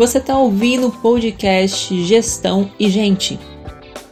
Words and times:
Você 0.00 0.16
está 0.16 0.38
ouvindo 0.38 0.86
o 0.86 0.90
podcast 0.90 2.02
Gestão 2.04 2.72
e 2.80 2.88
Gente, 2.88 3.38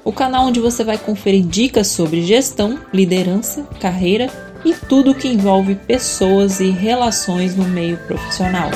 o 0.05 0.13
canal 0.13 0.45
onde 0.45 0.61
você 0.61 0.85
vai 0.85 0.99
conferir 0.99 1.43
dicas 1.47 1.87
sobre 1.87 2.21
gestão, 2.21 2.79
liderança, 2.93 3.63
carreira 3.81 4.29
e 4.67 4.75
tudo 4.75 5.15
que 5.15 5.27
envolve 5.27 5.77
pessoas 5.77 6.61
e 6.61 6.69
relações 6.69 7.57
no 7.57 7.65
meio 7.65 7.97
profissional. 8.07 8.69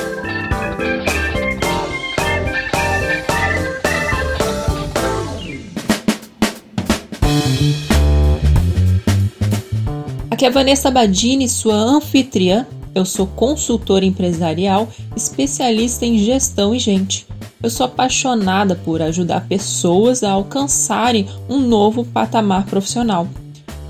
Aqui 10.30 10.46
é 10.46 10.50
Vanessa 10.50 10.90
Badini, 10.90 11.46
sua 11.46 11.74
anfitriã 11.74 12.66
eu 12.95 13.04
sou 13.04 13.27
consultora 13.27 14.05
empresarial, 14.05 14.88
especialista 15.16 16.05
em 16.05 16.19
gestão 16.19 16.74
e 16.74 16.78
gente. 16.78 17.27
Eu 17.62 17.70
sou 17.70 17.87
apaixonada 17.87 18.74
por 18.74 19.01
ajudar 19.01 19.46
pessoas 19.46 20.23
a 20.23 20.32
alcançarem 20.32 21.27
um 21.48 21.59
novo 21.59 22.05
patamar 22.05 22.66
profissional. 22.66 23.27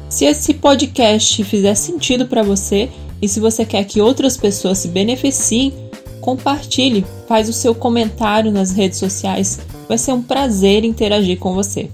Se 0.09 0.27
esse 0.27 0.55
podcast 0.55 1.43
fizer 1.45 1.75
sentido 1.75 2.27
para 2.27 2.43
você 2.43 2.91
e 3.21 3.29
se 3.29 3.41
você 3.41 3.65
quer 3.65 3.85
que 3.85 4.01
outras 4.01 4.37
pessoas 4.37 4.79
se 4.79 4.89
beneficiem, 4.89 5.73
compartilhe, 6.21 7.05
faz 7.27 7.49
o 7.49 7.53
seu 7.53 7.75
comentário 7.75 8.53
nas 8.53 8.73
redes 8.73 8.99
sociais. 8.99 9.61
Vai 9.89 9.97
ser 9.99 10.13
um 10.13 10.23
prazer 10.23 10.85
interagir 10.85 11.39
com 11.39 11.55
você. 11.55 11.89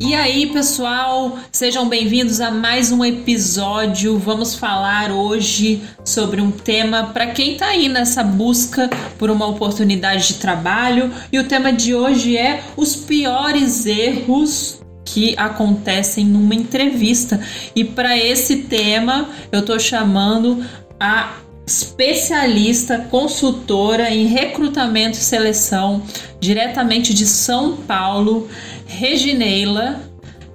E 0.00 0.14
aí, 0.14 0.46
pessoal, 0.46 1.36
sejam 1.50 1.88
bem-vindos 1.88 2.40
a 2.40 2.52
mais 2.52 2.92
um 2.92 3.04
episódio. 3.04 4.16
Vamos 4.16 4.54
falar 4.54 5.10
hoje 5.10 5.82
sobre 6.04 6.40
um 6.40 6.52
tema 6.52 7.10
para 7.12 7.26
quem 7.26 7.54
está 7.54 7.66
aí 7.66 7.88
nessa 7.88 8.22
busca 8.22 8.88
por 9.18 9.28
uma 9.28 9.46
oportunidade 9.46 10.28
de 10.28 10.34
trabalho. 10.34 11.12
E 11.32 11.38
o 11.40 11.48
tema 11.48 11.72
de 11.72 11.96
hoje 11.96 12.36
é 12.36 12.62
os 12.76 12.94
piores 12.94 13.86
erros 13.86 14.80
que 15.04 15.34
acontecem 15.36 16.24
numa 16.24 16.54
entrevista. 16.54 17.40
E 17.74 17.82
para 17.82 18.16
esse 18.16 18.58
tema, 18.58 19.28
eu 19.50 19.60
estou 19.60 19.80
chamando 19.80 20.64
a 21.00 21.32
especialista, 21.68 23.06
consultora 23.10 24.10
em 24.10 24.26
recrutamento 24.26 25.18
e 25.18 25.20
seleção, 25.20 26.02
diretamente 26.40 27.12
de 27.12 27.26
São 27.26 27.76
Paulo, 27.76 28.48
Regineila. 28.88 30.00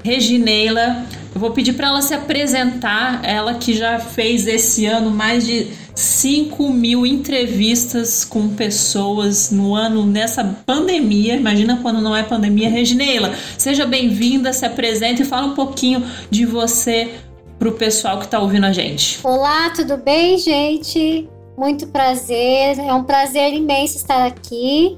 Regineila, 0.03 1.05
eu 1.33 1.39
vou 1.39 1.51
pedir 1.51 1.73
para 1.73 1.87
ela 1.87 2.01
se 2.01 2.13
apresentar, 2.13 3.23
ela 3.23 3.53
que 3.53 3.73
já 3.73 3.99
fez 3.99 4.45
esse 4.45 4.85
ano 4.85 5.09
mais 5.09 5.45
de 5.45 5.67
5 5.95 6.69
mil 6.69 7.05
entrevistas 7.05 8.25
com 8.25 8.49
pessoas 8.49 9.49
no 9.49 9.75
ano 9.75 10.05
nessa 10.05 10.43
pandemia. 10.65 11.35
Imagina 11.35 11.79
quando 11.81 12.01
não 12.01 12.15
é 12.15 12.23
pandemia. 12.23 12.69
Regineila, 12.69 13.33
seja 13.57 13.85
bem-vinda, 13.85 14.51
se 14.51 14.65
apresente 14.65 15.21
e 15.21 15.25
fala 15.25 15.47
um 15.47 15.55
pouquinho 15.55 16.03
de 16.29 16.45
você 16.45 17.13
para 17.57 17.69
o 17.69 17.73
pessoal 17.73 18.19
que 18.19 18.25
está 18.25 18.39
ouvindo 18.39 18.65
a 18.65 18.73
gente. 18.73 19.19
Olá, 19.23 19.69
tudo 19.69 19.95
bem, 19.95 20.37
gente? 20.37 21.29
Muito 21.57 21.87
prazer, 21.87 22.79
é 22.79 22.93
um 22.93 23.03
prazer 23.03 23.53
imenso 23.53 23.95
estar 23.95 24.25
aqui. 24.25 24.97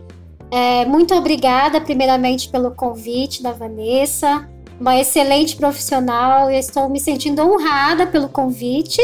É, 0.51 0.85
muito 0.85 1.13
obrigada, 1.13 1.81
primeiramente, 1.81 2.49
pelo 2.49 2.71
convite 2.71 3.41
da 3.41 3.51
Vanessa, 3.51 4.47
uma 4.79 4.97
excelente 4.97 5.55
profissional. 5.55 6.49
Eu 6.49 6.59
estou 6.59 6.89
me 6.89 6.99
sentindo 6.99 7.41
honrada 7.41 8.07
pelo 8.07 8.29
convite. 8.29 9.01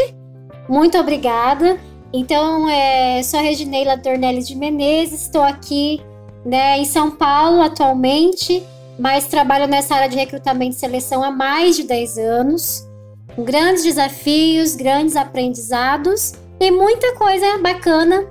Muito 0.69 0.97
obrigada. 0.97 1.77
Então, 2.13 2.69
é, 2.69 3.21
sou 3.23 3.39
a 3.39 3.43
Regineila 3.43 3.97
Dornelles 3.97 4.47
de 4.47 4.55
Menezes, 4.55 5.21
estou 5.23 5.43
aqui 5.43 6.01
né, 6.45 6.77
em 6.77 6.85
São 6.85 7.09
Paulo 7.11 7.61
atualmente, 7.61 8.63
mas 8.99 9.27
trabalho 9.27 9.67
nessa 9.67 9.95
área 9.95 10.09
de 10.09 10.17
recrutamento 10.17 10.75
e 10.75 10.79
seleção 10.79 11.23
há 11.23 11.31
mais 11.31 11.77
de 11.77 11.83
10 11.83 12.17
anos 12.17 12.87
com 13.35 13.43
grandes 13.43 13.83
desafios, 13.83 14.75
grandes 14.75 15.15
aprendizados 15.15 16.33
e 16.59 16.69
muita 16.69 17.15
coisa 17.15 17.57
bacana 17.59 18.25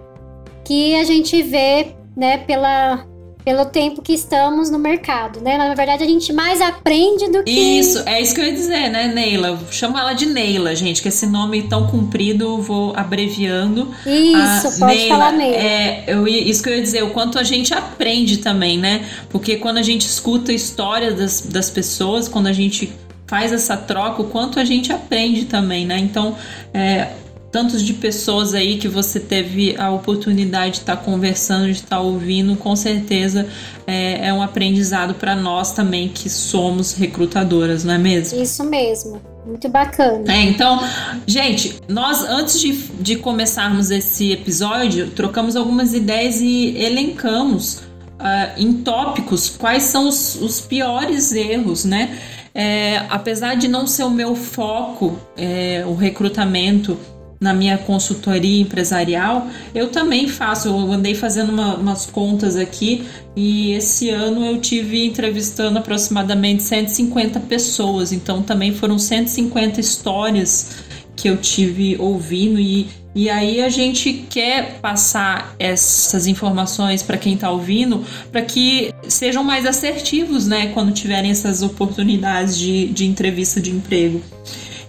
que 0.65 0.95
a 0.97 1.05
gente 1.05 1.43
vê, 1.43 1.95
né, 2.17 2.39
pela 2.39 3.07
pelo 3.51 3.65
tempo 3.65 4.01
que 4.01 4.13
estamos 4.13 4.71
no 4.71 4.79
mercado, 4.79 5.41
né? 5.41 5.59
Na 5.59 5.75
verdade, 5.75 6.05
a 6.05 6.07
gente 6.07 6.33
mais 6.33 6.61
aprende 6.61 7.29
do 7.33 7.43
que. 7.43 7.51
Isso, 7.51 7.99
é 8.07 8.23
isso 8.23 8.33
que 8.33 8.41
eu 8.41 8.45
ia 8.45 8.53
dizer, 8.53 8.89
né, 8.91 9.09
Neila? 9.09 9.59
Chama 9.73 9.99
ela 10.01 10.13
de 10.13 10.27
Neila, 10.27 10.73
gente, 10.77 11.03
que 11.03 11.09
esse 11.09 11.27
nome 11.27 11.65
tão 11.65 11.89
comprido 11.89 12.45
eu 12.45 12.63
vou 12.63 12.93
abreviando. 12.95 13.93
Isso, 14.07 14.37
ah, 14.37 14.73
pode 14.79 14.95
Neila, 14.95 15.09
falar 15.09 15.33
Neila. 15.33 15.57
É, 15.57 16.05
eu, 16.07 16.29
isso 16.29 16.63
que 16.63 16.69
eu 16.69 16.77
ia 16.77 16.83
dizer, 16.83 17.03
o 17.03 17.11
quanto 17.11 17.41
a 17.41 17.43
gente 17.43 17.75
aprende 17.75 18.37
também, 18.37 18.79
né? 18.79 19.05
Porque 19.31 19.57
quando 19.57 19.79
a 19.79 19.83
gente 19.83 20.03
escuta 20.03 20.53
a 20.53 20.55
história 20.55 21.11
das, 21.11 21.41
das 21.41 21.69
pessoas, 21.69 22.29
quando 22.29 22.47
a 22.47 22.53
gente 22.53 22.93
faz 23.27 23.53
essa 23.53 23.77
troca, 23.77 24.23
o 24.23 24.27
quanto 24.27 24.61
a 24.61 24.65
gente 24.65 24.93
aprende 24.93 25.47
também, 25.47 25.85
né? 25.85 25.99
Então, 25.99 26.37
é, 26.73 27.09
tantos 27.51 27.83
de 27.83 27.95
pessoas 27.95 28.55
aí 28.55 28.79
que 28.79 28.87
você 28.87 29.19
teve 29.19 29.75
a 29.77 29.91
oportunidade 29.91 30.75
de 30.75 30.79
estar 30.79 30.97
tá 30.97 31.03
conversando, 31.03 31.67
de 31.67 31.73
estar 31.73 31.97
tá 31.97 32.01
ouvindo, 32.01 32.57
com 32.57 32.77
certeza 32.77 33.47
é, 33.87 34.29
é 34.29 34.33
um 34.33 34.41
aprendizado 34.41 35.15
para 35.15 35.35
nós 35.35 35.73
também 35.73 36.09
que 36.09 36.31
somos 36.31 36.93
recrutadoras, 36.93 37.85
não 37.85 37.95
é 37.95 37.99
mesmo? 37.99 38.41
Isso 38.41 38.65
mesmo. 38.65 39.21
Muito 39.45 39.69
bacana. 39.69 40.33
É, 40.33 40.43
então, 40.43 40.81
gente, 41.27 41.77
nós 41.89 42.23
antes 42.23 42.61
de, 42.61 42.73
de 42.73 43.17
começarmos 43.17 43.91
esse 43.91 44.33
episódio, 44.33 45.11
trocamos 45.11 45.57
algumas 45.57 45.95
ideias 45.95 46.41
e 46.41 46.77
elencamos 46.77 47.77
uh, 48.21 48.53
em 48.59 48.75
tópicos 48.75 49.49
quais 49.49 49.85
são 49.85 50.09
os, 50.09 50.37
os 50.37 50.61
piores 50.61 51.33
erros, 51.33 51.85
né? 51.85 52.19
É, 52.55 53.03
apesar 53.09 53.55
de 53.55 53.67
não 53.67 53.87
ser 53.87 54.05
o 54.05 54.11
meu 54.11 54.35
foco, 54.35 55.19
é, 55.37 55.85
o 55.87 55.95
recrutamento 55.95 56.99
na 57.41 57.55
minha 57.55 57.79
consultoria 57.79 58.61
empresarial, 58.61 59.49
eu 59.75 59.89
também 59.89 60.29
faço. 60.29 60.69
Eu 60.69 60.93
andei 60.93 61.15
fazendo 61.15 61.51
uma, 61.51 61.75
umas 61.77 62.05
contas 62.05 62.55
aqui 62.55 63.07
e 63.35 63.73
esse 63.73 64.11
ano 64.11 64.45
eu 64.45 64.61
tive 64.61 65.07
entrevistando 65.07 65.79
aproximadamente 65.79 66.63
150 66.63 67.41
pessoas, 67.41 68.13
então 68.13 68.43
também 68.43 68.75
foram 68.75 68.99
150 68.99 69.81
histórias 69.81 70.77
que 71.17 71.29
eu 71.29 71.37
tive 71.39 71.97
ouvindo 71.99 72.61
e 72.61 72.89
e 73.13 73.29
aí 73.29 73.61
a 73.61 73.69
gente 73.69 74.13
quer 74.31 74.79
passar 74.81 75.57
essas 75.59 76.29
informações 76.29 77.03
para 77.03 77.19
quem 77.19 77.35
está 77.35 77.51
ouvindo, 77.51 78.05
para 78.31 78.41
que 78.41 78.95
sejam 79.09 79.43
mais 79.43 79.67
assertivos, 79.67 80.47
né, 80.47 80.69
quando 80.69 80.93
tiverem 80.93 81.31
essas 81.31 81.61
oportunidades 81.61 82.57
de, 82.57 82.87
de 82.87 83.05
entrevista 83.07 83.61
de 83.61 83.71
emprego. 83.71 84.23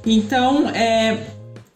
Então, 0.05 0.69
é, 0.69 1.17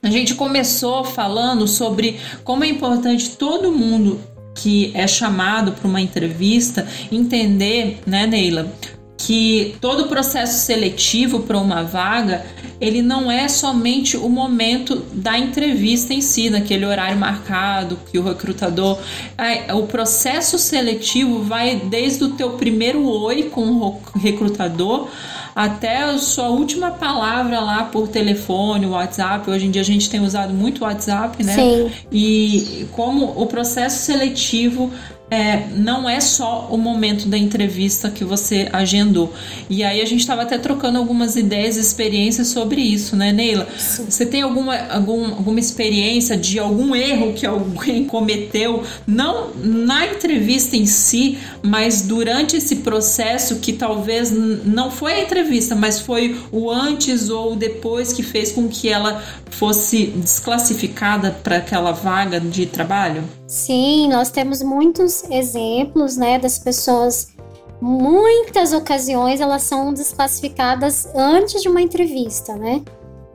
a 0.05 0.09
gente 0.11 0.35
começou 0.35 1.03
falando 1.03 1.67
sobre 1.67 2.19
como 2.43 2.63
é 2.63 2.67
importante 2.67 3.31
todo 3.31 3.71
mundo 3.71 4.21
que 4.53 4.91
é 4.93 5.07
chamado 5.07 5.71
para 5.71 5.87
uma 5.87 5.99
entrevista 5.99 6.87
entender, 7.11 7.99
né, 8.05 8.27
Neila, 8.27 8.71
que 9.17 9.75
todo 9.81 10.03
o 10.03 10.07
processo 10.07 10.63
seletivo 10.63 11.39
para 11.39 11.57
uma 11.57 11.81
vaga 11.81 12.45
ele 12.79 13.01
não 13.01 13.31
é 13.31 13.47
somente 13.47 14.15
o 14.15 14.29
momento 14.29 14.97
da 15.11 15.39
entrevista 15.39 16.13
em 16.13 16.21
si, 16.21 16.51
naquele 16.51 16.85
horário 16.85 17.17
marcado 17.17 17.97
que 18.11 18.19
o 18.19 18.23
recrutador. 18.23 18.99
É, 19.37 19.73
o 19.73 19.87
processo 19.87 20.59
seletivo 20.59 21.41
vai 21.41 21.77
desde 21.77 22.25
o 22.25 22.33
teu 22.33 22.51
primeiro 22.51 23.03
oi 23.03 23.43
com 23.43 23.65
o 23.65 24.01
recrutador 24.19 25.09
até 25.55 26.03
a 26.03 26.17
sua 26.17 26.49
última 26.49 26.91
palavra 26.91 27.61
lá 27.61 27.85
por 27.85 28.09
telefone, 28.09 28.85
WhatsApp. 28.85 29.49
Hoje 29.49 29.65
em 29.65 29.71
dia 29.71 29.81
a 29.81 29.85
gente 29.85 30.09
tem 30.09 30.19
usado 30.19 30.53
muito 30.53 30.83
WhatsApp, 30.83 31.41
né? 31.41 31.55
Sim. 31.55 31.91
E 32.11 32.85
como 32.91 33.41
o 33.41 33.47
processo 33.47 34.03
seletivo 34.03 34.91
é, 35.35 35.67
não 35.75 36.09
é 36.09 36.21
só 36.21 36.69
o 36.71 36.77
momento 36.77 37.27
da 37.27 37.37
entrevista 37.37 38.09
que 38.09 38.23
você 38.23 38.69
agendou. 38.71 39.33
E 39.69 39.83
aí 39.83 40.01
a 40.01 40.05
gente 40.05 40.21
estava 40.21 40.43
até 40.43 40.57
trocando 40.57 40.97
algumas 40.97 41.35
ideias 41.35 41.75
e 41.75 41.81
experiências 41.81 42.47
sobre 42.47 42.79
isso, 42.79 43.17
né, 43.17 43.33
Neila? 43.33 43.67
Sim. 43.77 44.05
Você 44.09 44.25
tem 44.25 44.41
alguma, 44.41 44.77
algum, 44.87 45.25
alguma 45.25 45.59
experiência 45.59 46.37
de 46.37 46.57
algum 46.57 46.95
erro 46.95 47.33
que 47.33 47.45
alguém 47.45 48.05
cometeu, 48.07 48.83
não 49.05 49.49
na 49.61 50.07
entrevista 50.07 50.77
em 50.77 50.85
si, 50.85 51.37
mas 51.61 52.01
durante 52.01 52.55
esse 52.55 52.77
processo 52.77 53.57
que 53.57 53.73
talvez 53.73 54.31
não 54.31 54.89
foi 54.89 55.13
a 55.15 55.21
entrevista, 55.21 55.75
mas 55.75 55.99
foi 55.99 56.39
o 56.49 56.71
antes 56.71 57.29
ou 57.29 57.53
o 57.53 57.55
depois 57.57 58.13
que 58.13 58.23
fez 58.23 58.53
com 58.53 58.69
que 58.69 58.87
ela 58.87 59.21
fosse 59.49 60.07
desclassificada 60.15 61.31
para 61.43 61.57
aquela 61.57 61.91
vaga 61.91 62.39
de 62.39 62.65
trabalho? 62.65 63.23
Sim, 63.47 64.09
nós 64.09 64.29
temos 64.29 64.61
muitos 64.61 65.23
exemplos, 65.29 66.17
né, 66.17 66.39
das 66.39 66.57
pessoas. 66.57 67.33
Muitas 67.81 68.73
ocasiões 68.73 69.41
elas 69.41 69.63
são 69.63 69.93
desclassificadas 69.93 71.07
antes 71.15 71.61
de 71.61 71.67
uma 71.67 71.81
entrevista, 71.81 72.55
né? 72.55 72.81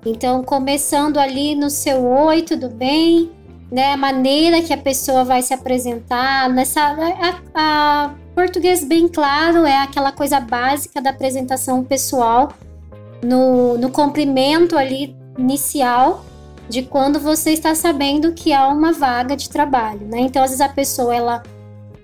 Então, 0.05 0.43
começando 0.43 1.19
ali 1.19 1.55
no 1.55 1.69
seu 1.69 2.05
oi, 2.05 2.43
tudo 2.43 2.69
bem? 2.69 3.31
né, 3.71 3.93
a 3.93 3.97
maneira 3.97 4.61
que 4.61 4.73
a 4.73 4.79
pessoa 4.79 5.25
vai 5.25 5.43
se 5.43 5.55
apresentar, 5.55 6.49
nessa 6.51 6.81
a, 6.81 7.41
a 7.55 8.15
português 8.35 8.83
bem 8.83 9.07
claro 9.07 9.65
é 9.65 9.77
aquela 9.83 10.11
coisa 10.11 10.41
básica 10.41 11.01
da 11.01 11.11
apresentação 11.11 11.85
pessoal 11.85 12.53
no, 13.23 13.79
no 13.79 13.91
cumprimento 13.91 14.77
ali 14.77 15.17
inicial 15.39 16.25
de 16.71 16.83
quando 16.83 17.19
você 17.19 17.51
está 17.51 17.75
sabendo 17.75 18.33
que 18.33 18.53
há 18.53 18.69
uma 18.69 18.93
vaga 18.93 19.37
de 19.37 19.51
trabalho, 19.51 20.07
né? 20.07 20.21
Então, 20.21 20.43
às 20.43 20.51
vezes 20.51 20.65
a 20.65 20.69
pessoa 20.69 21.15
ela 21.15 21.43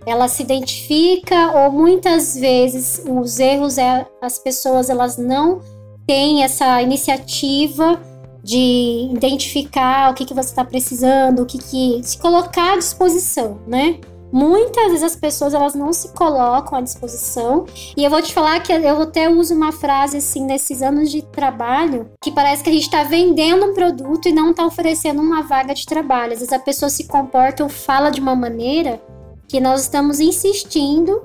ela 0.04 0.28
se 0.28 0.42
identifica 0.42 1.52
ou 1.52 1.72
muitas 1.72 2.36
vezes 2.36 3.02
os 3.08 3.40
erros 3.40 3.78
é 3.78 4.06
as 4.20 4.38
pessoas 4.38 4.88
elas 4.90 5.16
não 5.16 5.60
têm 6.06 6.44
essa 6.44 6.80
iniciativa 6.80 8.00
de 8.42 9.08
identificar 9.12 10.10
o 10.10 10.14
que, 10.14 10.24
que 10.24 10.34
você 10.34 10.50
está 10.50 10.64
precisando, 10.64 11.42
o 11.42 11.46
que, 11.46 11.58
que 11.58 12.00
se 12.04 12.16
colocar 12.18 12.74
à 12.74 12.76
disposição, 12.76 13.58
né? 13.66 13.98
Muitas 14.32 14.88
vezes 14.88 15.02
as 15.02 15.16
pessoas 15.16 15.54
elas 15.54 15.74
não 15.74 15.92
se 15.92 16.08
colocam 16.08 16.78
à 16.78 16.80
disposição. 16.80 17.64
E 17.96 18.04
eu 18.04 18.10
vou 18.10 18.20
te 18.20 18.32
falar 18.32 18.60
que 18.60 18.72
eu 18.72 19.02
até 19.02 19.28
uso 19.28 19.54
uma 19.54 19.72
frase 19.72 20.18
assim 20.18 20.44
nesses 20.44 20.82
anos 20.82 21.10
de 21.10 21.22
trabalho 21.22 22.10
que 22.22 22.32
parece 22.32 22.62
que 22.62 22.70
a 22.70 22.72
gente 22.72 22.82
está 22.82 23.02
vendendo 23.04 23.66
um 23.66 23.74
produto 23.74 24.28
e 24.28 24.32
não 24.32 24.50
está 24.50 24.66
oferecendo 24.66 25.20
uma 25.20 25.42
vaga 25.42 25.74
de 25.74 25.86
trabalho. 25.86 26.32
Às 26.32 26.40
vezes 26.40 26.52
a 26.52 26.58
pessoa 26.58 26.88
se 26.88 27.04
comporta 27.04 27.62
ou 27.62 27.68
fala 27.68 28.10
de 28.10 28.20
uma 28.20 28.34
maneira 28.34 29.00
que 29.48 29.60
nós 29.60 29.82
estamos 29.82 30.18
insistindo 30.20 31.22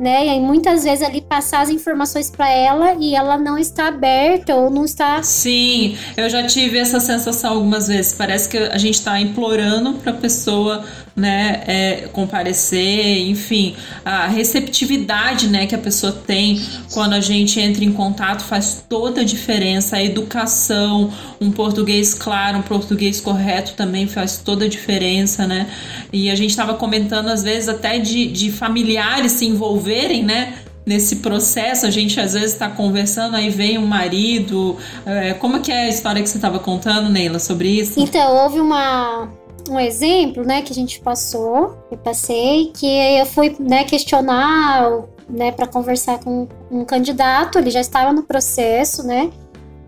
né? 0.00 0.34
E 0.34 0.40
muitas 0.40 0.82
vezes 0.82 1.02
ali 1.02 1.20
passar 1.20 1.60
as 1.60 1.68
informações 1.68 2.30
para 2.30 2.48
ela 2.50 2.94
e 2.98 3.14
ela 3.14 3.36
não 3.36 3.58
está 3.58 3.88
aberta 3.88 4.56
ou 4.56 4.70
não 4.70 4.86
está. 4.86 5.22
Sim, 5.22 5.94
eu 6.16 6.30
já 6.30 6.46
tive 6.46 6.78
essa 6.78 6.98
sensação 6.98 7.52
algumas 7.52 7.86
vezes. 7.86 8.14
Parece 8.14 8.48
que 8.48 8.56
a 8.56 8.78
gente 8.78 8.94
está 8.94 9.20
implorando 9.20 9.92
para 9.98 10.12
a 10.12 10.14
pessoa 10.14 10.82
né, 11.20 11.62
é, 11.66 12.08
comparecer, 12.12 13.28
enfim, 13.28 13.76
a 14.04 14.26
receptividade, 14.26 15.48
né, 15.48 15.66
que 15.66 15.74
a 15.74 15.78
pessoa 15.78 16.12
tem 16.12 16.60
quando 16.92 17.12
a 17.12 17.20
gente 17.20 17.60
entra 17.60 17.84
em 17.84 17.92
contato 17.92 18.42
faz 18.42 18.84
toda 18.88 19.20
a 19.20 19.24
diferença. 19.24 19.96
A 19.96 20.02
educação, 20.02 21.12
um 21.40 21.52
português 21.52 22.14
claro, 22.14 22.58
um 22.58 22.62
português 22.62 23.20
correto 23.20 23.74
também 23.74 24.06
faz 24.06 24.38
toda 24.38 24.64
a 24.64 24.68
diferença, 24.68 25.46
né? 25.46 25.68
E 26.12 26.30
a 26.30 26.34
gente 26.34 26.50
estava 26.50 26.74
comentando 26.74 27.28
às 27.28 27.42
vezes 27.42 27.68
até 27.68 27.98
de, 27.98 28.26
de 28.26 28.50
familiares 28.50 29.32
se 29.32 29.46
envolverem, 29.46 30.22
né? 30.22 30.54
nesse 30.84 31.16
processo, 31.16 31.86
a 31.86 31.90
gente 31.90 32.18
às 32.18 32.32
vezes 32.32 32.52
está 32.52 32.68
conversando, 32.68 33.36
aí 33.36 33.50
vem 33.50 33.78
um 33.78 33.86
marido. 33.86 34.76
É, 35.06 35.34
como 35.34 35.60
que 35.60 35.70
é 35.70 35.82
a 35.82 35.88
história 35.88 36.22
que 36.22 36.28
você 36.28 36.38
estava 36.38 36.58
contando, 36.58 37.08
Neila, 37.08 37.38
sobre 37.38 37.68
isso? 37.68 38.00
Então, 38.00 38.34
houve 38.34 38.58
uma, 38.58 39.28
um 39.70 39.78
exemplo, 39.78 40.44
né, 40.44 40.62
que 40.62 40.72
a 40.72 40.74
gente 40.74 41.00
passou, 41.00 41.78
eu 41.90 41.96
passei, 41.98 42.72
que 42.74 42.86
eu 42.86 43.26
fui, 43.26 43.56
né, 43.58 43.84
questionar, 43.84 45.04
né, 45.28 45.52
para 45.52 45.66
conversar 45.66 46.18
com 46.18 46.48
um 46.70 46.84
candidato, 46.84 47.58
ele 47.58 47.70
já 47.70 47.80
estava 47.80 48.12
no 48.12 48.24
processo, 48.24 49.06
né, 49.06 49.30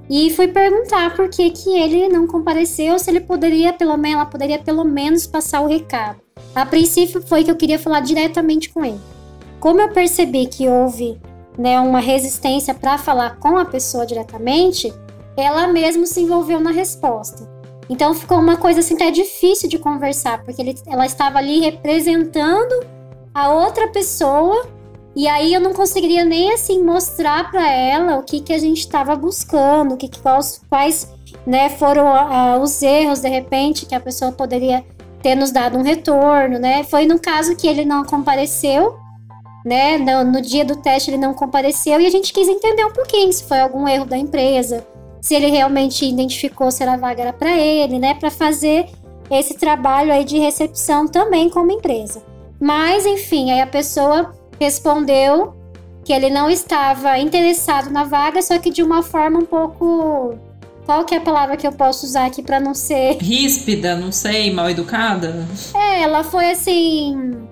e 0.08 0.30
fui 0.30 0.48
perguntar 0.48 1.16
por 1.16 1.28
que 1.28 1.50
que 1.50 1.76
ele 1.76 2.08
não 2.08 2.26
compareceu, 2.26 2.98
se 2.98 3.10
ele 3.10 3.20
poderia, 3.20 3.72
pelo 3.72 3.96
menos, 3.96 4.16
ela 4.16 4.26
poderia 4.26 4.58
pelo 4.58 4.84
menos 4.84 5.26
passar 5.26 5.60
o 5.60 5.66
recado. 5.66 6.20
A 6.54 6.66
princípio 6.66 7.22
foi 7.22 7.44
que 7.44 7.50
eu 7.50 7.56
queria 7.56 7.78
falar 7.78 8.00
diretamente 8.00 8.68
com 8.68 8.84
ele. 8.84 9.00
Como 9.58 9.80
eu 9.80 9.88
percebi 9.88 10.46
que 10.46 10.68
houve, 10.68 11.20
né, 11.58 11.80
uma 11.80 12.00
resistência 12.00 12.74
para 12.74 12.98
falar 12.98 13.36
com 13.36 13.56
a 13.56 13.64
pessoa 13.64 14.06
diretamente, 14.06 14.92
ela 15.36 15.66
mesma 15.68 16.06
se 16.06 16.20
envolveu 16.20 16.60
na 16.60 16.70
resposta. 16.70 17.51
Então 17.92 18.14
ficou 18.14 18.38
uma 18.38 18.56
coisa 18.56 18.80
assim 18.80 18.94
até 18.94 19.10
difícil 19.10 19.68
de 19.68 19.78
conversar, 19.78 20.42
porque 20.42 20.62
ele, 20.62 20.74
ela 20.86 21.04
estava 21.04 21.36
ali 21.36 21.60
representando 21.60 22.72
a 23.34 23.50
outra 23.50 23.86
pessoa 23.88 24.66
e 25.14 25.28
aí 25.28 25.52
eu 25.52 25.60
não 25.60 25.74
conseguiria 25.74 26.24
nem 26.24 26.54
assim 26.54 26.82
mostrar 26.82 27.50
para 27.50 27.70
ela 27.70 28.16
o 28.16 28.22
que 28.22 28.40
que 28.40 28.54
a 28.54 28.58
gente 28.58 28.78
estava 28.78 29.14
buscando, 29.14 29.92
o 29.92 29.96
que, 29.98 30.08
quais, 30.22 30.62
quais 30.70 31.12
né, 31.46 31.68
foram 31.68 32.06
uh, 32.06 32.62
os 32.62 32.80
erros 32.82 33.20
de 33.20 33.28
repente 33.28 33.84
que 33.84 33.94
a 33.94 34.00
pessoa 34.00 34.32
poderia 34.32 34.82
ter 35.22 35.34
nos 35.34 35.50
dado 35.50 35.76
um 35.76 35.82
retorno, 35.82 36.58
né? 36.58 36.84
Foi 36.84 37.04
no 37.04 37.18
caso 37.18 37.54
que 37.54 37.68
ele 37.68 37.84
não 37.84 38.06
compareceu, 38.06 38.96
né? 39.66 39.98
No, 39.98 40.32
no 40.32 40.40
dia 40.40 40.64
do 40.64 40.76
teste 40.76 41.10
ele 41.10 41.18
não 41.18 41.34
compareceu 41.34 42.00
e 42.00 42.06
a 42.06 42.10
gente 42.10 42.32
quis 42.32 42.48
entender 42.48 42.86
um 42.86 42.92
pouquinho 42.92 43.30
se 43.34 43.44
foi 43.44 43.60
algum 43.60 43.86
erro 43.86 44.06
da 44.06 44.16
empresa, 44.16 44.82
se 45.22 45.36
ele 45.36 45.46
realmente 45.46 46.04
identificou 46.04 46.72
se 46.72 46.82
a 46.82 46.96
vaga 46.96 47.22
era 47.22 47.32
para 47.32 47.56
ele, 47.56 47.96
né, 47.96 48.12
para 48.14 48.28
fazer 48.28 48.88
esse 49.30 49.54
trabalho 49.54 50.12
aí 50.12 50.24
de 50.24 50.36
recepção 50.36 51.06
também 51.06 51.48
como 51.48 51.70
empresa. 51.70 52.20
Mas, 52.60 53.06
enfim, 53.06 53.52
aí 53.52 53.60
a 53.60 53.66
pessoa 53.66 54.34
respondeu 54.60 55.54
que 56.04 56.12
ele 56.12 56.28
não 56.28 56.50
estava 56.50 57.16
interessado 57.18 57.88
na 57.88 58.02
vaga, 58.02 58.42
só 58.42 58.58
que 58.58 58.68
de 58.68 58.82
uma 58.82 59.00
forma 59.00 59.38
um 59.38 59.44
pouco 59.46 60.34
qual 60.84 61.04
que 61.04 61.14
é 61.14 61.18
a 61.18 61.20
palavra 61.20 61.56
que 61.56 61.66
eu 61.66 61.72
posso 61.72 62.04
usar 62.04 62.26
aqui 62.26 62.42
para 62.42 62.58
não 62.58 62.74
ser 62.74 63.16
ríspida, 63.20 63.94
não 63.94 64.10
sei, 64.10 64.52
mal 64.52 64.68
educada? 64.68 65.46
É, 65.72 66.02
ela 66.02 66.24
foi 66.24 66.50
assim, 66.50 67.46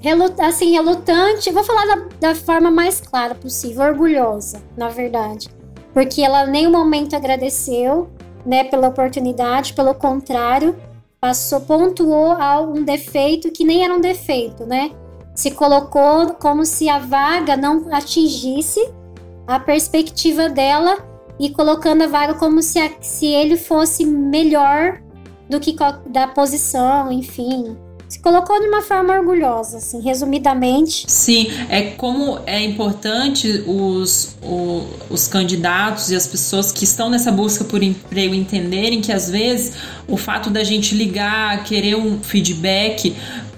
relut... 0.00 0.40
assim, 0.40 0.72
relutante, 0.72 1.52
vou 1.52 1.62
falar 1.62 1.84
da, 1.84 2.28
da 2.28 2.34
forma 2.34 2.70
mais 2.70 3.02
clara 3.02 3.34
possível, 3.34 3.84
orgulhosa, 3.84 4.62
na 4.74 4.88
verdade 4.88 5.55
porque 5.96 6.20
ela 6.20 6.46
em 6.46 6.50
nenhum 6.50 6.72
momento 6.72 7.16
agradeceu, 7.16 8.10
né, 8.44 8.64
pela 8.64 8.88
oportunidade, 8.88 9.72
pelo 9.72 9.94
contrário, 9.94 10.76
passou, 11.18 11.62
pontuou 11.62 12.36
um 12.68 12.84
defeito 12.84 13.50
que 13.50 13.64
nem 13.64 13.82
era 13.82 13.94
um 13.94 14.00
defeito, 14.00 14.66
né? 14.66 14.90
Se 15.34 15.52
colocou 15.52 16.34
como 16.34 16.66
se 16.66 16.86
a 16.90 16.98
vaga 16.98 17.56
não 17.56 17.86
atingisse 17.90 18.92
a 19.46 19.58
perspectiva 19.58 20.50
dela 20.50 20.98
e 21.40 21.48
colocando 21.48 22.02
a 22.02 22.08
vaga 22.08 22.34
como 22.34 22.60
se, 22.60 22.78
a, 22.78 22.90
se 23.00 23.28
ele 23.28 23.56
fosse 23.56 24.04
melhor 24.04 25.00
do 25.48 25.58
que 25.58 25.74
da 26.10 26.28
posição, 26.28 27.10
enfim 27.10 27.74
se 28.08 28.20
colocou 28.20 28.60
de 28.60 28.68
uma 28.68 28.82
forma 28.82 29.14
orgulhosa, 29.14 29.78
assim, 29.78 30.00
resumidamente. 30.00 31.04
Sim, 31.08 31.48
é 31.68 31.82
como 31.82 32.38
é 32.46 32.62
importante 32.62 33.64
os, 33.66 34.36
o, 34.42 34.86
os 35.10 35.26
candidatos 35.26 36.10
e 36.10 36.16
as 36.16 36.26
pessoas 36.26 36.70
que 36.70 36.84
estão 36.84 37.10
nessa 37.10 37.32
busca 37.32 37.64
por 37.64 37.82
emprego 37.82 38.34
entenderem 38.34 39.00
que 39.00 39.12
às 39.12 39.28
vezes 39.28 39.74
o 40.06 40.16
fato 40.16 40.50
da 40.50 40.62
gente 40.62 40.94
ligar, 40.94 41.64
querer 41.64 41.96
um 41.96 42.20
feedback, 42.20 43.14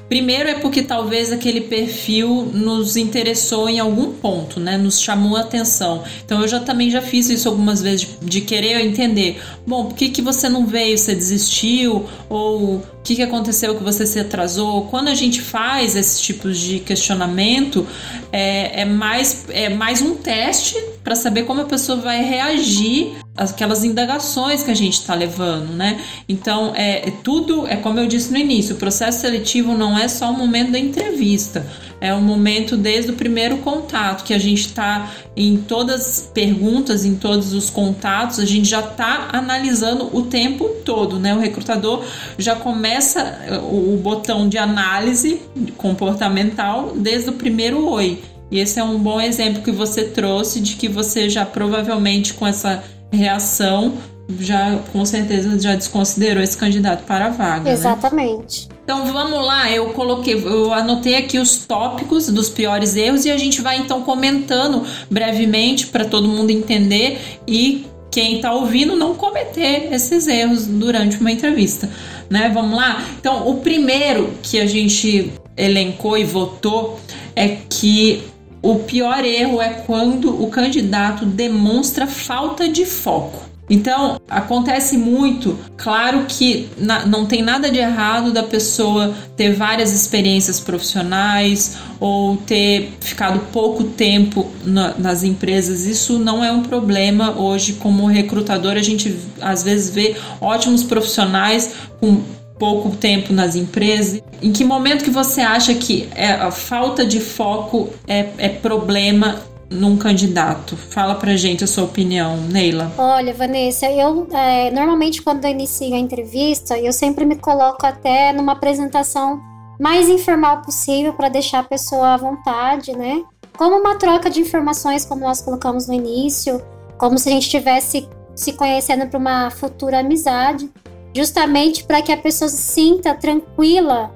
Primeiro 0.09 0.49
é 0.49 0.55
porque 0.55 0.83
talvez 0.83 1.31
aquele 1.31 1.61
perfil 1.61 2.51
nos 2.53 2.97
interessou 2.97 3.69
em 3.69 3.79
algum 3.79 4.13
ponto, 4.13 4.59
né? 4.59 4.79
Nos 4.79 5.01
chamou 5.01 5.37
a 5.37 5.41
atenção. 5.41 6.03
Então 6.25 6.41
eu 6.41 6.49
já 6.49 6.61
também 6.61 6.91
já 6.91 7.03
fiz 7.03 7.29
isso 7.29 7.49
algumas 7.49 7.83
vezes 7.83 8.01
de, 8.01 8.27
de 8.27 8.41
querer 8.41 8.81
entender. 8.81 9.41
Bom, 9.67 9.87
por 9.87 9.95
que, 9.95 10.09
que 10.09 10.23
você 10.23 10.49
não 10.49 10.67
veio? 10.67 10.97
Você 10.97 11.15
desistiu? 11.15 12.07
Ou 12.29 12.77
o 12.77 12.83
que, 13.05 13.17
que 13.17 13.23
aconteceu 13.23 13.77
que 13.77 13.85
você 13.85 14.07
se 14.07 14.19
atrasou? 14.19 14.87
Quando 14.87 15.09
a 15.09 15.15
gente 15.15 15.43
faz 15.43 15.95
esses 15.95 16.21
tipos 16.21 16.59
de 16.59 16.81
questionamento, 16.81 17.87
é, 18.33 18.83
é 18.83 18.85
mais, 18.85 19.45
é 19.51 19.69
mais 19.69 20.01
um 20.01 20.15
teste 20.15 20.77
para 21.05 21.15
saber 21.15 21.45
como 21.45 21.61
a 21.61 21.65
pessoa 21.65 21.99
vai 21.99 22.23
reagir 22.23 23.13
aquelas 23.39 23.85
indagações 23.85 24.63
que 24.63 24.71
a 24.71 24.75
gente 24.75 24.95
está 24.95 25.15
levando, 25.15 25.73
né? 25.73 26.01
Então, 26.29 26.73
é, 26.75 27.09
é, 27.09 27.13
tudo, 27.23 27.67
é 27.67 27.77
como 27.77 27.99
eu 27.99 28.07
disse 28.07 28.33
no 28.33 28.39
início, 28.39 28.75
o 28.75 28.79
processo 28.79 29.21
seletivo 29.21 29.75
não 29.75 29.97
é 29.99 30.09
só 30.09 30.31
o 30.31 30.37
momento 30.37 30.73
da 30.73 30.79
entrevista, 30.79 31.67
é 32.01 32.13
o 32.13 32.21
momento 32.21 32.77
desde 32.77 33.11
o 33.11 33.15
primeiro 33.15 33.59
contato, 33.59 34.25
que 34.25 34.35
a 34.35 34.39
gente 34.39 34.67
está 34.67 35.11
em 35.37 35.57
todas 35.57 36.01
as 36.01 36.31
perguntas, 36.33 37.05
em 37.05 37.15
todos 37.15 37.53
os 37.53 37.71
contatos, 37.71 38.39
a 38.39 38.45
gente 38.45 38.69
já 38.69 38.81
está 38.81 39.29
analisando 39.33 40.11
o 40.17 40.23
tempo 40.23 40.69
todo, 40.85 41.19
né? 41.19 41.35
O 41.35 41.39
recrutador 41.39 42.05
já 42.37 42.57
começa 42.57 43.21
eh, 43.21 43.59
o, 43.59 43.95
o 43.95 43.97
botão 43.97 44.49
de 44.49 44.59
análise 44.59 45.41
comportamental 45.77 46.93
desde 46.97 47.31
o 47.31 47.33
primeiro 47.33 47.85
oi. 47.87 48.19
E 48.51 48.59
esse 48.59 48.81
é 48.81 48.85
um 48.85 48.99
bom 48.99 49.21
exemplo 49.21 49.63
que 49.63 49.71
você 49.71 50.05
trouxe 50.05 50.61
de 50.61 50.77
que 50.77 50.89
você 50.89 51.29
já 51.29 51.45
provavelmente 51.45 52.33
com 52.33 52.47
essa 52.47 52.83
reação 53.13 53.95
já 54.39 54.79
com 54.93 55.05
certeza 55.07 55.59
já 55.59 55.75
desconsiderou 55.75 56.43
esse 56.43 56.57
candidato 56.57 57.05
para 57.05 57.27
a 57.27 57.31
vaga. 57.31 57.65
Né? 57.65 57.73
Exatamente. 57.73 58.69
Né? 58.69 58.75
Então 58.85 59.07
vamos 59.13 59.45
lá, 59.45 59.71
eu 59.71 59.91
coloquei, 59.91 60.35
eu 60.35 60.73
anotei 60.73 61.17
aqui 61.17 61.39
os 61.39 61.59
tópicos 61.67 62.29
dos 62.29 62.49
piores 62.49 62.97
erros 62.97 63.25
e 63.25 63.31
a 63.31 63.37
gente 63.37 63.61
vai 63.61 63.79
então 63.79 64.03
comentando 64.03 64.85
brevemente 65.11 65.87
para 65.87 66.05
todo 66.05 66.29
mundo 66.29 66.51
entender 66.51 67.19
e 67.47 67.87
quem 68.11 68.37
está 68.37 68.53
ouvindo 68.53 68.97
não 68.97 69.15
cometer 69.15 69.93
esses 69.93 70.27
erros 70.27 70.67
durante 70.67 71.19
uma 71.19 71.31
entrevista, 71.31 71.89
né? 72.31 72.51
Vamos 72.53 72.77
lá. 72.77 73.05
Então 73.21 73.49
o 73.49 73.59
primeiro 73.59 74.33
que 74.43 74.59
a 74.59 74.67
gente 74.67 75.33
elencou 75.57 76.17
e 76.17 76.25
votou 76.25 76.99
é 77.37 77.59
que 77.69 78.25
o 78.63 78.77
pior 78.81 79.25
erro 79.25 79.61
é 79.61 79.71
quando 79.87 80.43
o 80.43 80.49
candidato 80.49 81.25
demonstra 81.25 82.07
falta 82.07 82.69
de 82.69 82.85
foco. 82.85 83.49
Então, 83.71 84.19
acontece 84.31 84.97
muito, 84.97 85.59
claro 85.77 86.25
que 86.27 86.69
na, 86.79 87.05
não 87.05 87.27
tem 87.27 87.43
nada 87.43 87.71
de 87.71 87.79
errado 87.79 88.33
da 88.33 88.43
pessoa 88.43 89.15
ter 89.37 89.53
várias 89.53 89.93
experiências 89.93 90.59
profissionais 90.59 91.77
ou 92.01 92.39
ter 92.39 92.93
ficado 92.99 93.41
pouco 93.53 93.85
tempo 93.85 94.51
na, 94.65 94.95
nas 94.97 95.23
empresas. 95.23 95.85
Isso 95.85 96.19
não 96.19 96.43
é 96.43 96.51
um 96.51 96.63
problema 96.63 97.39
hoje. 97.39 97.75
Como 97.75 98.07
recrutador, 98.07 98.73
a 98.73 98.83
gente 98.83 99.15
às 99.41 99.63
vezes 99.63 99.91
vê 99.91 100.17
ótimos 100.41 100.83
profissionais 100.83 101.75
com 102.01 102.23
pouco 102.59 102.91
tempo 102.97 103.33
nas 103.33 103.55
empresas. 103.55 104.23
Em 104.43 104.53
que 104.53 104.65
momento 104.65 105.05
que 105.05 105.11
você 105.11 105.41
acha 105.41 105.75
que 105.75 106.09
é, 106.15 106.33
a 106.33 106.51
falta 106.51 107.07
de 107.07 107.21
foco 107.21 107.91
é, 108.07 108.29
é 108.39 108.49
problema 108.49 109.43
num 109.71 109.97
candidato? 109.97 110.77
Fala 110.77 111.15
pra 111.15 111.37
gente 111.37 111.65
a 111.65 111.67
sua 111.67 111.85
opinião, 111.85 112.37
Neila. 112.37 112.93
Olha, 112.99 113.33
Vanessa, 113.33 113.87
eu 113.87 114.27
é, 114.33 114.71
normalmente 114.71 115.23
quando 115.23 115.45
eu 115.45 115.51
inicio 115.51 115.95
a 115.95 115.99
entrevista, 115.99 116.79
eu 116.79 116.93
sempre 116.93 117.25
me 117.25 117.37
coloco 117.37 117.87
até 117.87 118.33
numa 118.33 118.53
apresentação 118.53 119.41
mais 119.79 120.09
informal 120.09 120.63
possível 120.63 121.13
para 121.13 121.29
deixar 121.29 121.61
a 121.61 121.65
pessoa 121.65 122.15
à 122.15 122.17
vontade, 122.17 122.97
né? 122.97 123.23
Como 123.57 123.77
uma 123.77 123.97
troca 123.97 124.29
de 124.29 124.41
informações, 124.41 125.05
como 125.05 125.23
nós 125.23 125.41
colocamos 125.41 125.87
no 125.87 125.95
início, 125.95 126.61
como 126.97 127.19
se 127.19 127.29
a 127.29 127.33
gente 127.33 127.45
estivesse 127.45 128.09
se 128.35 128.53
conhecendo 128.53 129.07
para 129.07 129.19
uma 129.19 129.51
futura 129.51 129.99
amizade, 129.99 130.71
justamente 131.19 131.83
para 131.83 132.01
que 132.01 132.13
a 132.13 132.17
pessoa 132.17 132.49
se 132.49 132.57
sinta 132.57 133.13
tranquila, 133.13 134.15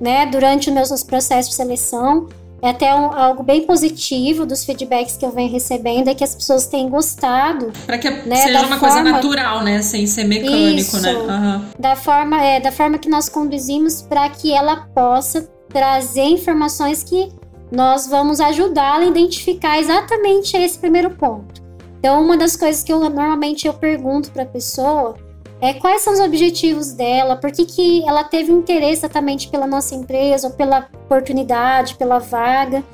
né, 0.00 0.26
durante 0.26 0.68
os 0.68 0.74
meus 0.74 1.02
processos 1.02 1.50
de 1.50 1.56
seleção 1.56 2.28
é 2.62 2.70
até 2.70 2.94
um, 2.94 3.12
algo 3.12 3.42
bem 3.42 3.66
positivo 3.66 4.46
dos 4.46 4.64
feedbacks 4.64 5.18
que 5.18 5.26
eu 5.26 5.30
venho 5.30 5.52
recebendo, 5.52 6.08
é 6.08 6.14
que 6.14 6.24
as 6.24 6.34
pessoas 6.34 6.66
têm 6.66 6.88
gostado. 6.88 7.70
Para 7.84 7.98
que 7.98 8.08
né, 8.08 8.36
seja 8.36 8.60
uma 8.60 8.78
forma, 8.78 8.78
coisa 8.78 9.02
natural, 9.02 9.62
né? 9.62 9.82
Sem 9.82 10.06
ser 10.06 10.24
mecânico, 10.24 10.80
isso, 10.80 10.98
né? 11.02 11.12
Uhum. 11.12 11.64
Da 11.78 11.94
forma, 11.94 12.42
é, 12.42 12.60
da 12.60 12.72
forma 12.72 12.96
que 12.96 13.08
nós 13.08 13.28
conduzimos 13.28 14.00
para 14.00 14.30
que 14.30 14.50
ela 14.50 14.88
possa 14.94 15.46
trazer 15.68 16.22
informações 16.22 17.02
que 17.02 17.30
nós 17.70 18.06
vamos 18.06 18.40
ajudá-la 18.40 19.04
a 19.04 19.08
identificar 19.08 19.78
exatamente 19.78 20.56
esse 20.56 20.78
primeiro 20.78 21.10
ponto. 21.10 21.62
Então, 21.98 22.22
uma 22.22 22.36
das 22.36 22.56
coisas 22.56 22.82
que 22.82 22.90
eu 22.90 22.98
normalmente 22.98 23.66
eu 23.66 23.74
pergunto 23.74 24.30
para 24.30 24.44
a 24.44 24.46
pessoa 24.46 25.16
é, 25.64 25.72
quais 25.72 26.02
são 26.02 26.12
os 26.12 26.20
objetivos 26.20 26.92
dela, 26.92 27.36
por 27.36 27.50
que, 27.50 27.64
que 27.64 28.06
ela 28.06 28.22
teve 28.22 28.52
interesse 28.52 29.00
exatamente 29.00 29.48
pela 29.48 29.66
nossa 29.66 29.94
empresa, 29.94 30.48
ou 30.48 30.52
pela 30.52 30.88
oportunidade, 31.04 31.94
pela 31.94 32.18
vaga. 32.18 32.84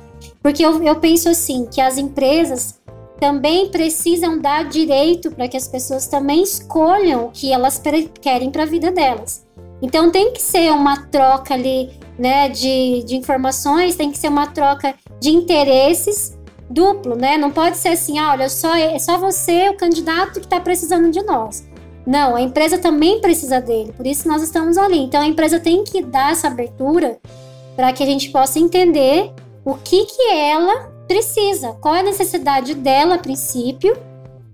Porque 0.41 0.65
eu, 0.65 0.81
eu 0.81 0.95
penso 0.95 1.27
assim, 1.27 1.65
que 1.65 1.81
as 1.81 1.97
empresas 1.97 2.79
também 3.19 3.67
precisam 3.69 4.39
dar 4.39 4.63
direito 4.63 5.31
para 5.31 5.49
que 5.49 5.57
as 5.57 5.67
pessoas 5.67 6.07
também 6.07 6.43
escolham 6.43 7.25
o 7.25 7.31
que 7.31 7.51
elas 7.51 7.81
querem 8.21 8.49
para 8.49 8.63
a 8.63 8.65
vida 8.65 8.89
delas. 8.89 9.45
Então 9.81 10.09
tem 10.09 10.31
que 10.31 10.41
ser 10.41 10.71
uma 10.71 11.05
troca 11.07 11.53
ali, 11.53 11.89
né, 12.17 12.47
de, 12.47 13.03
de 13.03 13.17
informações, 13.17 13.95
tem 13.95 14.11
que 14.11 14.17
ser 14.17 14.29
uma 14.29 14.47
troca 14.47 14.95
de 15.19 15.29
interesses 15.29 16.37
duplo, 16.69 17.15
né? 17.17 17.37
Não 17.37 17.51
pode 17.51 17.75
ser 17.75 17.89
assim, 17.89 18.17
ah, 18.17 18.31
olha, 18.31 18.47
só, 18.47 18.73
é 18.75 18.97
só 18.97 19.17
você, 19.17 19.67
o 19.69 19.75
candidato, 19.75 20.39
que 20.39 20.45
está 20.45 20.59
precisando 20.59 21.11
de 21.11 21.21
nós. 21.21 21.69
Não, 22.05 22.35
a 22.35 22.41
empresa 22.41 22.77
também 22.77 23.21
precisa 23.21 23.61
dele, 23.61 23.93
por 23.95 24.07
isso 24.07 24.27
nós 24.27 24.41
estamos 24.41 24.77
ali. 24.77 24.99
Então 24.99 25.21
a 25.21 25.27
empresa 25.27 25.59
tem 25.59 25.83
que 25.83 26.01
dar 26.01 26.31
essa 26.31 26.47
abertura 26.47 27.19
para 27.75 27.93
que 27.93 28.03
a 28.03 28.05
gente 28.05 28.29
possa 28.29 28.59
entender 28.59 29.31
o 29.63 29.75
que, 29.75 30.05
que 30.05 30.29
ela 30.29 30.91
precisa, 31.07 31.73
qual 31.73 31.95
é 31.95 31.99
a 31.99 32.03
necessidade 32.03 32.73
dela 32.73 33.15
a 33.15 33.19
princípio 33.19 33.95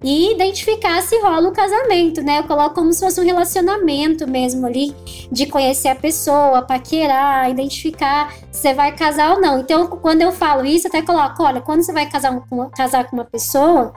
e 0.04 0.32
identificar 0.32 1.02
se 1.02 1.20
rola 1.22 1.50
o 1.50 1.52
casamento, 1.52 2.22
né? 2.22 2.40
Eu 2.40 2.44
coloco 2.44 2.76
como 2.76 2.94
se 2.94 3.00
fosse 3.00 3.20
um 3.20 3.26
relacionamento 3.26 4.28
mesmo 4.28 4.68
ali, 4.68 4.96
de 5.32 5.48
conhecer 5.48 5.88
a 5.88 5.96
pessoa, 5.96 6.62
paquerar, 6.62 7.50
identificar 7.50 8.32
se 8.52 8.62
você 8.62 8.74
vai 8.74 8.96
casar 8.96 9.34
ou 9.34 9.42
não. 9.42 9.60
Então, 9.60 9.88
quando 9.88 10.22
eu 10.22 10.32
falo 10.32 10.66
isso, 10.66 10.88
até 10.88 11.02
coloco, 11.02 11.42
olha, 11.42 11.62
quando 11.62 11.82
você 11.82 11.92
vai 11.92 12.08
casar, 12.08 12.40
casar 12.76 13.10
com 13.10 13.16
uma 13.16 13.26
pessoa, 13.26 13.92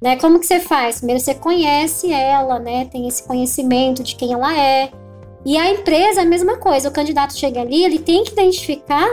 né? 0.00 0.16
Como 0.16 0.38
que 0.38 0.46
você 0.46 0.60
faz? 0.60 0.98
Primeiro 0.98 1.20
você 1.20 1.34
conhece 1.34 2.12
ela, 2.12 2.58
né? 2.58 2.86
Tem 2.86 3.08
esse 3.08 3.22
conhecimento 3.22 4.02
de 4.02 4.14
quem 4.14 4.32
ela 4.32 4.56
é. 4.56 4.90
E 5.44 5.56
a 5.56 5.70
empresa, 5.70 6.22
a 6.22 6.24
mesma 6.24 6.56
coisa. 6.58 6.88
O 6.88 6.92
candidato 6.92 7.36
chega 7.36 7.60
ali, 7.60 7.84
ele 7.84 7.98
tem 7.98 8.24
que 8.24 8.32
identificar 8.32 9.08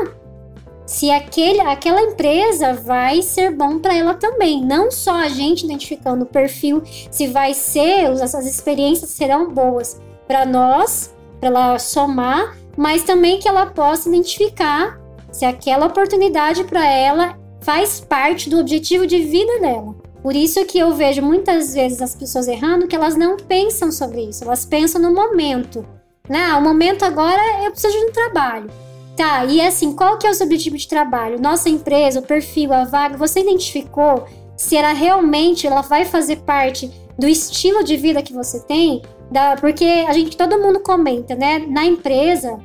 se 0.85 1.09
aquele, 1.09 1.61
aquela 1.61 2.01
empresa 2.01 2.73
vai 2.73 3.21
ser 3.21 3.51
bom 3.51 3.79
para 3.79 3.95
ela 3.95 4.13
também. 4.15 4.63
Não 4.63 4.91
só 4.91 5.13
a 5.13 5.29
gente 5.29 5.63
identificando 5.63 6.23
o 6.23 6.27
perfil, 6.27 6.81
se 7.09 7.27
vai 7.27 7.53
ser, 7.53 8.11
essas 8.21 8.45
experiências 8.45 9.11
serão 9.11 9.49
boas 9.51 10.01
para 10.27 10.45
nós, 10.45 11.13
para 11.39 11.49
ela 11.49 11.79
somar, 11.79 12.57
mas 12.75 13.03
também 13.03 13.39
que 13.39 13.47
ela 13.47 13.67
possa 13.67 14.09
identificar 14.09 14.99
se 15.31 15.45
aquela 15.45 15.87
oportunidade 15.87 16.63
para 16.63 16.85
ela 16.85 17.37
faz 17.61 17.99
parte 17.99 18.49
do 18.49 18.59
objetivo 18.59 19.07
de 19.07 19.19
vida 19.19 19.59
dela. 19.59 20.02
Por 20.23 20.37
isso 20.37 20.63
que 20.63 20.79
eu 20.79 20.93
vejo 20.93 21.21
muitas 21.21 21.73
vezes 21.73 22.01
as 22.01 22.15
pessoas 22.15 22.47
errando 22.47 22.87
que 22.87 22.95
elas 22.95 23.17
não 23.17 23.35
pensam 23.35 23.91
sobre 23.91 24.21
isso, 24.21 24.45
elas 24.45 24.63
pensam 24.63 25.01
no 25.01 25.13
momento. 25.13 25.85
Né? 26.29 26.39
Ah, 26.49 26.57
o 26.57 26.61
momento 26.61 27.03
agora 27.03 27.41
eu 27.65 27.71
preciso 27.71 27.91
de 27.99 28.05
um 28.05 28.11
trabalho. 28.13 28.69
Tá, 29.17 29.43
e 29.43 29.59
assim, 29.59 29.93
qual 29.93 30.17
que 30.17 30.25
é 30.25 30.29
o 30.29 30.33
seu 30.33 30.45
objetivo 30.45 30.77
de 30.77 30.87
trabalho? 30.87 31.41
Nossa 31.41 31.67
empresa, 31.69 32.21
o 32.21 32.23
perfil, 32.23 32.71
a 32.71 32.85
vaga, 32.85 33.17
você 33.17 33.41
identificou 33.41 34.25
se 34.55 34.77
ela 34.77 34.93
realmente 34.93 35.67
ela 35.67 35.81
vai 35.81 36.05
fazer 36.05 36.37
parte 36.37 36.89
do 37.19 37.27
estilo 37.27 37.83
de 37.83 37.97
vida 37.97 38.23
que 38.23 38.33
você 38.33 38.61
tem? 38.61 39.01
Da, 39.29 39.57
porque 39.57 39.85
a 40.07 40.13
gente, 40.13 40.37
todo 40.37 40.57
mundo 40.57 40.79
comenta, 40.79 41.35
né? 41.35 41.59
Na 41.59 41.85
empresa, 41.85 42.57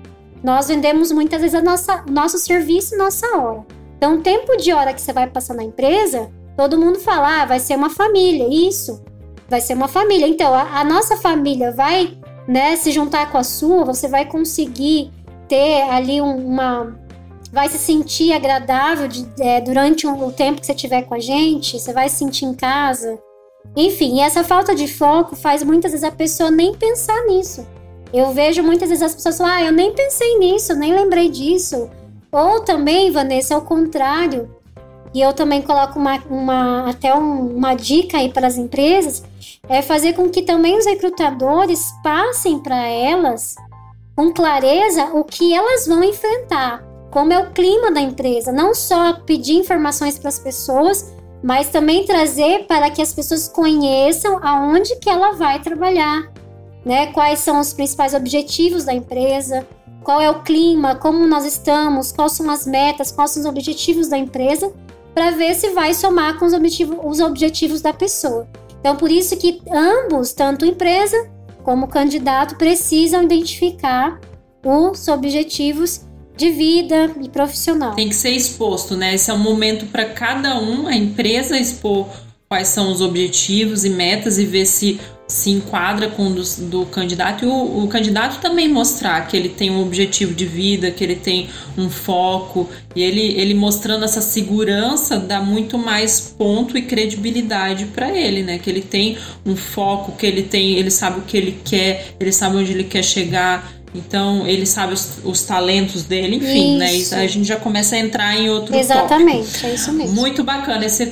nós 0.42 0.68
vendemos 0.68 1.10
muitas 1.10 1.40
vezes 1.40 1.56
a 1.56 1.60
nossa, 1.60 2.04
nosso 2.08 2.38
serviço 2.38 2.94
e 2.94 2.98
nossa 2.98 3.26
hora. 3.36 3.66
Então, 3.96 4.14
o 4.14 4.20
tempo 4.20 4.56
de 4.56 4.72
hora 4.72 4.94
que 4.94 5.00
você 5.00 5.12
vai 5.12 5.26
passar 5.26 5.54
na 5.54 5.64
empresa 5.64 6.30
todo 6.58 6.76
mundo 6.76 6.98
fala, 6.98 7.42
ah, 7.42 7.46
vai 7.46 7.60
ser 7.60 7.76
uma 7.76 7.88
família, 7.88 8.48
isso, 8.50 9.00
vai 9.48 9.60
ser 9.60 9.74
uma 9.74 9.86
família. 9.86 10.26
Então, 10.26 10.52
a, 10.52 10.80
a 10.80 10.84
nossa 10.84 11.16
família 11.16 11.70
vai 11.70 12.18
né, 12.48 12.74
se 12.74 12.90
juntar 12.90 13.30
com 13.30 13.38
a 13.38 13.44
sua, 13.44 13.84
você 13.84 14.08
vai 14.08 14.24
conseguir 14.24 15.12
ter 15.46 15.82
ali 15.82 16.20
uma. 16.20 16.98
Vai 17.52 17.68
se 17.68 17.78
sentir 17.78 18.32
agradável 18.32 19.06
de, 19.06 19.24
é, 19.38 19.60
durante 19.60 20.04
um, 20.04 20.26
o 20.26 20.32
tempo 20.32 20.60
que 20.60 20.66
você 20.66 20.72
estiver 20.72 21.02
com 21.02 21.14
a 21.14 21.20
gente, 21.20 21.78
você 21.78 21.92
vai 21.92 22.08
se 22.08 22.16
sentir 22.16 22.44
em 22.44 22.54
casa. 22.54 23.20
Enfim, 23.76 24.20
essa 24.20 24.42
falta 24.42 24.74
de 24.74 24.88
foco 24.88 25.36
faz 25.36 25.62
muitas 25.62 25.92
vezes 25.92 26.04
a 26.04 26.10
pessoa 26.10 26.50
nem 26.50 26.74
pensar 26.74 27.24
nisso. 27.26 27.64
Eu 28.12 28.32
vejo 28.32 28.64
muitas 28.64 28.88
vezes 28.88 29.04
as 29.04 29.14
pessoas 29.14 29.38
falar, 29.38 29.58
ah, 29.58 29.64
eu 29.66 29.72
nem 29.72 29.94
pensei 29.94 30.38
nisso, 30.38 30.74
nem 30.74 30.92
lembrei 30.92 31.28
disso. 31.28 31.88
Ou 32.32 32.60
também, 32.64 33.12
Vanessa, 33.12 33.54
ao 33.54 33.62
contrário, 33.62 34.57
e 35.14 35.20
eu 35.20 35.32
também 35.32 35.62
coloco 35.62 35.98
uma, 35.98 36.18
uma 36.28 36.90
até 36.90 37.14
um, 37.14 37.56
uma 37.56 37.74
dica 37.74 38.18
aí 38.18 38.30
para 38.30 38.46
as 38.46 38.56
empresas, 38.56 39.22
é 39.68 39.82
fazer 39.82 40.14
com 40.14 40.28
que 40.28 40.42
também 40.42 40.78
os 40.78 40.86
recrutadores 40.86 41.92
passem 42.02 42.58
para 42.58 42.86
elas 42.86 43.54
com 44.14 44.32
clareza 44.32 45.10
o 45.14 45.22
que 45.22 45.54
elas 45.54 45.86
vão 45.86 46.02
enfrentar, 46.02 46.82
como 47.10 47.32
é 47.32 47.38
o 47.38 47.52
clima 47.52 47.90
da 47.90 48.00
empresa, 48.00 48.50
não 48.50 48.74
só 48.74 49.12
pedir 49.12 49.54
informações 49.54 50.18
para 50.18 50.28
as 50.28 50.38
pessoas, 50.38 51.12
mas 51.42 51.68
também 51.68 52.04
trazer 52.04 52.66
para 52.66 52.90
que 52.90 53.00
as 53.00 53.12
pessoas 53.12 53.48
conheçam 53.48 54.40
aonde 54.42 54.96
que 54.96 55.08
ela 55.08 55.32
vai 55.32 55.60
trabalhar, 55.60 56.32
né? 56.84 57.12
Quais 57.12 57.38
são 57.38 57.60
os 57.60 57.72
principais 57.72 58.12
objetivos 58.12 58.84
da 58.84 58.92
empresa, 58.92 59.64
qual 60.02 60.20
é 60.20 60.28
o 60.28 60.42
clima, 60.42 60.96
como 60.96 61.24
nós 61.26 61.44
estamos, 61.44 62.10
quais 62.10 62.32
são 62.32 62.50
as 62.50 62.66
metas, 62.66 63.12
quais 63.12 63.30
são 63.30 63.42
os 63.42 63.48
objetivos 63.48 64.08
da 64.08 64.18
empresa 64.18 64.72
para 65.18 65.32
ver 65.32 65.52
se 65.56 65.70
vai 65.70 65.92
somar 65.94 66.38
com 66.38 66.46
os, 66.46 66.52
objetivo, 66.52 67.00
os 67.04 67.18
objetivos 67.18 67.80
da 67.80 67.92
pessoa. 67.92 68.46
Então, 68.78 68.94
por 68.94 69.10
isso 69.10 69.36
que 69.36 69.60
ambos, 69.68 70.32
tanto 70.32 70.64
empresa 70.64 71.28
como 71.64 71.88
candidato, 71.88 72.54
precisam 72.54 73.24
identificar 73.24 74.20
os 74.64 75.08
objetivos 75.08 76.02
de 76.36 76.50
vida 76.50 77.10
e 77.20 77.28
profissional. 77.28 77.96
Tem 77.96 78.08
que 78.08 78.14
ser 78.14 78.30
exposto, 78.30 78.96
né? 78.96 79.16
Esse 79.16 79.28
é 79.28 79.34
um 79.34 79.38
momento 79.38 79.86
para 79.86 80.04
cada 80.04 80.56
um, 80.60 80.86
a 80.86 80.94
empresa 80.94 81.58
expor 81.58 82.06
quais 82.48 82.68
são 82.68 82.92
os 82.92 83.00
objetivos 83.00 83.84
e 83.84 83.90
metas 83.90 84.38
e 84.38 84.46
ver 84.46 84.66
se 84.66 85.00
se 85.28 85.50
enquadra 85.50 86.08
com 86.08 86.28
o 86.28 86.34
do, 86.34 86.42
do 86.70 86.86
candidato 86.86 87.44
e 87.44 87.48
o, 87.48 87.84
o, 87.84 87.88
candidato 87.88 88.40
também 88.40 88.66
mostrar 88.66 89.26
que 89.28 89.36
ele 89.36 89.50
tem 89.50 89.70
um 89.70 89.82
objetivo 89.82 90.32
de 90.32 90.46
vida, 90.46 90.90
que 90.90 91.04
ele 91.04 91.16
tem 91.16 91.50
um 91.76 91.90
foco 91.90 92.66
e 92.96 93.02
ele, 93.02 93.38
ele 93.38 93.52
mostrando 93.52 94.06
essa 94.06 94.22
segurança 94.22 95.18
dá 95.18 95.40
muito 95.40 95.76
mais 95.76 96.18
ponto 96.18 96.78
e 96.78 96.82
credibilidade 96.82 97.84
para 97.86 98.10
ele, 98.10 98.42
né? 98.42 98.58
Que 98.58 98.70
ele 98.70 98.80
tem 98.80 99.18
um 99.44 99.54
foco, 99.54 100.12
que 100.12 100.24
ele 100.24 100.42
tem, 100.42 100.78
ele 100.78 100.90
sabe 100.90 101.18
o 101.18 101.22
que 101.22 101.36
ele 101.36 101.60
quer, 101.62 102.14
ele 102.18 102.32
sabe 102.32 102.56
onde 102.56 102.72
ele 102.72 102.84
quer 102.84 103.04
chegar. 103.04 103.78
Então, 103.94 104.46
ele 104.46 104.66
sabe 104.66 104.92
os, 104.92 105.18
os 105.24 105.42
talentos 105.42 106.04
dele, 106.04 106.36
enfim, 106.36 106.76
né? 106.76 106.94
isso. 106.94 107.14
né? 107.14 107.22
E 107.22 107.24
a 107.24 107.28
gente 107.28 107.46
já 107.46 107.56
começa 107.56 107.96
a 107.96 107.98
entrar 107.98 108.36
em 108.36 108.50
outro 108.50 108.76
Exatamente, 108.76 109.46
tópico. 109.46 109.66
é 109.66 109.74
isso 109.74 109.92
mesmo. 109.92 110.14
Muito 110.14 110.44
bacana 110.44 110.84
esse 110.84 111.06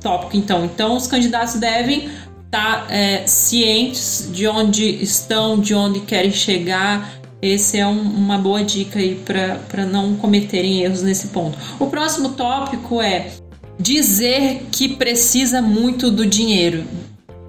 tópico, 0.00 0.36
então. 0.36 0.64
Então, 0.64 0.96
os 0.96 1.06
candidatos 1.06 1.54
devem 1.54 2.08
tá, 2.52 2.86
é, 2.90 3.26
cientes 3.26 4.28
de 4.30 4.46
onde 4.46 4.84
estão, 5.02 5.58
de 5.58 5.74
onde 5.74 6.00
querem 6.00 6.30
chegar. 6.30 7.18
Esse 7.40 7.78
é 7.78 7.86
um, 7.86 7.98
uma 7.98 8.36
boa 8.36 8.62
dica 8.62 8.98
aí 8.98 9.20
para 9.24 9.86
não 9.86 10.14
cometerem 10.14 10.82
erros 10.82 11.02
nesse 11.02 11.28
ponto. 11.28 11.58
O 11.80 11.86
próximo 11.86 12.34
tópico 12.34 13.00
é 13.00 13.32
dizer 13.80 14.66
que 14.70 14.86
precisa 14.90 15.62
muito 15.62 16.10
do 16.10 16.26
dinheiro 16.26 16.84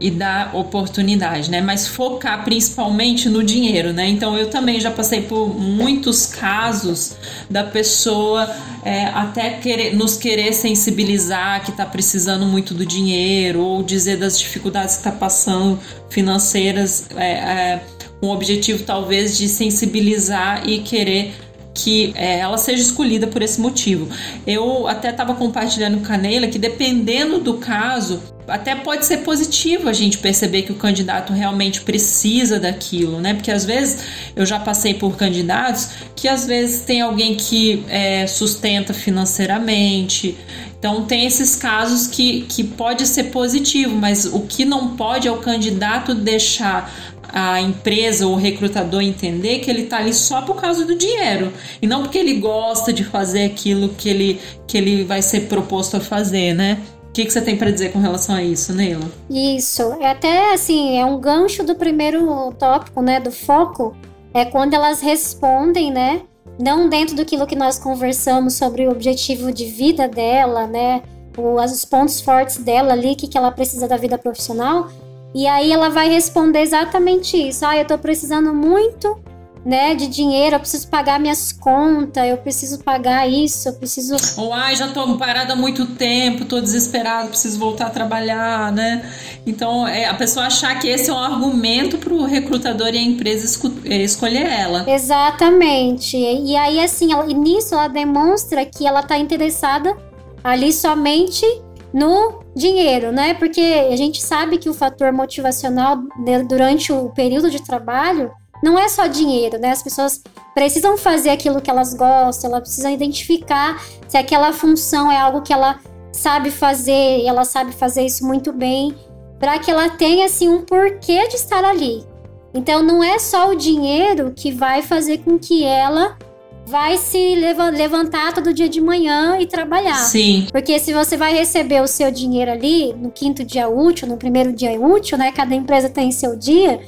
e 0.03 0.11
da 0.11 0.49
oportunidade, 0.53 1.49
né? 1.49 1.61
Mas 1.61 1.87
focar 1.87 2.43
principalmente 2.43 3.29
no 3.29 3.41
dinheiro, 3.41 3.93
né? 3.93 4.05
Então 4.09 4.37
eu 4.37 4.49
também 4.49 4.77
já 4.77 4.91
passei 4.91 5.21
por 5.21 5.57
muitos 5.57 6.25
casos 6.25 7.15
da 7.49 7.63
pessoa 7.63 8.53
é, 8.83 9.05
até 9.05 9.51
querer, 9.51 9.95
nos 9.95 10.17
querer 10.17 10.51
sensibilizar 10.51 11.63
que 11.63 11.71
está 11.71 11.85
precisando 11.85 12.45
muito 12.45 12.73
do 12.73 12.85
dinheiro 12.85 13.61
ou 13.61 13.81
dizer 13.81 14.17
das 14.17 14.37
dificuldades 14.37 14.95
que 14.95 15.07
está 15.07 15.11
passando 15.13 15.79
financeiras, 16.09 17.05
é, 17.15 17.31
é, 17.31 17.83
com 18.19 18.27
o 18.27 18.33
objetivo 18.33 18.83
talvez 18.83 19.37
de 19.37 19.47
sensibilizar 19.47 20.67
e 20.67 20.79
querer 20.79 21.33
que 21.73 22.11
é, 22.15 22.39
ela 22.39 22.57
seja 22.57 22.83
escolhida 22.83 23.25
por 23.25 23.41
esse 23.41 23.59
motivo. 23.61 24.09
Eu 24.45 24.85
até 24.85 25.11
estava 25.11 25.33
compartilhando 25.33 26.05
com 26.05 26.11
a 26.11 26.17
Neila 26.17 26.47
que 26.47 26.59
dependendo 26.59 27.39
do 27.39 27.53
caso, 27.55 28.21
até 28.47 28.75
pode 28.75 29.05
ser 29.05 29.17
positivo 29.17 29.87
a 29.87 29.93
gente 29.93 30.17
perceber 30.17 30.63
que 30.63 30.71
o 30.71 30.75
candidato 30.75 31.33
realmente 31.33 31.81
precisa 31.81 32.59
daquilo, 32.59 33.19
né? 33.19 33.33
Porque 33.33 33.51
às 33.51 33.65
vezes 33.65 34.03
eu 34.35 34.45
já 34.45 34.59
passei 34.59 34.93
por 34.93 35.15
candidatos 35.15 35.89
que 36.15 36.27
às 36.27 36.45
vezes 36.45 36.81
tem 36.81 37.01
alguém 37.01 37.35
que 37.35 37.83
é, 37.87 38.27
sustenta 38.27 38.93
financeiramente. 38.93 40.37
Então 40.77 41.05
tem 41.05 41.25
esses 41.25 41.55
casos 41.55 42.07
que, 42.07 42.41
que 42.41 42.63
pode 42.63 43.07
ser 43.07 43.25
positivo, 43.25 43.95
mas 43.95 44.25
o 44.25 44.41
que 44.41 44.65
não 44.65 44.97
pode 44.97 45.27
é 45.27 45.31
o 45.31 45.37
candidato 45.37 46.13
deixar 46.13 46.93
a 47.33 47.59
empresa 47.59 48.27
ou 48.27 48.33
o 48.33 48.37
recrutador 48.37 49.01
entender 49.01 49.59
que 49.59 49.69
ele 49.69 49.83
está 49.83 49.97
ali 49.97 50.13
só 50.13 50.43
por 50.43 50.61
causa 50.61 50.85
do 50.85 50.95
dinheiro 50.95 51.51
e 51.81 51.87
não 51.87 52.03
porque 52.03 52.19
ele 52.19 52.35
gosta 52.35 52.93
de 52.93 53.03
fazer 53.03 53.45
aquilo 53.45 53.89
que 53.89 54.07
ele, 54.07 54.39
que 54.67 54.77
ele 54.77 55.03
vai 55.03 55.21
ser 55.21 55.47
proposto 55.47 55.97
a 55.97 55.99
fazer, 55.99 56.53
né? 56.53 56.77
O 57.13 57.15
que, 57.15 57.25
que 57.25 57.31
você 57.31 57.43
tem 57.43 57.55
para 57.55 57.69
dizer 57.69 57.91
com 57.91 57.99
relação 57.99 58.33
a 58.33 58.41
isso, 58.41 58.73
Neila? 58.73 59.05
Isso, 59.29 59.83
é 60.01 60.09
até 60.09 60.51
assim, 60.51 60.97
é 60.97 61.05
um 61.05 61.19
gancho 61.19 61.63
do 61.63 61.75
primeiro 61.75 62.51
tópico, 62.57 63.03
né, 63.03 63.19
do 63.19 63.31
foco, 63.31 63.95
é 64.33 64.43
quando 64.45 64.73
elas 64.73 64.99
respondem, 64.99 65.91
né, 65.91 66.23
não 66.57 66.89
dentro 66.89 67.15
daquilo 67.15 67.45
que 67.45 67.55
nós 67.55 67.77
conversamos 67.77 68.55
sobre 68.55 68.87
o 68.87 68.91
objetivo 68.91 69.53
de 69.53 69.65
vida 69.65 70.07
dela, 70.07 70.65
né, 70.65 71.03
os 71.37 71.85
pontos 71.85 72.19
fortes 72.19 72.57
dela 72.57 72.93
ali, 72.93 73.15
que, 73.15 73.27
que 73.27 73.37
ela 73.37 73.51
precisa 73.51 73.87
da 73.87 73.95
vida 73.95 74.17
profissional, 74.17 74.89
e 75.35 75.45
aí 75.45 75.71
ela 75.71 75.89
vai 75.89 76.09
responder 76.09 76.61
exatamente 76.61 77.37
isso. 77.37 77.63
Ah, 77.63 77.77
eu 77.77 77.85
tô 77.85 77.95
precisando 77.95 78.55
muito 78.55 79.19
né, 79.65 79.95
de 79.95 80.07
dinheiro, 80.07 80.55
eu 80.55 80.59
preciso 80.59 80.87
pagar 80.87 81.19
minhas 81.19 81.51
contas, 81.53 82.27
eu 82.27 82.37
preciso 82.37 82.79
pagar 82.79 83.27
isso, 83.29 83.69
eu 83.69 83.73
preciso. 83.73 84.15
Ou 84.37 84.53
ai, 84.53 84.75
já 84.75 84.89
tô 84.89 85.17
parada 85.17 85.53
há 85.53 85.55
muito 85.55 85.85
tempo, 85.85 86.45
tô 86.45 86.59
desesperado, 86.59 87.29
preciso 87.29 87.57
voltar 87.57 87.87
a 87.87 87.89
trabalhar, 87.89 88.71
né? 88.73 89.09
Então, 89.45 89.87
é, 89.87 90.05
a 90.05 90.13
pessoa 90.13 90.47
achar 90.47 90.77
que 90.79 90.87
esse 90.87 91.09
é 91.09 91.13
um 91.13 91.19
argumento 91.19 91.97
para 91.97 92.13
o 92.13 92.25
recrutador 92.25 92.89
e 92.93 92.97
a 92.97 93.01
empresa 93.01 93.59
é, 93.85 93.97
escolher 94.01 94.45
ela. 94.45 94.89
Exatamente. 94.89 96.17
E 96.17 96.55
aí, 96.55 96.79
assim, 96.79 97.13
ela, 97.13 97.25
nisso 97.25 97.73
ela 97.73 97.87
demonstra 97.87 98.65
que 98.65 98.85
ela 98.85 99.01
tá 99.01 99.17
interessada 99.17 99.95
ali 100.43 100.73
somente 100.73 101.45
no 101.93 102.43
dinheiro, 102.55 103.11
né? 103.11 103.33
Porque 103.33 103.61
a 103.61 103.95
gente 103.95 104.21
sabe 104.21 104.57
que 104.57 104.67
o 104.67 104.73
fator 104.73 105.13
motivacional 105.13 105.99
durante 106.47 106.91
o 106.91 107.09
período 107.09 107.49
de 107.49 107.63
trabalho 107.63 108.31
não 108.63 108.79
é 108.79 108.87
só 108.87 109.07
dinheiro, 109.07 109.59
né? 109.59 109.71
As 109.71 109.83
pessoas 109.83 110.23
precisam 110.55 110.97
fazer 110.97 111.31
aquilo 111.31 111.61
que 111.61 111.69
elas 111.69 111.93
gostam, 111.93 112.49
elas 112.49 112.61
precisam 112.61 112.91
identificar 112.91 113.83
se 114.07 114.17
aquela 114.17 114.53
função 114.53 115.11
é 115.11 115.19
algo 115.19 115.41
que 115.41 115.51
ela 115.51 115.79
sabe 116.13 116.49
fazer 116.49 117.19
e 117.19 117.27
ela 117.27 117.43
sabe 117.43 117.73
fazer 117.73 118.05
isso 118.05 118.25
muito 118.25 118.53
bem, 118.53 118.95
para 119.37 119.59
que 119.59 119.69
ela 119.69 119.89
tenha 119.89 120.25
assim 120.25 120.47
um 120.47 120.61
porquê 120.61 121.27
de 121.27 121.35
estar 121.35 121.65
ali. 121.65 122.05
Então 122.53 122.81
não 122.81 123.03
é 123.03 123.19
só 123.19 123.49
o 123.49 123.55
dinheiro 123.55 124.31
que 124.33 124.51
vai 124.51 124.81
fazer 124.81 125.17
com 125.17 125.37
que 125.37 125.65
ela 125.65 126.17
vai 126.65 126.95
se 126.95 127.35
levantar 127.35 128.33
todo 128.33 128.53
dia 128.53 128.69
de 128.69 128.79
manhã 128.79 129.37
e 129.39 129.45
trabalhar. 129.45 129.95
Sim. 129.95 130.47
Porque 130.51 130.79
se 130.79 130.93
você 130.93 131.17
vai 131.17 131.33
receber 131.33 131.81
o 131.81 131.87
seu 131.87 132.09
dinheiro 132.09 132.51
ali 132.51 132.93
no 132.93 133.11
quinto 133.11 133.43
dia 133.43 133.67
útil, 133.67 134.07
no 134.07 134.15
primeiro 134.15 134.53
dia 134.53 134.79
útil, 134.79 135.17
né? 135.17 135.33
Cada 135.33 135.53
empresa 135.53 135.89
tem 135.89 136.11
seu 136.13 136.37
dia 136.37 136.79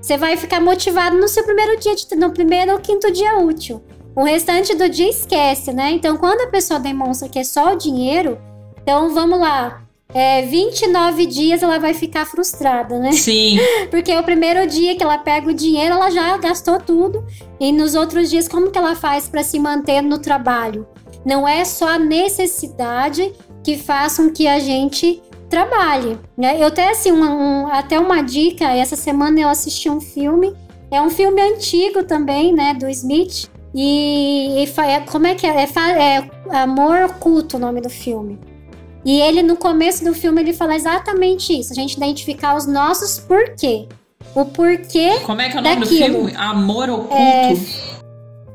você 0.00 0.16
vai 0.16 0.36
ficar 0.36 0.60
motivado 0.60 1.16
no 1.16 1.28
seu 1.28 1.44
primeiro 1.44 1.78
dia, 1.78 1.94
de, 1.94 2.16
no 2.16 2.32
primeiro 2.32 2.72
ou 2.72 2.78
quinto 2.78 3.12
dia 3.12 3.38
útil. 3.38 3.82
O 4.16 4.24
restante 4.24 4.74
do 4.74 4.88
dia 4.88 5.08
esquece, 5.08 5.72
né? 5.72 5.92
Então, 5.92 6.16
quando 6.16 6.40
a 6.42 6.46
pessoa 6.48 6.80
demonstra 6.80 7.28
que 7.28 7.38
é 7.38 7.44
só 7.44 7.72
o 7.72 7.76
dinheiro, 7.76 8.38
então 8.82 9.14
vamos 9.14 9.38
lá. 9.38 9.82
É, 10.12 10.42
29 10.42 11.26
dias 11.26 11.62
ela 11.62 11.78
vai 11.78 11.94
ficar 11.94 12.26
frustrada, 12.26 12.98
né? 12.98 13.12
Sim. 13.12 13.58
Porque 13.90 14.12
o 14.16 14.22
primeiro 14.22 14.66
dia 14.66 14.96
que 14.96 15.02
ela 15.02 15.18
pega 15.18 15.48
o 15.48 15.54
dinheiro, 15.54 15.94
ela 15.94 16.10
já 16.10 16.36
gastou 16.38 16.80
tudo. 16.80 17.24
E 17.60 17.72
nos 17.72 17.94
outros 17.94 18.28
dias, 18.28 18.48
como 18.48 18.70
que 18.70 18.78
ela 18.78 18.96
faz 18.96 19.28
para 19.28 19.44
se 19.44 19.58
manter 19.58 20.02
no 20.02 20.18
trabalho? 20.18 20.86
Não 21.24 21.46
é 21.46 21.64
só 21.64 21.90
a 21.90 21.98
necessidade 21.98 23.32
que 23.62 23.76
faz 23.76 24.16
com 24.16 24.30
que 24.30 24.48
a 24.48 24.58
gente 24.58 25.22
trabalhe. 25.50 26.18
Né? 26.38 26.56
Eu 26.62 26.68
até 26.68 26.90
assim, 26.90 27.12
um, 27.12 27.22
um, 27.22 27.66
até 27.66 27.98
uma 27.98 28.22
dica, 28.22 28.64
essa 28.72 28.96
semana 28.96 29.38
eu 29.40 29.48
assisti 29.48 29.90
um 29.90 30.00
filme, 30.00 30.54
é 30.90 31.02
um 31.02 31.10
filme 31.10 31.42
antigo 31.42 32.04
também, 32.04 32.54
né, 32.54 32.72
do 32.72 32.88
Smith. 32.88 33.50
E, 33.74 34.64
e 34.64 34.80
é, 34.80 35.00
como 35.00 35.26
é 35.26 35.34
que 35.34 35.46
é? 35.46 35.62
é? 35.62 36.28
É 36.50 36.56
Amor 36.56 37.02
Oculto 37.02 37.56
o 37.56 37.60
nome 37.60 37.80
do 37.80 37.90
filme. 37.90 38.38
E 39.04 39.20
ele, 39.20 39.42
no 39.42 39.56
começo 39.56 40.04
do 40.04 40.12
filme, 40.12 40.42
ele 40.42 40.52
fala 40.52 40.74
exatamente 40.74 41.58
isso. 41.58 41.72
A 41.72 41.74
gente 41.74 41.96
identificar 41.96 42.56
os 42.56 42.66
nossos 42.66 43.18
porquê. 43.18 43.86
O 44.34 44.44
porquê 44.44 45.20
Como 45.24 45.40
é 45.40 45.48
que 45.48 45.56
é 45.56 45.60
o 45.60 45.62
nome 45.62 45.76
daquilo. 45.76 45.98
do 45.98 46.28
filme? 46.28 46.36
Amor 46.36 46.90
Oculto? 46.90 47.14
É, 47.14 47.54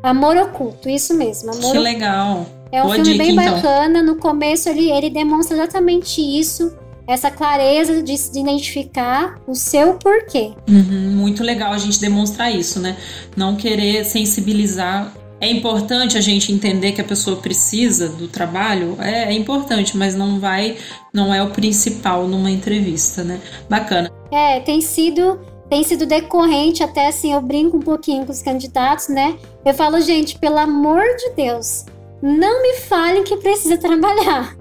Amor 0.03 0.37
Oculto, 0.37 0.89
isso 0.89 1.13
mesmo. 1.13 1.51
Amor 1.51 1.71
que 1.71 1.79
legal. 1.79 2.45
É 2.71 2.81
um 2.81 2.85
Boa 2.85 2.95
filme 2.95 3.11
dica, 3.11 3.23
bem 3.23 3.33
então. 3.33 3.55
bacana. 3.55 4.03
No 4.03 4.17
começo, 4.17 4.69
ele, 4.69 4.91
ele 4.91 5.09
demonstra 5.09 5.57
exatamente 5.57 6.21
isso 6.21 6.77
essa 7.07 7.29
clareza 7.29 8.01
de 8.01 8.17
se 8.17 8.39
identificar 8.39 9.39
o 9.47 9.53
seu 9.53 9.95
porquê. 9.95 10.53
Uhum, 10.67 11.11
muito 11.15 11.43
legal 11.43 11.73
a 11.73 11.77
gente 11.77 11.99
demonstrar 11.99 12.53
isso, 12.53 12.79
né? 12.79 12.97
Não 13.35 13.55
querer 13.55 14.03
sensibilizar. 14.05 15.13
É 15.39 15.49
importante 15.49 16.17
a 16.17 16.21
gente 16.21 16.51
entender 16.51 16.93
que 16.93 17.01
a 17.01 17.03
pessoa 17.03 17.37
precisa 17.37 18.09
do 18.09 18.27
trabalho, 18.27 18.97
é, 18.99 19.25
é 19.25 19.33
importante, 19.33 19.97
mas 19.97 20.15
não 20.15 20.39
vai, 20.39 20.77
não 21.13 21.33
é 21.33 21.43
o 21.43 21.49
principal 21.51 22.27
numa 22.27 22.49
entrevista, 22.49 23.23
né? 23.23 23.39
Bacana. 23.69 24.09
É, 24.31 24.59
tem 24.61 24.81
sido 24.81 25.39
tem 25.69 25.83
sido 25.83 26.05
decorrente, 26.05 26.83
até 26.83 27.07
assim, 27.07 27.33
eu 27.33 27.41
brinco 27.41 27.77
um 27.77 27.81
pouquinho 27.81 28.23
com 28.23 28.31
os 28.31 28.41
candidatos, 28.41 29.07
né? 29.07 29.35
Eu 29.65 29.73
falo, 29.73 29.99
gente, 29.99 30.37
pelo 30.37 30.59
amor 30.59 31.03
de 31.17 31.31
Deus, 31.35 31.85
não 32.21 32.61
me 32.61 32.75
falem 32.75 33.23
que 33.23 33.35
precisa 33.37 33.75
trabalhar. 33.75 34.55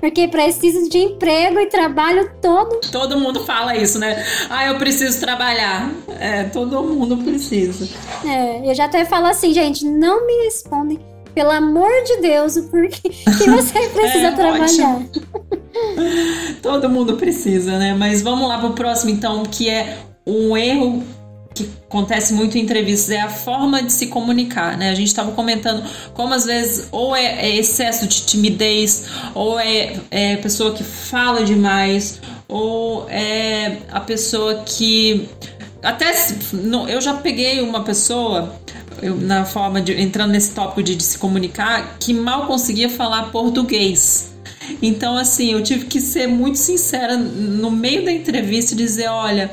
Porque 0.00 0.28
preciso 0.28 0.88
de 0.88 0.98
emprego 0.98 1.60
e 1.60 1.66
trabalho 1.66 2.30
todo. 2.40 2.80
Todo 2.90 3.18
mundo 3.18 3.44
fala 3.44 3.76
isso, 3.76 3.98
né? 3.98 4.24
Ah, 4.50 4.66
eu 4.66 4.78
preciso 4.78 5.20
trabalhar. 5.20 5.90
É, 6.18 6.44
todo 6.44 6.82
mundo 6.82 7.16
precisa. 7.18 7.88
É, 8.26 8.68
eu 8.68 8.74
já 8.74 8.86
até 8.86 9.04
falo 9.04 9.26
assim, 9.26 9.52
gente, 9.52 9.84
não 9.84 10.26
me 10.26 10.44
respondem, 10.44 10.98
pelo 11.34 11.50
amor 11.50 11.90
de 12.04 12.20
Deus, 12.20 12.56
o 12.56 12.68
porquê 12.68 13.08
que 13.08 13.50
você 13.50 13.80
precisa 13.90 14.28
é, 14.28 14.32
trabalhar. 14.32 15.02
todo 16.62 16.88
mundo 16.88 17.16
precisa, 17.16 17.78
né? 17.78 17.94
Mas 17.94 18.22
vamos 18.22 18.48
lá 18.48 18.58
pro 18.58 18.70
próximo, 18.70 19.10
então, 19.10 19.42
que 19.44 19.68
é 19.68 19.98
um 20.26 20.56
erro 20.56 21.02
que 21.54 21.70
acontece 21.88 22.32
muito 22.32 22.56
em 22.56 22.62
entrevistas 22.62 23.10
é 23.10 23.20
a 23.20 23.28
forma 23.28 23.82
de 23.82 23.92
se 23.92 24.06
comunicar, 24.06 24.76
né? 24.76 24.90
A 24.90 24.94
gente 24.94 25.08
estava 25.08 25.32
comentando 25.32 25.84
como 26.14 26.32
às 26.34 26.44
vezes 26.44 26.88
ou 26.90 27.14
é, 27.14 27.46
é, 27.46 27.56
excesso 27.56 28.06
de 28.06 28.22
timidez, 28.22 29.04
ou 29.34 29.58
é, 29.58 29.96
é 30.10 30.36
pessoa 30.36 30.72
que 30.72 30.82
fala 30.82 31.44
demais, 31.44 32.20
ou 32.48 33.08
é 33.08 33.78
a 33.90 34.00
pessoa 34.00 34.62
que 34.64 35.28
até 35.82 36.14
não, 36.52 36.88
eu 36.88 37.00
já 37.00 37.14
peguei 37.14 37.60
uma 37.60 37.82
pessoa 37.82 38.54
eu, 39.02 39.16
na 39.16 39.44
forma 39.44 39.80
de 39.80 40.00
entrando 40.00 40.30
nesse 40.30 40.52
tópico 40.52 40.82
de, 40.82 40.94
de 40.94 41.02
se 41.02 41.18
comunicar 41.18 41.96
que 41.98 42.14
mal 42.14 42.46
conseguia 42.46 42.88
falar 42.88 43.30
português. 43.30 44.32
Então, 44.80 45.16
assim, 45.18 45.52
eu 45.52 45.62
tive 45.62 45.86
que 45.86 46.00
ser 46.00 46.28
muito 46.28 46.56
sincera 46.56 47.16
no 47.16 47.70
meio 47.70 48.04
da 48.04 48.12
entrevista 48.12 48.74
e 48.74 48.76
dizer: 48.76 49.08
olha, 49.08 49.50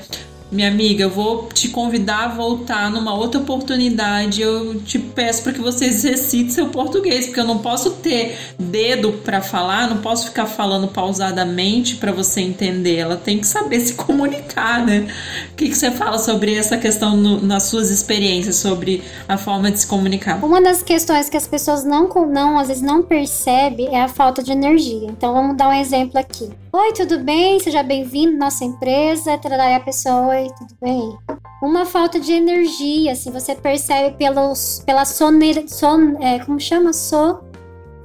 minha 0.51 0.67
amiga, 0.67 1.03
eu 1.03 1.09
vou 1.09 1.47
te 1.53 1.69
convidar 1.69 2.23
a 2.23 2.27
voltar 2.29 2.89
numa 2.89 3.13
outra 3.13 3.39
oportunidade. 3.39 4.41
Eu 4.41 4.81
te 4.81 4.97
peço 4.97 5.43
para 5.43 5.53
que 5.53 5.61
você 5.61 5.85
exercite 5.85 6.53
seu 6.53 6.69
português, 6.69 7.27
porque 7.27 7.39
eu 7.39 7.45
não 7.45 7.59
posso 7.59 7.91
ter 7.91 8.37
dedo 8.57 9.13
para 9.23 9.41
falar, 9.41 9.89
não 9.89 9.97
posso 9.97 10.27
ficar 10.27 10.47
falando 10.47 10.87
pausadamente 10.87 11.97
para 11.97 12.11
você 12.11 12.41
entender. 12.41 12.97
Ela 12.97 13.15
tem 13.15 13.37
que 13.37 13.45
saber 13.45 13.79
se 13.79 13.93
comunicar, 13.93 14.85
né? 14.85 15.07
O 15.51 15.55
que, 15.55 15.69
que 15.69 15.75
você 15.75 15.91
fala 15.91 16.17
sobre 16.17 16.55
essa 16.55 16.77
questão 16.77 17.15
no, 17.15 17.41
nas 17.41 17.63
suas 17.63 17.91
experiências, 17.91 18.55
sobre 18.55 19.03
a 19.27 19.37
forma 19.37 19.71
de 19.71 19.79
se 19.79 19.87
comunicar? 19.87 20.43
Uma 20.43 20.61
das 20.61 20.81
questões 20.81 21.29
que 21.29 21.37
as 21.37 21.47
pessoas 21.47 21.83
não, 21.83 22.07
não 22.27 22.57
às 22.57 22.69
vezes 22.69 22.81
não 22.81 23.03
percebem 23.03 23.95
é 23.95 24.01
a 24.01 24.07
falta 24.07 24.41
de 24.41 24.51
energia. 24.51 25.07
Então 25.09 25.31
vamos 25.33 25.55
dar 25.55 25.69
um 25.69 25.73
exemplo 25.73 26.19
aqui. 26.19 26.49
Oi, 26.71 26.93
tudo 26.93 27.17
bem? 27.17 27.59
Seja 27.59 27.81
bem-vindo 27.81 28.35
à 28.35 28.45
nossa 28.45 28.63
empresa. 28.63 29.35
Trará 29.39 29.75
a 29.75 29.79
pessoa 29.79 30.27
Oi, 30.27 30.51
tudo 30.55 30.77
bem? 30.79 31.17
Uma 31.63 31.83
falta 31.83 32.19
de 32.19 32.31
energia, 32.31 33.13
assim, 33.13 33.31
você 33.31 33.55
percebe 33.55 34.15
pelos, 34.17 34.83
pela 34.85 35.03
soneira, 35.03 35.67
son, 35.67 36.15
é, 36.21 36.37
como 36.37 36.59
chama? 36.59 36.93
So, 36.93 37.39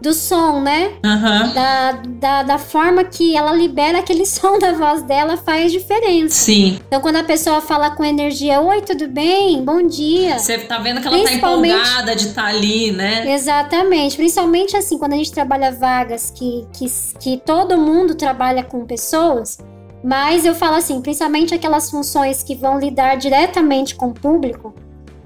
do 0.04 0.12
som, 0.12 0.60
né? 0.60 0.92
Uhum. 1.02 1.54
Da, 1.54 1.92
da, 2.06 2.42
da 2.42 2.58
forma 2.58 3.02
que 3.04 3.34
ela 3.34 3.52
libera 3.52 3.98
aquele 4.00 4.26
som 4.26 4.58
da 4.58 4.72
voz 4.72 5.02
dela 5.02 5.38
faz 5.38 5.72
diferença. 5.72 6.34
Sim. 6.34 6.78
Então, 6.86 7.00
quando 7.00 7.16
a 7.16 7.24
pessoa 7.24 7.62
fala 7.62 7.90
com 7.90 8.04
energia, 8.04 8.60
oi, 8.60 8.82
tudo 8.82 9.08
bem? 9.08 9.64
Bom 9.64 9.82
dia. 9.86 10.38
Você 10.38 10.58
tá 10.58 10.78
vendo 10.78 11.00
que 11.00 11.08
ela 11.08 11.24
tá 11.24 11.32
empolgada 11.32 12.14
de 12.14 12.28
estar 12.28 12.42
tá 12.42 12.48
ali, 12.48 12.92
né? 12.92 13.32
Exatamente. 13.32 14.16
Principalmente 14.16 14.76
assim, 14.76 14.98
quando 14.98 15.14
a 15.14 15.16
gente 15.16 15.32
trabalha 15.32 15.72
vagas 15.72 16.30
que, 16.30 16.66
que, 16.74 16.86
que 17.18 17.36
todo 17.38 17.78
mundo 17.78 18.14
trabalha 18.14 18.62
com 18.62 18.84
pessoas 18.84 19.58
mas 20.06 20.44
eu 20.44 20.54
falo 20.54 20.76
assim, 20.76 21.00
principalmente 21.00 21.54
aquelas 21.54 21.90
funções 21.90 22.42
que 22.42 22.54
vão 22.54 22.78
lidar 22.78 23.16
diretamente 23.16 23.94
com 23.94 24.08
o 24.08 24.12
público, 24.12 24.74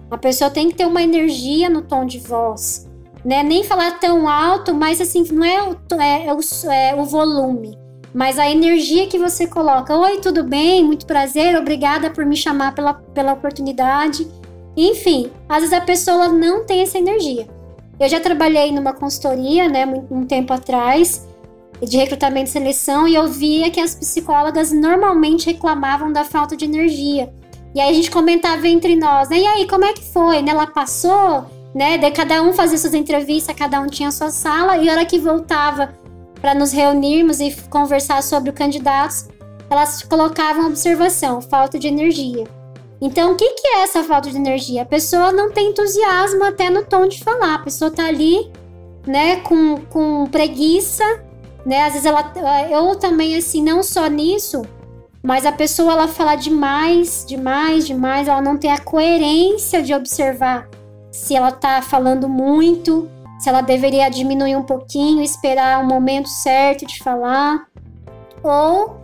a 0.09 0.17
pessoa 0.17 0.49
tem 0.49 0.69
que 0.69 0.77
ter 0.77 0.87
uma 0.87 1.03
energia 1.03 1.69
no 1.69 1.83
tom 1.83 2.07
de 2.07 2.21
voz, 2.21 2.88
né? 3.25 3.43
Nem 3.43 3.65
falar 3.65 3.99
tão 3.99 4.29
alto, 4.29 4.75
mas 4.75 5.01
assim, 5.01 5.25
não 5.33 5.45
é 5.45 5.63
o, 5.63 5.77
é, 6.01 6.27
é 6.27 6.35
o, 6.35 6.41
é 6.71 6.95
o 6.95 7.05
volume, 7.05 7.79
mas 8.15 8.39
a 8.39 8.51
energia 8.51 9.07
que 9.07 9.19
você 9.19 9.47
coloca. 9.47 9.97
Oi, 9.97 10.19
tudo 10.19 10.43
bem? 10.45 10.85
Muito 10.85 11.07
prazer, 11.07 11.57
obrigada 11.57 12.11
por 12.11 12.25
me 12.25 12.37
chamar 12.37 12.75
pela, 12.75 12.95
pela 12.95 13.33
oportunidade. 13.33 14.27
Enfim, 14.77 15.31
às 15.49 15.61
vezes 15.61 15.73
a 15.73 15.81
pessoa 15.81 16.29
não 16.29 16.65
tem 16.65 16.83
essa 16.83 16.99
energia. 16.99 17.49
Eu 17.99 18.09
já 18.09 18.21
trabalhei 18.21 18.71
numa 18.71 18.93
consultoria, 18.93 19.69
né, 19.69 19.85
um 20.09 20.25
tempo 20.25 20.53
atrás, 20.53 21.27
de 21.83 21.97
recrutamento 21.97 22.49
e 22.49 22.53
seleção 22.53 23.07
e 23.07 23.15
eu 23.15 23.27
via 23.29 23.71
que 23.71 23.81
as 23.81 23.95
psicólogas 23.95 24.73
normalmente 24.73 25.47
reclamavam 25.47 26.13
da 26.13 26.25
falta 26.25 26.57
de 26.57 26.65
energia. 26.65 27.33
E 27.75 27.81
aí 27.81 27.91
a 27.91 27.93
gente 27.93 28.11
comentava 28.11 28.67
entre 28.67 28.97
nós, 28.97 29.29
né? 29.29 29.39
E 29.39 29.47
aí, 29.47 29.67
como 29.69 29.85
é 29.85 29.93
que 29.93 30.03
foi? 30.03 30.43
Né? 30.43 30.51
Ela 30.51 30.67
passou, 30.67 31.47
né? 31.75 31.99
De 31.99 32.11
cada 32.11 32.43
um 32.43 32.53
fazia 32.53 32.79
suas 32.79 32.95
entrevistas, 32.95 33.55
cada 33.57 33.81
um 33.81 33.87
tinha 33.87 34.11
sua 34.11 34.31
sala, 34.31 34.77
e 34.79 34.89
a 34.89 34.93
hora 34.93 35.05
que 35.05 35.19
voltava 35.19 35.95
para 36.41 36.55
nos 36.55 36.73
reunirmos 36.73 37.41
e 37.41 37.55
conversar 37.69 38.23
sobre 38.23 38.51
os 38.51 38.57
candidatos, 38.57 39.29
elas 39.69 40.03
colocavam 40.03 40.67
observação, 40.67 41.41
falta 41.41 41.79
de 41.79 41.89
energia. 41.89 42.45
Então, 43.01 43.33
o 43.33 43.37
que, 43.37 43.49
que 43.51 43.67
é 43.69 43.83
essa 43.83 44.03
falta 44.03 44.31
de 44.31 44.37
energia? 44.37 44.83
A 44.83 44.87
pessoa 44.87 45.31
não 45.31 45.53
tem 45.53 45.71
entusiasmo 45.71 46.45
até 46.45 46.69
no 46.71 46.85
tom 46.85 47.07
de 47.07 47.23
falar, 47.23 47.55
a 47.55 47.59
pessoa 47.61 47.91
tá 47.91 48.07
ali, 48.07 48.51
né, 49.07 49.37
com, 49.37 49.77
com 49.89 50.27
preguiça 50.27 51.05
né? 51.69 51.83
Às 51.83 51.93
vezes 51.93 52.07
ela 52.07 52.33
eu 52.71 52.97
também 52.97 53.37
assim, 53.37 53.63
não 53.63 53.83
só 53.83 54.07
nisso, 54.07 54.63
mas 55.23 55.45
a 55.45 55.53
pessoa 55.53 55.93
ela 55.93 56.09
fala 56.09 56.35
demais, 56.35 57.27
demais, 57.29 57.87
demais, 57.87 58.27
ela 58.27 58.41
não 58.41 58.57
tem 58.57 58.73
a 58.73 58.79
coerência 58.79 59.83
de 59.83 59.93
observar 59.93 60.67
se 61.23 61.35
ela 61.35 61.51
tá 61.51 61.83
falando 61.83 62.29
muito, 62.29 63.09
se 63.39 63.49
ela 63.49 63.61
deveria 63.61 64.09
diminuir 64.09 64.57
um 64.57 64.63
pouquinho, 64.63 65.23
esperar 65.23 65.83
o 65.83 65.87
momento 65.87 66.29
certo 66.29 66.87
de 66.87 67.03
falar. 67.03 67.67
Ou 68.43 68.97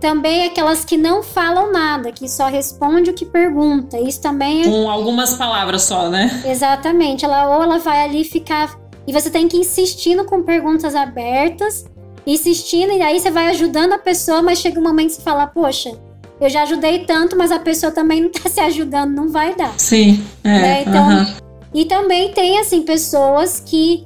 também 0.00 0.46
aquelas 0.46 0.84
que 0.84 0.96
não 0.96 1.22
falam 1.22 1.72
nada, 1.72 2.10
que 2.12 2.28
só 2.28 2.46
responde 2.46 3.10
o 3.10 3.14
que 3.14 3.26
pergunta. 3.26 3.98
Isso 3.98 4.20
também 4.20 4.62
é... 4.62 4.64
Com 4.64 4.90
algumas 4.90 5.34
palavras 5.34 5.82
só, 5.82 6.08
né? 6.08 6.42
Exatamente. 6.46 7.24
Ela 7.24 7.56
ou 7.56 7.62
ela 7.62 7.78
vai 7.78 8.02
ali 8.04 8.24
ficar 8.24 8.78
e 9.06 9.12
você 9.12 9.30
tem 9.30 9.48
que 9.48 9.56
ir 9.56 9.60
insistindo 9.60 10.24
com 10.24 10.42
perguntas 10.42 10.94
abertas 10.94 11.84
insistindo, 12.26 12.92
e 12.92 13.00
aí 13.00 13.18
você 13.18 13.30
vai 13.30 13.48
ajudando 13.48 13.94
a 13.94 13.98
pessoa, 13.98 14.42
mas 14.42 14.58
chega 14.58 14.78
um 14.78 14.82
momento 14.82 15.06
que 15.06 15.14
você 15.14 15.22
fala, 15.22 15.46
poxa, 15.46 15.96
eu 16.38 16.50
já 16.50 16.62
ajudei 16.62 17.06
tanto, 17.06 17.34
mas 17.34 17.50
a 17.50 17.58
pessoa 17.58 17.90
também 17.90 18.20
não 18.20 18.30
tá 18.30 18.50
se 18.50 18.60
ajudando, 18.60 19.14
não 19.14 19.30
vai 19.30 19.54
dar. 19.54 19.72
Sim. 19.78 20.22
É, 20.44 20.48
né? 20.48 20.82
Então, 20.82 21.47
E 21.74 21.84
também 21.84 22.32
tem, 22.32 22.58
assim, 22.58 22.82
pessoas 22.82 23.60
que 23.60 24.04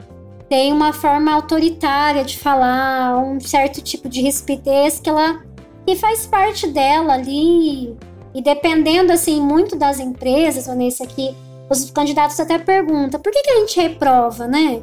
têm 0.48 0.72
uma 0.72 0.92
forma 0.92 1.33
autoritária 1.33 2.25
de 2.25 2.38
falar, 2.38 3.16
um 3.18 3.40
certo 3.40 3.81
tipo 3.81 4.09
de 4.09 4.20
rispidez 4.20 5.01
que 5.01 5.09
ela 5.09 5.40
que 5.87 5.96
faz 5.96 6.27
parte 6.27 6.66
dela 6.68 7.14
ali. 7.14 7.96
E 8.35 8.40
dependendo, 8.42 9.12
assim, 9.12 9.40
muito 9.40 9.77
das 9.77 10.01
empresas, 10.01 10.68
ou 10.68 10.75
nesse 10.75 11.03
aqui, 11.03 11.35
os 11.68 11.90
candidatos 11.90 12.38
até 12.38 12.59
perguntam, 12.59 13.20
por 13.20 13.33
que, 13.33 13.42
que 13.42 13.51
a 13.51 13.59
gente 13.61 13.81
reprova, 13.81 14.46
né? 14.46 14.83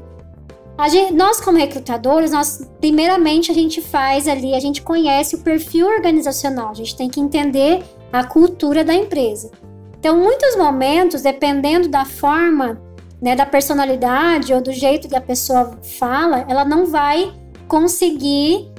Gente, 0.89 1.13
nós, 1.13 1.41
como 1.41 1.57
recrutadores, 1.57 2.31
nós, 2.31 2.67
primeiramente, 2.79 3.51
a 3.51 3.53
gente 3.53 3.81
faz 3.81 4.27
ali, 4.27 4.55
a 4.55 4.59
gente 4.59 4.81
conhece 4.81 5.35
o 5.35 5.39
perfil 5.39 5.87
organizacional, 5.87 6.69
a 6.69 6.73
gente 6.73 6.95
tem 6.95 7.09
que 7.09 7.19
entender 7.19 7.83
a 8.13 8.23
cultura 8.23 8.83
da 8.83 8.93
empresa. 8.93 9.51
Então, 9.99 10.17
muitos 10.17 10.55
momentos, 10.55 11.21
dependendo 11.21 11.89
da 11.89 12.05
forma, 12.05 12.81
né, 13.21 13.35
da 13.35 13.45
personalidade 13.45 14.53
ou 14.53 14.61
do 14.61 14.71
jeito 14.71 15.09
que 15.09 15.15
a 15.15 15.21
pessoa 15.21 15.77
fala, 15.99 16.45
ela 16.47 16.63
não 16.63 16.85
vai 16.85 17.33
conseguir 17.67 18.71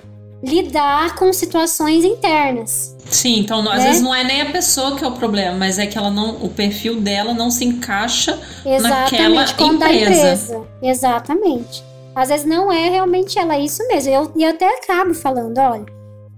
lidar 0.43 1.15
com 1.17 1.33
situações 1.33 2.05
internas. 2.05 2.97
Sim, 3.11 3.41
então 3.41 3.63
né? 3.63 3.71
às 3.73 3.83
vezes 3.83 4.03
não 4.03 4.15
é 4.15 4.25
nem 4.25 4.41
a 4.41 4.51
pessoa 4.51 4.97
que 4.97 5.05
é 5.05 5.07
o 5.07 5.13
problema, 5.13 5.57
mas 5.59 5.79
é 5.79 5.87
que 5.87 5.99
ela 5.99 6.11
não, 6.11 6.43
o 6.43 6.49
perfil 6.49 7.01
dela 7.01 7.35
não 7.35 7.51
se 7.51 7.65
encaixa 7.65 8.41
Exatamente, 8.65 9.35
naquela 9.35 9.75
empresa. 9.75 10.07
Empresa. 10.07 10.63
Exatamente. 10.83 11.85
Às 12.15 12.29
vezes 12.29 12.47
não 12.47 12.73
é 12.73 12.89
realmente 12.89 13.39
ela, 13.39 13.55
é 13.55 13.61
isso 13.61 13.87
mesmo. 13.87 14.13
Eu, 14.13 14.33
e 14.37 14.43
eu 14.45 14.51
até 14.51 14.67
acabo 14.79 15.13
falando, 15.13 15.59
olha, 15.59 15.87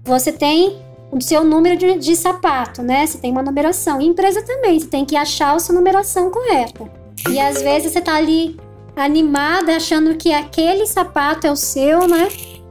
você 0.03 0.31
tem 0.31 0.77
o 1.13 1.21
seu 1.21 1.43
número 1.43 1.77
de, 1.77 1.97
de 1.99 2.15
sapato, 2.15 2.81
né? 2.81 3.05
Você 3.05 3.17
tem 3.17 3.31
uma 3.31 3.43
numeração. 3.43 4.01
E 4.01 4.05
empresa 4.05 4.41
também, 4.41 4.79
você 4.79 4.87
tem 4.87 5.05
que 5.05 5.15
achar 5.15 5.55
a 5.55 5.59
sua 5.59 5.75
numeração 5.75 6.31
correta. 6.31 6.89
E 7.29 7.39
às 7.39 7.61
vezes 7.61 7.91
você 7.91 8.01
tá 8.01 8.15
ali 8.15 8.57
animada, 8.95 9.75
achando 9.75 10.15
que 10.15 10.33
aquele 10.33 10.85
sapato 10.85 11.47
é 11.47 11.51
o 11.51 11.55
seu, 11.55 12.07
né? 12.07 12.27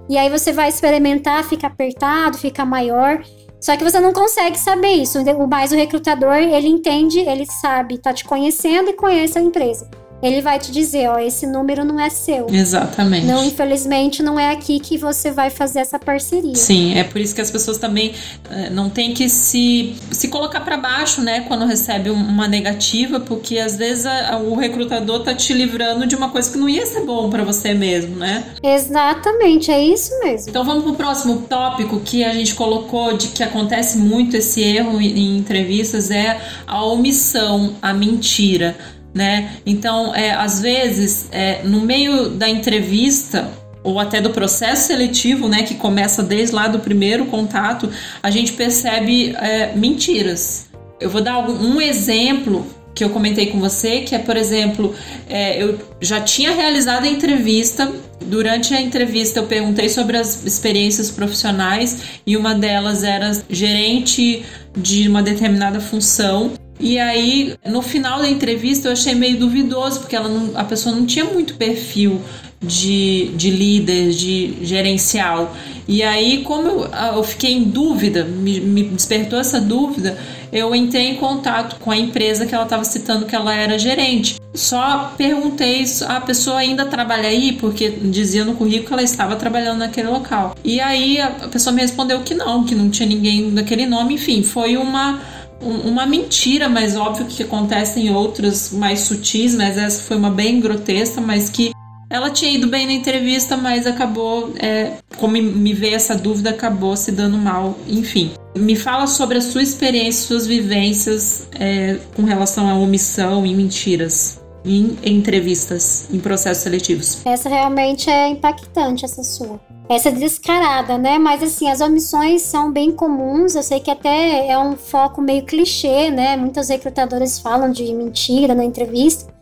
E 0.09 0.19
aí 0.19 0.29
você 0.29 0.53
vai 0.53 0.69
experimentar, 0.69 1.45
fica 1.45 1.69
apertado, 1.69 2.37
fica 2.37 2.65
maior. 2.65 3.23
Só 3.61 3.77
que 3.77 3.85
você 3.85 4.01
não 4.01 4.13
consegue 4.13 4.59
saber 4.59 4.93
isso. 4.93 5.19
Mas 5.49 5.71
o 5.71 5.77
recrutador, 5.77 6.35
ele 6.35 6.69
entende, 6.69 7.21
ele 7.21 7.47
sabe, 7.47 7.99
tá 7.99 8.13
te 8.13 8.25
conhecendo 8.25 8.91
e 8.91 8.95
conhece 8.95 9.39
a 9.39 9.43
empresa 9.43 10.02
ele 10.23 10.41
vai 10.41 10.59
te 10.59 10.71
dizer, 10.71 11.09
ó, 11.09 11.19
esse 11.19 11.47
número 11.47 11.85
não 11.85 11.99
é 11.99 12.09
seu. 12.09 12.47
Exatamente. 12.49 13.27
Não, 13.27 13.45
infelizmente, 13.45 14.23
não 14.23 14.39
é 14.39 14.53
aqui 14.53 14.79
que 14.79 14.97
você 14.97 15.33
vai 15.33 15.51
fazer 15.51 15.81
essa 15.81 15.99
parceria. 15.99 16.55
Sim, 16.55 16.95
é 16.97 17.03
por 17.03 17.21
isso 17.21 17.35
que 17.35 17.41
as 17.41 17.51
pessoas 17.51 17.77
também 17.77 18.11
uh, 18.11 18.73
não 18.73 18.89
tem 18.89 19.13
que 19.13 19.29
se, 19.29 19.97
se 20.13 20.29
colocar 20.29 20.61
para 20.61 20.77
baixo, 20.77 21.21
né, 21.23 21.41
quando 21.41 21.67
recebe 21.67 22.09
uma 22.11 22.47
negativa, 22.47 23.19
porque 23.19 23.59
às 23.59 23.77
vezes 23.77 24.07
a, 24.07 24.39
o 24.39 24.55
recrutador 24.55 25.25
tá 25.25 25.35
te 25.35 25.53
livrando 25.53 26.07
de 26.07 26.15
uma 26.15 26.29
coisa 26.29 26.51
que 26.51 26.57
não 26.57 26.69
ia 26.69 26.87
ser 26.87 27.05
bom 27.05 27.29
para 27.29 27.43
você 27.43 27.75
mesmo, 27.75 28.17
né? 28.17 28.45
Exatamente, 28.63 29.71
é 29.71 29.83
isso 29.83 30.17
mesmo. 30.21 30.51
Então 30.51 30.65
vamos 30.65 30.85
pro 30.85 30.95
próximo 30.95 31.43
tópico 31.49 31.99
que 32.01 32.23
a 32.23 32.33
gente 32.33 32.55
colocou 32.55 33.17
de 33.17 33.29
que 33.29 33.43
acontece 33.43 33.99
muito 33.99 34.37
esse 34.37 34.63
erro 34.63 35.01
em 35.01 35.37
entrevistas 35.37 36.11
é 36.11 36.41
a 36.67 36.85
omissão, 36.85 37.75
a 37.83 37.93
mentira 37.93 38.77
né? 39.15 39.57
Então, 39.67 40.15
é, 40.15 40.33
às 40.33 40.61
vezes, 40.61 41.29
é, 41.31 41.63
no 41.65 41.81
meio 41.81 42.31
da 42.31 42.49
entrevista 42.49 43.49
ou 43.83 43.99
até 43.99 44.21
do 44.21 44.31
processo 44.31 44.87
seletivo, 44.87 45.49
né, 45.49 45.65
que 45.65 45.75
começa 45.75 46.23
desde 46.23 46.55
lá 46.55 46.69
do 46.69 46.79
primeiro 46.79 47.27
contato, 47.27 47.91
a 48.23 48.31
gente 48.31 48.53
percebe 48.53 49.35
é, 49.37 49.73
mentiras. 49.75 50.67
Eu 51.01 51.11
vou 51.11 51.21
dar 51.21 51.39
um 51.39 51.81
exemplo 51.81 52.65
que 52.95 53.03
eu 53.03 53.11
comentei 53.11 53.47
com 53.47 53.59
você, 53.59 54.01
que 54.01 54.15
é, 54.15 54.19
por 54.19 54.37
exemplo, 54.37 54.95
é, 55.29 55.63
eu 55.63 55.79
já 56.01 56.21
tinha 56.21 56.55
realizado 56.55 57.05
a 57.05 57.09
entrevista. 57.09 57.91
Durante 58.21 58.73
a 58.73 58.81
entrevista, 58.81 59.41
eu 59.41 59.47
perguntei 59.47 59.89
sobre 59.89 60.17
as 60.17 60.45
experiências 60.45 61.11
profissionais 61.11 62.21
e 62.25 62.37
uma 62.37 62.55
delas 62.55 63.03
era 63.03 63.33
gerente 63.49 64.45
de 64.77 65.09
uma 65.09 65.23
determinada 65.23 65.81
função. 65.81 66.53
E 66.83 66.99
aí, 66.99 67.55
no 67.65 67.81
final 67.81 68.19
da 68.19 68.29
entrevista, 68.29 68.89
eu 68.89 68.93
achei 68.93 69.15
meio 69.15 69.39
duvidoso, 69.39 70.01
porque 70.01 70.17
ela 70.17 70.29
não, 70.29 70.59
a 70.59 70.65
pessoa 70.65 70.93
não 70.93 71.07
tinha 71.07 71.25
muito 71.25 71.55
perfil 71.55 72.21
de, 72.61 73.31
de 73.37 73.51
líder, 73.51 74.11
de 74.11 74.59
gerencial. 74.63 75.55
E 75.87 76.03
aí, 76.03 76.43
como 76.43 76.69
eu, 76.69 76.91
eu 77.15 77.23
fiquei 77.23 77.53
em 77.53 77.63
dúvida, 77.63 78.25
me, 78.25 78.61
me, 78.61 78.83
despertou 78.83 79.39
essa 79.39 79.61
dúvida, 79.61 80.19
eu 80.53 80.75
entrei 80.75 81.11
em 81.11 81.15
contato 81.17 81.77
com 81.79 81.93
a 81.93 81.97
empresa 81.97 82.47
que 82.47 82.55
ela 82.55 82.65
estava 82.65 82.85
citando 82.85 83.27
que 83.27 83.35
ela 83.37 83.55
era 83.55 83.79
gerente. 83.79 84.41
Só 84.53 85.15
perguntei 85.17 85.87
se 85.87 86.05
a 86.05 86.21
pessoa 86.21 86.59
ainda 86.59 86.85
trabalha 86.85 87.29
aí, 87.29 87.53
porque 87.53 87.91
dizia 87.91 88.45
no 88.45 88.55
currículo 88.55 88.89
que 88.89 88.93
ela 88.93 89.03
estava 89.03 89.37
trabalhando 89.37 89.79
naquele 89.79 90.09
local. 90.09 90.57
E 90.65 90.81
aí 90.81 91.21
a 91.21 91.31
pessoa 91.31 91.73
me 91.73 91.81
respondeu 91.81 92.21
que 92.23 92.35
não, 92.35 92.65
que 92.65 92.75
não 92.75 92.91
tinha 92.91 93.09
ninguém 93.09 93.51
daquele 93.55 93.87
nome. 93.87 94.15
Enfim, 94.15 94.43
foi 94.43 94.77
uma 94.77 95.21
uma 95.63 96.07
mentira, 96.07 96.69
mas 96.69 96.97
óbvio 96.97 97.27
que 97.27 97.43
acontece 97.43 98.01
em 98.01 98.11
outras 98.11 98.71
mais 98.73 99.01
sutis, 99.01 99.55
mas 99.55 99.79
essa 99.79 100.03
foi 100.03 100.17
uma 100.17 100.31
bem 100.31 100.61
grotesca, 100.61 101.21
mas 101.21 101.49
que 101.49 101.73
ela 102.11 102.29
tinha 102.29 102.53
ido 102.53 102.67
bem 102.67 102.87
na 102.87 102.93
entrevista, 102.93 103.57
mas 103.57 103.87
acabou, 103.87 104.53
é, 104.59 104.93
como 105.17 105.33
me 105.33 105.73
veio 105.73 105.95
essa 105.95 106.15
dúvida, 106.15 106.51
acabou 106.51 106.95
se 106.95 107.11
dando 107.11 107.39
mal. 107.39 107.79
Enfim, 107.89 108.33
me 108.55 108.77
fala 108.77 109.07
sobre 109.07 109.39
a 109.39 109.41
sua 109.41 109.63
experiência, 109.63 110.27
suas 110.27 110.47
vivências 110.47 111.49
é, 111.59 111.97
com 112.15 112.23
relação 112.23 112.69
à 112.69 112.75
omissão 112.75 113.47
e 113.47 113.55
mentiras 113.55 114.42
em 114.65 114.97
entrevistas, 115.03 116.07
em 116.13 116.19
processos 116.19 116.63
seletivos. 116.63 117.25
Essa 117.27 117.49
realmente 117.49 118.09
é 118.09 118.29
impactante, 118.29 119.05
essa 119.05 119.23
sua. 119.23 119.61
Essa 119.89 120.09
é 120.09 120.13
descarada, 120.13 120.97
né? 120.97 121.19
Mas 121.19 121.43
assim, 121.43 121.69
as 121.69 121.81
omissões 121.81 122.43
são 122.43 122.73
bem 122.73 122.93
comuns. 122.93 123.55
Eu 123.55 123.63
sei 123.63 123.81
que 123.81 123.91
até 123.91 124.49
é 124.49 124.59
um 124.59 124.77
foco 124.77 125.21
meio 125.21 125.45
clichê, 125.45 126.11
né? 126.11 126.37
Muitas 126.37 126.69
recrutadoras 126.69 127.39
falam 127.39 127.71
de 127.71 127.93
mentira 127.93 128.55
na 128.55 128.65
entrevista. 128.65 129.33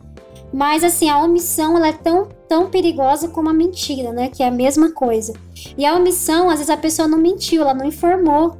Mas 0.52 0.82
assim, 0.82 1.08
a 1.08 1.22
omissão 1.22 1.76
ela 1.76 1.88
é 1.88 1.92
tão, 1.92 2.28
tão 2.48 2.68
perigosa 2.68 3.28
como 3.28 3.48
a 3.48 3.52
mentira, 3.52 4.12
né? 4.12 4.28
Que 4.28 4.42
é 4.42 4.48
a 4.48 4.50
mesma 4.50 4.90
coisa. 4.90 5.32
E 5.78 5.86
a 5.86 5.94
omissão, 5.94 6.48
às 6.48 6.56
vezes 6.56 6.70
a 6.70 6.76
pessoa 6.76 7.06
não 7.06 7.18
mentiu, 7.18 7.62
ela 7.62 7.74
não 7.74 7.84
informou 7.86 8.56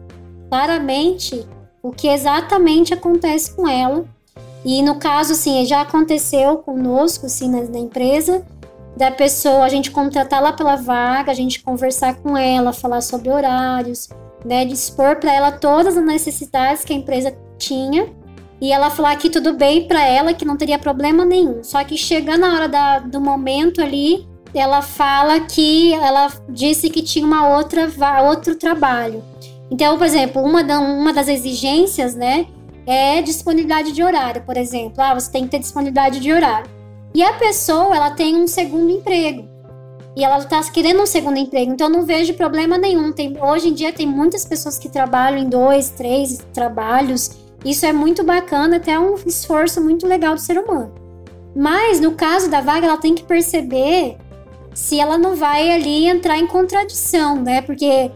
claramente 0.48 1.44
o 1.82 1.90
que 1.90 2.08
exatamente 2.08 2.94
acontece 2.94 3.54
com 3.54 3.66
ela. 3.66 4.04
E 4.64 4.82
no 4.82 4.96
caso, 4.96 5.32
assim, 5.32 5.64
já 5.64 5.80
aconteceu 5.80 6.58
conosco, 6.58 7.26
assim, 7.26 7.50
na, 7.50 7.62
na 7.62 7.78
empresa, 7.78 8.44
da 8.96 9.10
pessoa, 9.10 9.64
a 9.64 9.68
gente 9.68 9.90
contratar 9.90 10.42
lá 10.42 10.52
pela 10.52 10.76
vaga, 10.76 11.30
a 11.30 11.34
gente 11.34 11.62
conversar 11.62 12.16
com 12.16 12.36
ela, 12.36 12.72
falar 12.72 13.00
sobre 13.00 13.30
horários, 13.30 14.08
né? 14.44 14.64
Dispor 14.64 15.16
para 15.16 15.32
ela 15.32 15.52
todas 15.52 15.96
as 15.96 16.04
necessidades 16.04 16.84
que 16.84 16.92
a 16.92 16.96
empresa 16.96 17.34
tinha 17.56 18.08
e 18.60 18.72
ela 18.72 18.90
falar 18.90 19.16
que 19.16 19.30
tudo 19.30 19.54
bem 19.54 19.88
para 19.88 20.04
ela, 20.04 20.34
que 20.34 20.44
não 20.44 20.56
teria 20.56 20.78
problema 20.78 21.24
nenhum. 21.24 21.64
Só 21.64 21.82
que 21.82 21.96
chegando 21.96 22.40
na 22.40 22.54
hora 22.54 22.68
da, 22.68 22.98
do 22.98 23.20
momento 23.20 23.80
ali, 23.80 24.28
ela 24.52 24.82
fala 24.82 25.40
que 25.40 25.94
ela 25.94 26.30
disse 26.48 26.90
que 26.90 27.02
tinha 27.02 27.24
uma 27.24 27.56
outra 27.56 27.88
outro 28.22 28.54
trabalho. 28.56 29.22
Então, 29.70 29.96
por 29.96 30.06
exemplo, 30.06 30.42
uma, 30.42 30.62
da, 30.62 30.78
uma 30.80 31.12
das 31.12 31.28
exigências, 31.28 32.14
né, 32.14 32.46
é 32.86 33.22
disponibilidade 33.22 33.92
de 33.92 34.02
horário, 34.02 34.42
por 34.42 34.56
exemplo. 34.56 34.94
Ah, 34.98 35.14
você 35.14 35.30
tem 35.30 35.44
que 35.44 35.50
ter 35.50 35.58
disponibilidade 35.58 36.20
de 36.20 36.32
horário. 36.32 36.70
E 37.14 37.22
a 37.22 37.32
pessoa, 37.34 37.94
ela 37.94 38.10
tem 38.10 38.36
um 38.36 38.46
segundo 38.46 38.90
emprego. 38.90 39.48
E 40.16 40.24
ela 40.24 40.38
está 40.38 40.62
querendo 40.64 41.02
um 41.02 41.06
segundo 41.06 41.38
emprego, 41.38 41.72
então 41.72 41.86
eu 41.86 41.92
não 41.92 42.04
vejo 42.04 42.34
problema 42.34 42.76
nenhum. 42.76 43.12
Tem, 43.12 43.36
hoje 43.40 43.68
em 43.68 43.72
dia 43.72 43.92
tem 43.92 44.06
muitas 44.06 44.44
pessoas 44.44 44.76
que 44.76 44.88
trabalham 44.88 45.38
em 45.38 45.48
dois, 45.48 45.90
três 45.90 46.38
trabalhos 46.52 47.38
isso 47.64 47.84
é 47.84 47.92
muito 47.92 48.24
bacana, 48.24 48.76
até 48.76 48.98
um 48.98 49.14
esforço 49.26 49.82
muito 49.82 50.06
legal 50.06 50.34
do 50.34 50.40
ser 50.40 50.58
humano. 50.58 50.92
Mas 51.54 52.00
no 52.00 52.12
caso 52.12 52.50
da 52.50 52.60
vaga, 52.60 52.86
ela 52.86 52.96
tem 52.96 53.14
que 53.14 53.22
perceber 53.22 54.16
se 54.72 54.98
ela 54.98 55.18
não 55.18 55.36
vai 55.36 55.70
ali 55.70 56.06
entrar 56.06 56.38
em 56.38 56.46
contradição, 56.46 57.36
né? 57.36 57.60
Porque 57.60 58.10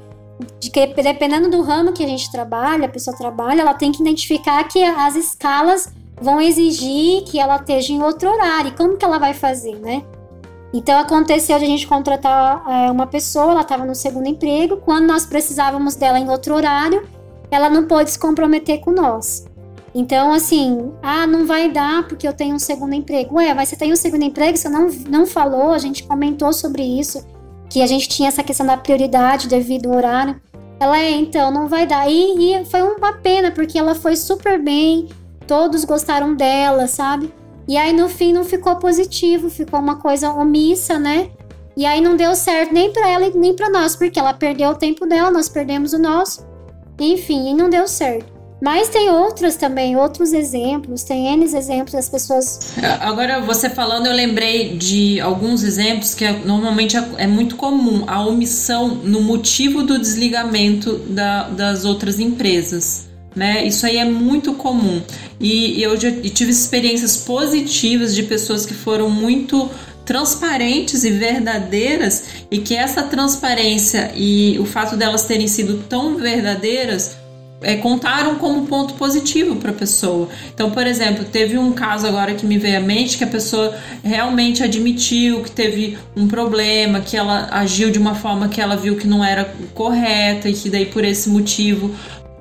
de 0.58 0.70
que, 0.70 0.86
dependendo 0.86 1.50
do 1.50 1.62
ramo 1.62 1.92
que 1.92 2.02
a 2.02 2.08
gente 2.08 2.30
trabalha, 2.30 2.86
a 2.86 2.88
pessoa 2.88 3.16
trabalha, 3.16 3.60
ela 3.60 3.74
tem 3.74 3.92
que 3.92 4.02
identificar 4.02 4.64
que 4.64 4.82
as 4.82 5.14
escalas 5.14 5.92
vão 6.20 6.40
exigir 6.40 7.24
que 7.24 7.38
ela 7.38 7.56
esteja 7.56 7.92
em 7.92 8.02
outro 8.02 8.30
horário. 8.30 8.68
E 8.68 8.76
como 8.76 8.96
que 8.96 9.04
ela 9.04 9.18
vai 9.18 9.34
fazer, 9.34 9.78
né? 9.78 10.02
Então 10.72 10.98
aconteceu 10.98 11.56
de 11.58 11.64
a 11.64 11.68
gente 11.68 11.86
contratar 11.86 12.64
é, 12.68 12.90
uma 12.90 13.06
pessoa, 13.06 13.52
ela 13.52 13.60
estava 13.60 13.84
no 13.84 13.94
segundo 13.94 14.26
emprego, 14.26 14.78
quando 14.78 15.06
nós 15.06 15.24
precisávamos 15.24 15.94
dela 15.94 16.18
em 16.18 16.28
outro 16.28 16.54
horário, 16.54 17.06
ela 17.48 17.70
não 17.70 17.86
pode 17.86 18.10
se 18.10 18.18
comprometer 18.18 18.80
com 18.80 18.90
nós. 18.90 19.44
Então, 19.94 20.32
assim, 20.32 20.92
ah, 21.00 21.24
não 21.24 21.46
vai 21.46 21.70
dar 21.70 22.08
porque 22.08 22.26
eu 22.26 22.32
tenho 22.32 22.56
um 22.56 22.58
segundo 22.58 22.92
emprego. 22.92 23.36
Ué, 23.36 23.54
mas 23.54 23.68
você 23.68 23.76
tem 23.76 23.92
um 23.92 23.96
segundo 23.96 24.24
emprego, 24.24 24.56
você 24.56 24.68
não, 24.68 24.88
não 25.08 25.24
falou, 25.24 25.70
a 25.70 25.78
gente 25.78 26.02
comentou 26.02 26.52
sobre 26.52 26.82
isso, 26.82 27.24
que 27.74 27.82
a 27.82 27.88
gente 27.88 28.08
tinha 28.08 28.28
essa 28.28 28.44
questão 28.44 28.64
da 28.64 28.76
prioridade 28.76 29.48
devido 29.48 29.90
ao 29.90 29.96
horário. 29.96 30.40
Ela 30.78 30.96
é, 30.96 31.10
então, 31.10 31.50
não 31.50 31.66
vai 31.66 31.84
dar. 31.84 32.08
E, 32.08 32.54
e 32.54 32.64
foi 32.66 32.80
uma 32.82 33.14
pena, 33.14 33.50
porque 33.50 33.76
ela 33.76 33.96
foi 33.96 34.14
super 34.14 34.62
bem, 34.62 35.08
todos 35.44 35.84
gostaram 35.84 36.36
dela, 36.36 36.86
sabe? 36.86 37.34
E 37.66 37.76
aí, 37.76 37.92
no 37.92 38.08
fim, 38.08 38.32
não 38.32 38.44
ficou 38.44 38.76
positivo, 38.76 39.50
ficou 39.50 39.80
uma 39.80 39.96
coisa 39.96 40.30
omissa, 40.30 41.00
né? 41.00 41.30
E 41.76 41.84
aí 41.84 42.00
não 42.00 42.16
deu 42.16 42.36
certo 42.36 42.72
nem 42.72 42.92
para 42.92 43.08
ela 43.08 43.28
nem 43.34 43.56
para 43.56 43.68
nós, 43.68 43.96
porque 43.96 44.20
ela 44.20 44.32
perdeu 44.32 44.70
o 44.70 44.76
tempo 44.76 45.04
dela, 45.04 45.32
nós 45.32 45.48
perdemos 45.48 45.92
o 45.92 45.98
nosso. 45.98 46.46
Enfim, 47.00 47.56
não 47.56 47.68
deu 47.68 47.88
certo. 47.88 48.32
Mas 48.64 48.88
tem 48.88 49.10
outros 49.10 49.56
também, 49.56 49.94
outros 49.94 50.32
exemplos, 50.32 51.02
tem 51.02 51.26
N 51.34 51.44
exemplos 51.44 51.92
das 51.92 52.08
pessoas. 52.08 52.72
Agora, 52.98 53.38
você 53.42 53.68
falando, 53.68 54.06
eu 54.06 54.14
lembrei 54.14 54.74
de 54.78 55.20
alguns 55.20 55.62
exemplos 55.62 56.14
que 56.14 56.24
é, 56.24 56.32
normalmente 56.32 56.96
é, 56.96 57.06
é 57.18 57.26
muito 57.26 57.56
comum 57.56 58.04
a 58.06 58.24
omissão 58.24 58.88
no 58.88 59.20
motivo 59.20 59.82
do 59.82 59.98
desligamento 59.98 60.94
da, 61.10 61.50
das 61.50 61.84
outras 61.84 62.18
empresas. 62.18 63.06
Né? 63.36 63.66
Isso 63.66 63.84
aí 63.84 63.98
é 63.98 64.04
muito 64.06 64.54
comum. 64.54 65.02
E 65.38 65.82
eu 65.82 66.00
já 66.00 66.10
tive 66.10 66.50
experiências 66.50 67.18
positivas 67.18 68.14
de 68.14 68.22
pessoas 68.22 68.64
que 68.64 68.72
foram 68.72 69.10
muito 69.10 69.68
transparentes 70.06 71.04
e 71.04 71.10
verdadeiras 71.10 72.24
e 72.50 72.60
que 72.60 72.74
essa 72.74 73.02
transparência 73.02 74.10
e 74.16 74.58
o 74.58 74.64
fato 74.64 74.96
delas 74.96 75.24
terem 75.24 75.48
sido 75.48 75.84
tão 75.86 76.16
verdadeiras 76.16 77.23
é, 77.64 77.76
contaram 77.76 78.36
como 78.36 78.66
ponto 78.66 78.94
positivo 78.94 79.56
para 79.56 79.70
a 79.70 79.74
pessoa. 79.74 80.28
Então, 80.54 80.70
por 80.70 80.86
exemplo, 80.86 81.24
teve 81.24 81.58
um 81.58 81.72
caso 81.72 82.06
agora 82.06 82.34
que 82.34 82.46
me 82.46 82.58
veio 82.58 82.78
à 82.78 82.80
mente 82.80 83.18
que 83.18 83.24
a 83.24 83.28
pessoa 83.28 83.74
realmente 84.02 84.62
admitiu 84.62 85.42
que 85.42 85.50
teve 85.50 85.98
um 86.16 86.28
problema, 86.28 87.00
que 87.00 87.16
ela 87.16 87.48
agiu 87.50 87.90
de 87.90 87.98
uma 87.98 88.14
forma 88.14 88.48
que 88.48 88.60
ela 88.60 88.76
viu 88.76 88.96
que 88.96 89.06
não 89.06 89.24
era 89.24 89.52
correta 89.74 90.48
e 90.48 90.52
que 90.52 90.70
daí 90.70 90.86
por 90.86 91.04
esse 91.04 91.28
motivo 91.28 91.94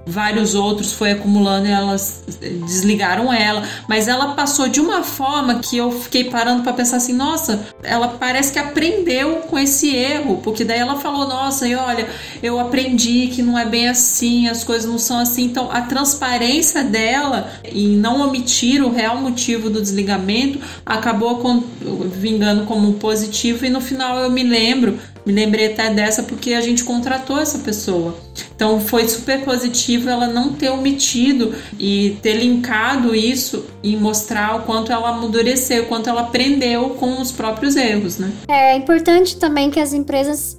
vários 0.06 0.56
outros 0.56 0.92
foi 0.94 1.12
acumulando 1.12 1.68
e 1.68 1.72
elas 1.72 2.24
desligaram 2.66 3.32
ela, 3.32 3.64
mas 3.88 4.08
ela 4.08 4.34
passou 4.34 4.68
de 4.68 4.80
uma 4.80 5.04
forma 5.04 5.60
que 5.60 5.78
eu 5.78 5.92
fiquei 5.92 6.26
parando 6.26 6.64
para 6.64 6.74
pensar 6.74 6.98
assim, 6.98 7.14
nossa, 7.14 7.68
ela 7.82 8.08
parece 8.08 8.52
que 8.52 8.60
aprendeu 8.60 9.38
com 9.48 9.58
esse 9.58 9.96
erro, 9.96 10.42
porque 10.44 10.64
daí 10.64 10.80
ela 10.80 10.96
falou, 10.96 11.28
nossa, 11.28 11.68
e 11.68 11.76
olha, 11.76 12.08
eu 12.42 12.60
aprendi 12.60 13.28
que 13.28 13.42
não 13.42 13.58
é 13.58 13.66
bem 13.66 13.88
assim, 13.88 14.48
as 14.48 14.64
coisas 14.64 14.90
não 14.90 14.98
são 14.98 15.20
assim, 15.20 15.46
então 15.46 15.72
a 15.72 15.82
transparência 15.82 16.84
dela 16.84 17.52
em 17.64 17.90
não 17.90 18.22
omitir 18.22 18.84
o 18.84 18.92
real 18.92 19.18
motivo 19.18 19.70
do 19.70 19.82
desligamento 19.82 20.60
acabou 20.86 21.64
vingando 22.12 22.66
como 22.66 22.94
positivo. 22.94 23.66
E 23.66 23.70
no 23.70 23.82
final 23.82 24.18
eu 24.20 24.30
me 24.30 24.44
lembro 24.44 25.00
me 25.26 25.32
lembrei 25.34 25.72
até 25.72 25.90
dessa 25.90 26.24
porque 26.24 26.54
a 26.54 26.62
gente 26.62 26.84
contratou 26.84 27.40
essa 27.40 27.60
pessoa. 27.60 28.16
Então 28.56 28.80
foi 28.80 29.08
super 29.08 29.44
positivo 29.44 30.10
ela 30.10 30.28
não 30.28 30.54
ter 30.54 30.70
omitido 30.70 31.54
e 31.80 32.18
ter 32.22 32.34
linkado 32.34 33.16
isso 33.16 33.66
e 33.82 33.96
mostrar 33.96 34.56
o 34.58 34.64
quanto 34.64 34.92
ela 34.92 35.10
amadureceu, 35.10 35.84
o 35.84 35.86
quanto 35.88 36.10
ela 36.10 36.22
aprendeu 36.22 36.92
com 36.92 37.22
os 37.22 37.32
próprios 37.32 37.76
erros, 37.76 38.18
né? 38.18 38.32
É 38.48 38.76
importante 38.76 39.38
também 39.38 39.70
que 39.70 39.80
as 39.80 39.94
empresas 39.94 40.58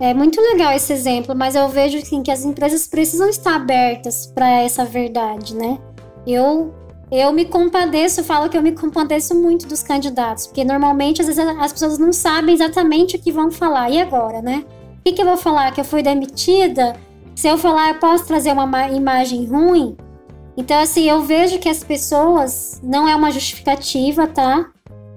é 0.00 0.12
muito 0.12 0.40
legal 0.40 0.72
esse 0.72 0.92
exemplo, 0.92 1.34
mas 1.34 1.54
eu 1.54 1.68
vejo 1.68 1.98
assim, 1.98 2.22
que 2.22 2.30
as 2.30 2.44
empresas 2.44 2.86
precisam 2.86 3.28
estar 3.28 3.54
abertas 3.54 4.26
para 4.34 4.48
essa 4.62 4.84
verdade, 4.84 5.54
né? 5.54 5.78
Eu 6.26 6.74
eu 7.14 7.30
me 7.30 7.44
compadeço, 7.44 8.24
falo 8.24 8.48
que 8.48 8.56
eu 8.56 8.62
me 8.62 8.72
compadeço 8.72 9.34
muito 9.34 9.66
dos 9.66 9.82
candidatos, 9.82 10.46
porque 10.46 10.64
normalmente 10.64 11.20
às 11.20 11.26
vezes 11.26 11.46
as 11.46 11.72
pessoas 11.72 11.98
não 11.98 12.10
sabem 12.10 12.54
exatamente 12.54 13.16
o 13.16 13.18
que 13.18 13.30
vão 13.30 13.50
falar. 13.50 13.90
E 13.90 14.00
agora, 14.00 14.40
né? 14.40 14.64
O 14.98 15.02
que, 15.04 15.12
que 15.12 15.20
eu 15.20 15.26
vou 15.26 15.36
falar? 15.36 15.72
Que 15.72 15.80
eu 15.80 15.84
fui 15.84 16.02
demitida? 16.02 16.96
Se 17.34 17.48
eu 17.48 17.58
falar, 17.58 17.90
eu 17.90 17.94
posso 17.96 18.24
trazer 18.24 18.52
uma 18.52 18.88
imagem 18.88 19.44
ruim? 19.44 19.94
Então, 20.56 20.78
assim, 20.80 21.08
eu 21.08 21.22
vejo 21.22 21.58
que 21.58 21.68
as 21.68 21.84
pessoas 21.84 22.80
não 22.82 23.06
é 23.06 23.14
uma 23.14 23.30
justificativa, 23.30 24.26
tá? 24.26 24.70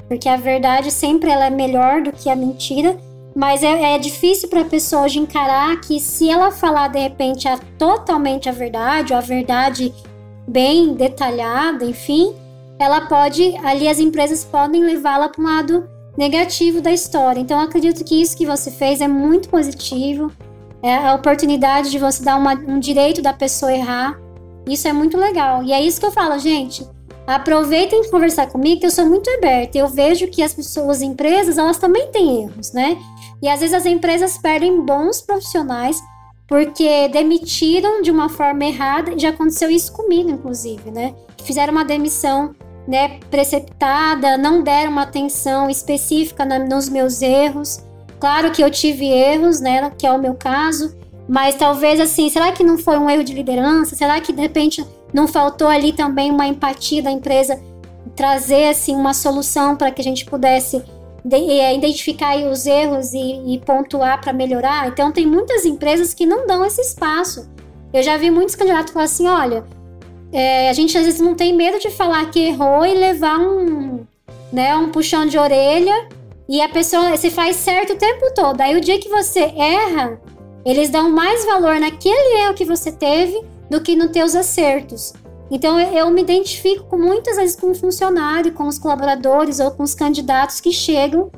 Porque 0.10 0.28
a 0.28 0.36
verdade 0.36 0.92
sempre 0.92 1.30
ela 1.30 1.46
é 1.46 1.50
melhor 1.50 2.02
do 2.02 2.12
que 2.12 2.30
a 2.30 2.36
mentira. 2.36 2.98
Mas 3.36 3.64
é, 3.64 3.96
é 3.96 4.00
difícil 4.00 4.50
para 4.50 4.62
a 4.62 4.66
pessoa 4.66 5.04
hoje 5.04 5.20
encarar 5.20 5.80
que 5.82 6.00
se 6.00 6.30
ela 6.30 6.52
falar 6.52 6.88
de 6.88 7.00
repente 7.00 7.48
a, 7.48 7.58
totalmente 7.78 8.48
a 8.48 8.52
verdade, 8.52 9.14
ou 9.14 9.20
a 9.20 9.22
verdade 9.22 9.94
bem 10.48 10.94
detalhada, 10.94 11.86
enfim, 11.86 12.34
ela 12.78 13.02
pode, 13.02 13.56
ali 13.64 13.88
as 13.88 14.00
empresas 14.00 14.44
podem 14.44 14.84
levá-la 14.84 15.30
para 15.30 15.42
um 15.42 15.46
lado 15.46 15.90
negativo 16.18 16.82
da 16.82 16.92
história. 16.92 17.40
Então, 17.40 17.60
acredito 17.60 18.04
que 18.04 18.22
isso 18.22 18.38
que 18.38 18.46
você 18.46 18.72
fez 18.72 19.02
é 19.02 19.08
muito 19.08 19.50
positivo. 19.50 20.32
É 20.82 20.96
a 20.96 21.16
oportunidade 21.16 21.90
de 21.90 21.98
você 21.98 22.24
dar 22.24 22.36
uma, 22.36 22.54
um 22.54 22.80
direito 22.80 23.22
da 23.22 23.34
pessoa 23.34 23.74
errar. 23.74 24.20
Isso 24.68 24.88
é 24.88 24.94
muito 24.94 25.18
legal. 25.18 25.64
E 25.64 25.72
é 25.72 25.82
isso 25.82 26.00
que 26.00 26.06
eu 26.06 26.12
falo, 26.12 26.38
gente. 26.40 26.88
Aproveitem 27.26 28.10
conversar 28.12 28.48
comigo, 28.48 28.82
que 28.82 28.86
eu 28.86 28.92
sou 28.92 29.06
muito 29.06 29.30
aberta. 29.32 29.78
Eu 29.78 29.88
vejo 29.88 30.28
que 30.28 30.44
as 30.44 30.54
pessoas, 30.54 30.98
as 30.98 31.02
empresas, 31.02 31.58
elas 31.58 31.78
também 31.78 32.12
têm 32.12 32.44
erros, 32.44 32.72
né? 32.72 32.98
E 33.42 33.50
às 33.50 33.60
vezes 33.60 33.74
as 33.74 33.86
empresas 33.86 34.38
perdem 34.38 34.82
bons 34.82 35.22
profissionais 35.22 36.02
porque 36.48 37.08
demitiram 37.10 38.02
de 38.02 38.12
uma 38.12 38.30
forma 38.30 38.66
errada. 38.66 39.14
E 39.14 39.20
já 39.20 39.30
aconteceu 39.30 39.70
isso 39.70 39.92
comigo, 39.92 40.30
inclusive, 40.30 40.92
né? 40.92 41.14
Fizeram 41.44 41.74
uma 41.74 41.86
demissão 41.86 42.54
né, 42.88 43.20
preceptada, 43.32 44.38
não 44.38 44.62
deram 44.62 44.92
uma 44.92 45.04
atenção 45.04 45.70
específica 45.70 46.46
na, 46.46 46.60
nos 46.60 46.88
meus 46.88 47.22
erros. 47.22 47.84
Claro 48.20 48.52
que 48.52 48.64
eu 48.64 48.70
tive 48.70 49.08
erros, 49.08 49.60
né, 49.60 49.92
que 49.98 50.06
é 50.06 50.12
o 50.12 50.20
meu 50.20 50.36
caso, 50.36 50.96
mas 51.28 51.56
talvez 51.56 52.00
assim, 52.00 52.30
será 52.30 52.52
que 52.52 52.64
não 52.64 52.78
foi 52.78 52.98
um 52.98 53.10
erro 53.10 53.24
de 53.24 53.34
liderança? 53.34 53.96
Será 53.96 54.22
que 54.22 54.32
de 54.32 54.42
repente 54.42 54.86
não 55.14 55.28
faltou 55.28 55.68
ali 55.68 55.94
também 55.94 56.32
uma 56.32 56.48
empatia 56.48 57.02
da 57.02 57.12
empresa 57.12 57.60
trazer 58.16 58.70
assim 58.70 58.96
uma 58.96 59.14
solução 59.14 59.76
para 59.76 59.92
que 59.92 60.02
a 60.02 60.04
gente 60.04 60.26
pudesse 60.26 60.78
de, 60.78 60.86
identificar 61.76 62.38
os 62.38 62.66
erros 62.66 63.14
e, 63.14 63.54
e 63.54 63.60
pontuar 63.60 64.22
para 64.22 64.34
melhorar? 64.34 64.88
Então 64.88 65.12
tem 65.12 65.26
muitas 65.26 65.66
empresas 65.66 66.14
que 66.14 66.26
não 66.26 66.46
dão 66.46 66.66
esse 66.66 66.82
espaço. 66.82 67.50
Eu 67.94 68.04
já 68.04 68.18
vi 68.18 68.30
muitos 68.30 68.56
candidatos 68.56 68.94
falar 68.94 69.06
assim, 69.06 69.28
olha, 69.28 69.64
é, 70.32 70.70
a 70.70 70.74
gente 70.74 70.98
às 70.98 71.06
vezes 71.06 71.20
não 71.20 71.34
tem 71.34 71.54
medo 71.54 71.80
de 71.80 71.90
falar 71.90 72.30
que 72.30 72.40
errou 72.40 72.86
e 72.86 72.94
levar 72.94 73.40
um, 73.40 74.06
né, 74.52 74.76
um 74.76 74.92
puxão 74.92 75.26
de 75.26 75.38
orelha 75.38 76.10
e 76.48 76.62
a 76.62 76.70
pessoa 76.70 77.16
se 77.18 77.32
faz 77.32 77.56
certo 77.56 77.94
o 77.94 77.98
tempo 77.98 78.34
todo. 78.34 78.62
Aí 78.62 78.76
o 78.76 78.82
dia 78.82 79.00
que 79.00 79.10
você 79.10 79.52
erra, 79.56 80.20
eles 80.66 80.90
dão 80.90 81.10
mais 81.10 81.46
valor 81.46 81.80
naquele 81.80 82.44
erro 82.44 82.54
que 82.54 82.66
você 82.66 82.92
teve 82.92 83.42
do 83.70 83.82
que 83.82 83.96
nos 83.96 84.12
teus 84.12 84.36
acertos. 84.36 85.14
Então 85.50 85.80
eu 85.80 86.10
me 86.10 86.22
identifico 86.22 86.86
com 86.86 86.98
muitas 86.98 87.38
vezes 87.38 87.56
com 87.56 87.72
o 87.72 87.76
funcionário, 87.76 88.54
com 88.54 88.68
os 88.68 88.80
colaboradores 88.80 89.60
ou 89.60 89.72
com 89.72 89.84
os 89.84 89.94
candidatos 89.94 90.60
que 90.60 90.72
chegam. 90.72 91.32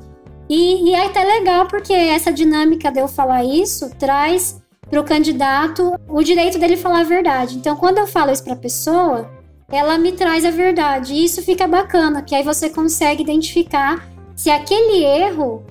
E, 0.49 0.89
e 0.89 0.93
é 0.93 1.05
até 1.05 1.23
legal 1.23 1.67
porque 1.67 1.93
essa 1.93 2.31
dinâmica 2.31 2.89
de 2.89 2.99
eu 2.99 3.07
falar 3.07 3.43
isso 3.43 3.89
traz 3.99 4.61
para 4.89 5.01
o 5.01 5.03
candidato 5.03 5.99
o 6.07 6.23
direito 6.23 6.57
dele 6.57 6.77
falar 6.77 7.01
a 7.01 7.03
verdade. 7.03 7.57
Então, 7.57 7.75
quando 7.75 7.97
eu 7.97 8.07
falo 8.07 8.31
isso 8.31 8.43
para 8.43 8.53
a 8.53 8.57
pessoa, 8.57 9.29
ela 9.69 9.97
me 9.97 10.13
traz 10.13 10.45
a 10.45 10.51
verdade. 10.51 11.13
E 11.13 11.25
isso 11.25 11.41
fica 11.41 11.67
bacana, 11.67 12.21
que 12.21 12.33
aí 12.33 12.43
você 12.43 12.69
consegue 12.69 13.23
identificar 13.23 14.07
se 14.35 14.49
aquele 14.49 15.03
erro 15.03 15.65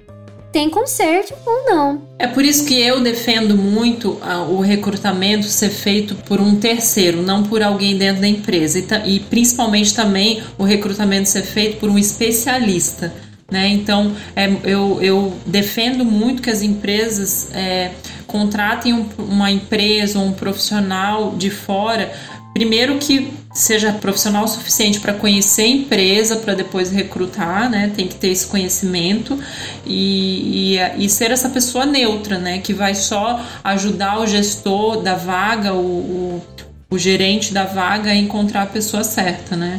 tem 0.56 0.70
conserto 0.70 1.34
ou 1.44 1.64
não. 1.66 2.00
É 2.18 2.26
por 2.26 2.42
isso 2.42 2.64
que 2.64 2.80
eu 2.80 3.02
defendo 3.02 3.54
muito 3.58 4.16
ah, 4.22 4.40
o 4.40 4.62
recrutamento 4.62 5.44
ser 5.44 5.68
feito 5.68 6.14
por 6.14 6.40
um 6.40 6.56
terceiro, 6.56 7.20
não 7.20 7.42
por 7.42 7.62
alguém 7.62 7.98
dentro 7.98 8.22
da 8.22 8.26
empresa. 8.26 8.78
E, 8.78 9.16
e 9.16 9.20
principalmente 9.20 9.94
também 9.94 10.42
o 10.56 10.64
recrutamento 10.64 11.28
ser 11.28 11.42
feito 11.42 11.76
por 11.76 11.90
um 11.90 11.98
especialista. 11.98 13.12
Né? 13.50 13.68
Então, 13.68 14.16
é, 14.34 14.50
eu, 14.64 14.98
eu 15.02 15.34
defendo 15.44 16.06
muito 16.06 16.40
que 16.40 16.48
as 16.48 16.62
empresas 16.62 17.48
é, 17.52 17.90
contratem 18.26 18.94
um, 18.94 19.06
uma 19.18 19.50
empresa 19.50 20.18
ou 20.18 20.24
um 20.24 20.32
profissional 20.32 21.34
de 21.36 21.50
fora, 21.50 22.10
primeiro 22.56 22.96
que 22.96 23.30
seja 23.52 23.92
profissional 23.92 24.48
suficiente 24.48 24.98
para 24.98 25.12
conhecer 25.12 25.64
a 25.64 25.68
empresa, 25.68 26.36
para 26.36 26.54
depois 26.54 26.90
recrutar, 26.90 27.68
né? 27.68 27.92
Tem 27.94 28.08
que 28.08 28.14
ter 28.14 28.28
esse 28.28 28.46
conhecimento 28.46 29.38
e, 29.84 30.78
e, 30.78 31.04
e, 31.04 31.08
ser 31.10 31.30
essa 31.30 31.50
pessoa 31.50 31.84
neutra, 31.84 32.38
né? 32.38 32.58
Que 32.58 32.72
vai 32.72 32.94
só 32.94 33.44
ajudar 33.62 34.20
o 34.20 34.26
gestor 34.26 35.02
da 35.02 35.14
vaga, 35.14 35.74
o, 35.74 35.78
o, 35.78 36.42
o 36.90 36.98
gerente 36.98 37.52
da 37.52 37.64
vaga 37.64 38.10
a 38.10 38.14
encontrar 38.14 38.62
a 38.62 38.66
pessoa 38.66 39.04
certa, 39.04 39.54
né? 39.54 39.78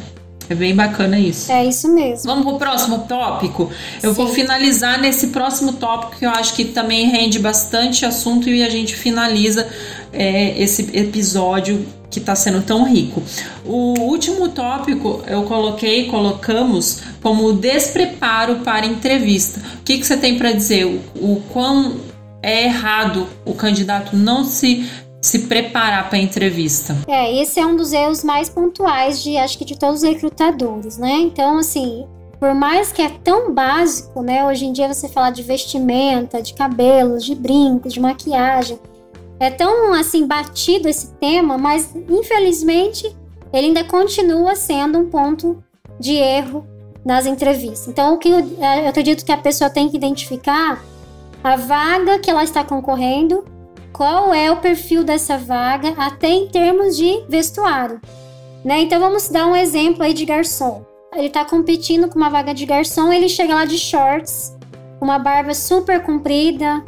É 0.49 0.55
bem 0.55 0.73
bacana 0.73 1.19
isso. 1.19 1.51
É 1.51 1.65
isso 1.65 1.93
mesmo. 1.93 2.25
Vamos 2.25 2.45
pro 2.45 2.57
próximo 2.57 2.99
tópico? 2.99 3.69
Eu 4.01 4.11
Sim. 4.11 4.15
vou 4.15 4.27
finalizar 4.29 4.99
nesse 4.99 5.27
próximo 5.27 5.73
tópico 5.73 6.17
que 6.17 6.25
eu 6.25 6.29
acho 6.29 6.53
que 6.53 6.65
também 6.65 7.09
rende 7.09 7.37
bastante 7.37 8.05
assunto 8.05 8.47
e 8.47 8.63
a 8.63 8.69
gente 8.69 8.95
finaliza 8.95 9.67
é, 10.11 10.61
esse 10.61 10.95
episódio 10.97 11.85
que 12.09 12.19
está 12.19 12.35
sendo 12.35 12.61
tão 12.61 12.83
rico. 12.83 13.21
O 13.65 13.99
último 13.99 14.49
tópico 14.49 15.21
eu 15.27 15.43
coloquei, 15.43 16.07
colocamos 16.07 17.01
como 17.21 17.53
despreparo 17.53 18.57
para 18.59 18.85
entrevista. 18.85 19.59
O 19.79 19.83
que, 19.83 19.97
que 19.97 20.05
você 20.05 20.17
tem 20.17 20.37
para 20.37 20.51
dizer? 20.51 20.85
O, 20.85 21.01
o 21.33 21.43
quão 21.49 21.97
é 22.41 22.63
errado 22.63 23.27
o 23.45 23.53
candidato 23.53 24.15
não 24.15 24.43
se 24.45 24.87
se 25.19 25.39
preparar 25.39 26.09
para 26.09 26.19
a 26.19 26.21
entrevista. 26.21 26.95
É, 27.07 27.41
esse 27.41 27.59
é 27.59 27.65
um 27.65 27.75
dos 27.75 27.91
erros 27.91 28.23
mais 28.23 28.47
pontuais 28.49 29.21
de 29.21 29.35
acho 29.35 29.57
que 29.57 29.65
de 29.65 29.77
todos 29.77 30.03
os 30.03 30.07
recrutadores, 30.07 30.97
né? 30.97 31.11
Então, 31.19 31.57
assim, 31.57 32.05
por 32.39 32.53
mais 32.53 32.91
que 32.91 33.01
é 33.01 33.09
tão 33.09 33.53
básico, 33.53 34.21
né? 34.21 34.45
Hoje 34.45 34.65
em 34.65 34.71
dia 34.71 34.91
você 34.91 35.09
falar 35.09 35.31
de 35.31 35.41
vestimenta, 35.43 36.41
de 36.41 36.53
cabelos, 36.53 37.25
de 37.25 37.35
brincos, 37.35 37.93
de 37.93 37.99
maquiagem, 37.99 38.79
é 39.39 39.49
tão 39.49 39.93
assim 39.93 40.25
batido 40.25 40.87
esse 40.87 41.13
tema, 41.15 41.57
mas 41.57 41.95
infelizmente 42.09 43.15
ele 43.53 43.67
ainda 43.67 43.83
continua 43.83 44.55
sendo 44.55 44.99
um 44.99 45.09
ponto 45.09 45.63
de 45.99 46.13
erro 46.13 46.65
nas 47.05 47.25
entrevistas. 47.25 47.87
Então, 47.87 48.15
o 48.15 48.17
que 48.17 48.29
eu, 48.29 48.39
eu 48.39 48.89
acredito 48.89 49.25
que 49.25 49.31
a 49.31 49.37
pessoa 49.37 49.69
tem 49.69 49.89
que 49.89 49.95
identificar 49.95 50.83
a 51.43 51.55
vaga 51.55 52.19
que 52.19 52.29
ela 52.29 52.43
está 52.43 52.63
concorrendo 52.63 53.45
qual 53.93 54.33
é 54.33 54.51
o 54.51 54.57
perfil 54.57 55.03
dessa 55.03 55.37
vaga, 55.37 55.93
até 55.97 56.29
em 56.29 56.47
termos 56.47 56.95
de 56.95 57.23
vestuário. 57.27 57.99
Né? 58.63 58.81
Então 58.81 58.99
vamos 58.99 59.29
dar 59.29 59.47
um 59.47 59.55
exemplo 59.55 60.03
aí 60.03 60.13
de 60.13 60.25
garçom. 60.25 60.85
Ele 61.15 61.27
está 61.27 61.43
competindo 61.43 62.07
com 62.07 62.15
uma 62.15 62.29
vaga 62.29 62.53
de 62.53 62.65
garçom, 62.65 63.11
ele 63.11 63.29
chega 63.29 63.55
lá 63.55 63.65
de 63.65 63.77
shorts, 63.77 64.55
uma 65.01 65.17
barba 65.17 65.53
super 65.53 66.03
comprida, 66.03 66.83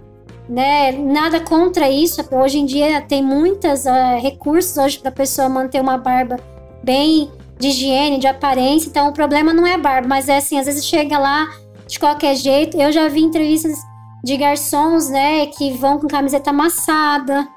né? 0.49 0.91
Nada 0.91 1.39
contra 1.39 1.87
isso. 1.87 2.21
Hoje 2.31 2.57
em 2.57 2.65
dia 2.65 2.99
tem 3.01 3.21
muitos 3.21 3.85
uh, 3.85 3.89
ah, 3.89 4.15
recursos 4.19 4.75
hoje 4.77 4.97
para 4.97 5.09
a 5.09 5.13
pessoa 5.13 5.47
manter 5.47 5.79
uma 5.79 5.97
barba 5.97 6.37
bem 6.83 7.31
de 7.59 7.67
higiene, 7.67 8.17
de 8.17 8.25
aparência. 8.25 8.89
Então 8.89 9.07
o 9.09 9.13
problema 9.13 9.53
não 9.53 9.67
é 9.67 9.75
a 9.75 9.77
barba, 9.77 10.07
mas 10.07 10.27
é 10.27 10.37
assim, 10.37 10.57
às 10.57 10.65
vezes 10.65 10.83
chega 10.85 11.19
lá 11.19 11.47
de 11.85 11.99
qualquer 11.99 12.35
jeito. 12.35 12.75
Eu 12.81 12.91
já 12.91 13.07
vi 13.07 13.21
entrevistas 13.21 13.77
de 14.23 14.35
garçons, 14.35 15.09
né, 15.09 15.45
que 15.45 15.71
vão 15.71 15.99
com 15.99 16.07
camiseta 16.07 16.49
amassada 16.49 17.47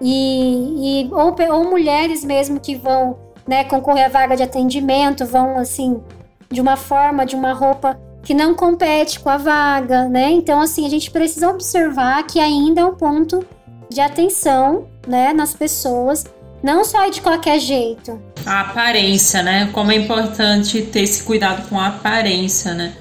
e, 0.00 1.02
e 1.04 1.10
ou, 1.12 1.34
ou 1.52 1.64
mulheres 1.68 2.24
mesmo 2.24 2.58
que 2.58 2.74
vão, 2.74 3.18
né, 3.46 3.64
concorrer 3.64 4.06
à 4.06 4.08
vaga 4.08 4.36
de 4.36 4.42
atendimento, 4.42 5.26
vão 5.26 5.58
assim 5.58 6.00
de 6.50 6.60
uma 6.60 6.76
forma, 6.76 7.26
de 7.26 7.36
uma 7.36 7.52
roupa 7.52 8.00
que 8.22 8.34
não 8.34 8.54
compete 8.54 9.20
com 9.20 9.28
a 9.28 9.36
vaga, 9.36 10.08
né? 10.08 10.30
Então 10.30 10.60
assim, 10.60 10.86
a 10.86 10.90
gente 10.90 11.10
precisa 11.10 11.48
observar 11.48 12.22
que 12.26 12.38
ainda 12.38 12.80
é 12.80 12.84
um 12.84 12.94
ponto 12.94 13.44
de 13.90 14.00
atenção, 14.00 14.86
né, 15.06 15.32
nas 15.32 15.52
pessoas, 15.52 16.24
não 16.62 16.84
só 16.84 17.08
de 17.08 17.20
qualquer 17.20 17.58
jeito. 17.58 18.20
A 18.46 18.60
aparência, 18.60 19.42
né? 19.42 19.68
Como 19.72 19.90
é 19.90 19.96
importante 19.96 20.82
ter 20.82 21.00
esse 21.00 21.22
cuidado 21.22 21.68
com 21.68 21.78
a 21.78 21.88
aparência, 21.88 22.74
né? 22.74 22.94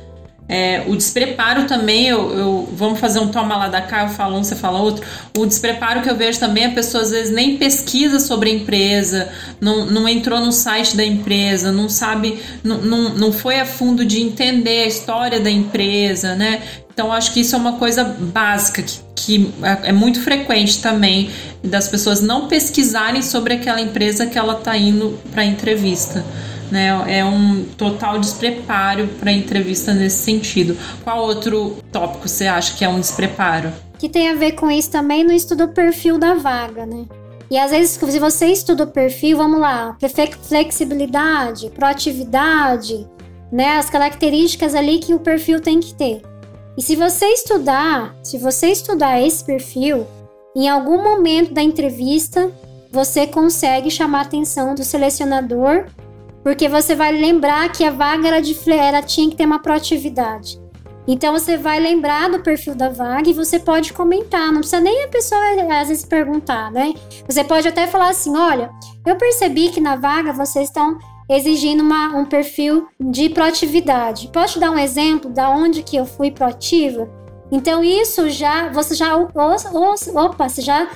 É, 0.52 0.84
o 0.88 0.96
despreparo 0.96 1.66
também, 1.66 2.08
eu, 2.08 2.36
eu, 2.36 2.70
vamos 2.74 3.00
fazer 3.00 3.20
um 3.20 3.28
toma 3.28 3.56
lá 3.56 3.68
da 3.68 3.84
cá, 3.84 4.06
eu 4.06 4.10
falo 4.10 4.36
um, 4.36 4.44
você 4.44 4.56
fala 4.56 4.80
outro. 4.80 5.06
O 5.38 5.46
despreparo 5.46 6.02
que 6.02 6.10
eu 6.10 6.16
vejo 6.16 6.40
também, 6.40 6.66
a 6.66 6.72
pessoa 6.72 7.04
às 7.04 7.12
vezes 7.12 7.32
nem 7.32 7.58
pesquisa 7.58 8.20
sobre 8.20 8.50
a 8.50 8.54
empresa, 8.54 9.30
não, 9.62 9.86
não 9.86 10.10
entrou 10.10 10.40
no 10.40 10.52
site 10.52 10.98
da 10.98 11.06
empresa, 11.06 11.72
não 11.72 11.88
sabe, 11.88 12.40
não, 12.64 12.80
não, 12.80 13.10
não 13.10 13.32
foi 13.32 13.60
a 13.60 13.66
fundo 13.66 14.04
de 14.04 14.20
entender 14.20 14.86
a 14.86 14.88
história 14.88 15.40
da 15.40 15.52
empresa, 15.52 16.34
né? 16.34 16.64
Então 16.92 17.14
acho 17.14 17.32
que 17.32 17.42
isso 17.42 17.56
é 17.56 17.60
uma 17.60 17.74
coisa 17.74 18.04
básica 18.04 18.82
que, 18.82 19.00
que 19.16 19.54
é, 19.62 19.90
é 19.90 19.92
muito 19.92 20.20
frequente 20.20 20.82
também 20.82 21.30
das 21.64 21.88
pessoas 21.88 22.22
não 22.22 22.48
pesquisarem 22.48 23.22
sobre 23.22 23.54
aquela 23.54 23.80
empresa 23.80 24.26
que 24.26 24.38
ela 24.38 24.54
está 24.54 24.76
indo 24.76 25.20
para 25.32 25.46
entrevista 25.46 26.26
né? 26.72 26.90
É 27.08 27.24
um 27.26 27.66
total 27.78 28.20
despreparo 28.20 29.08
para 29.20 29.32
entrevista 29.32 29.94
nesse 29.94 30.24
sentido. 30.24 30.78
Qual 31.04 31.22
outro 31.24 31.78
tópico 31.92 32.28
você 32.28 32.48
acha 32.48 32.76
que 32.76 32.84
é 32.84 32.90
um 32.90 33.00
despreparo? 33.00 33.72
Que 33.98 34.08
tem 34.08 34.30
a 34.30 34.36
ver 34.36 34.54
com 34.54 34.72
isso 34.72 34.92
também 34.92 35.24
no 35.24 35.32
estudo 35.32 35.67
do 35.67 35.74
perfil 35.74 36.17
da 36.17 36.36
vaga, 36.36 36.86
né? 36.86 37.06
E 37.52 37.58
às 37.58 37.72
vezes, 37.72 37.92
se 37.92 38.20
você 38.20 38.48
estuda 38.48 38.84
o 38.84 38.88
perfil, 38.88 39.38
vamos 39.38 39.60
lá, 39.60 39.98
flexibilidade, 40.44 41.70
proatividade, 41.72 43.08
né? 43.52 43.78
As 43.78 43.90
características 43.90 44.76
ali 44.76 45.00
que 45.00 45.13
o 45.13 45.20
perfil 45.20 45.60
tem 45.60 45.80
que 45.80 45.94
ter. 45.94 46.22
E 46.78 46.82
se 46.82 46.96
você 46.96 47.26
estudar, 47.26 48.15
se 48.24 48.38
você 48.38 48.67
estudar 48.67 49.20
esse 49.20 49.44
perfil, 49.44 50.06
em 50.56 50.70
algum 50.70 51.04
momento 51.04 51.54
da 51.54 51.62
entrevista, 51.62 52.52
você 52.92 53.28
consegue 53.28 53.92
chamar 53.92 54.20
a 54.20 54.24
atenção 54.24 54.76
do 54.76 54.84
selecionador 54.84 55.86
porque 56.44 56.67
você 56.67 56.96
vai 56.96 57.12
lembrar 57.12 57.71
que 57.71 57.83
a 57.83 57.92
vaga 57.92 58.27
era 58.27 58.42
de 58.42 58.58
era, 58.71 59.02
tinha 59.02 59.29
que 59.29 59.35
ter 59.35 59.46
uma 59.46 59.60
proatividade. 59.60 60.60
Então 61.08 61.33
você 61.33 61.58
vai 61.58 61.79
lembrar 61.79 62.29
do 62.29 62.40
perfil 62.40 62.75
da 62.75 62.90
vaga 62.90 63.27
e 63.27 63.33
você 63.33 63.60
pode 63.60 63.94
comentar. 63.94 64.52
Não 64.52 64.60
precisa 64.60 64.79
nem 64.79 65.06
a 65.06 65.08
pessoa 65.08 65.42
às 65.81 65.87
vezes 65.87 66.06
perguntar, 66.06 66.71
né? 66.71 66.94
Você 67.27 67.44
pode 67.44 67.67
até 67.67 67.87
falar 67.87 68.10
assim: 68.10 68.37
olha, 68.37 68.69
eu 69.06 69.15
percebi 69.15 69.69
que 69.69 69.81
na 69.81 69.96
vaga 69.96 70.31
vocês 70.31 70.67
estão 70.67 71.00
exigindo 71.27 71.81
uma, 71.81 72.15
um 72.15 72.25
perfil 72.25 72.87
de 73.00 73.29
proatividade. 73.29 74.29
Posso 74.31 74.54
te 74.54 74.60
dar 74.60 74.69
um 74.69 74.77
exemplo 74.77 75.31
da 75.31 75.50
onde 75.50 75.81
que 75.81 75.98
eu 75.98 76.06
fui 76.06 76.29
proativa? 76.29 77.10
Então 77.52 77.83
isso 77.83 78.29
já, 78.29 78.69
você 78.69 78.94
já, 78.94 79.15
opa, 79.15 80.48
você 80.48 80.62
já 80.62 80.87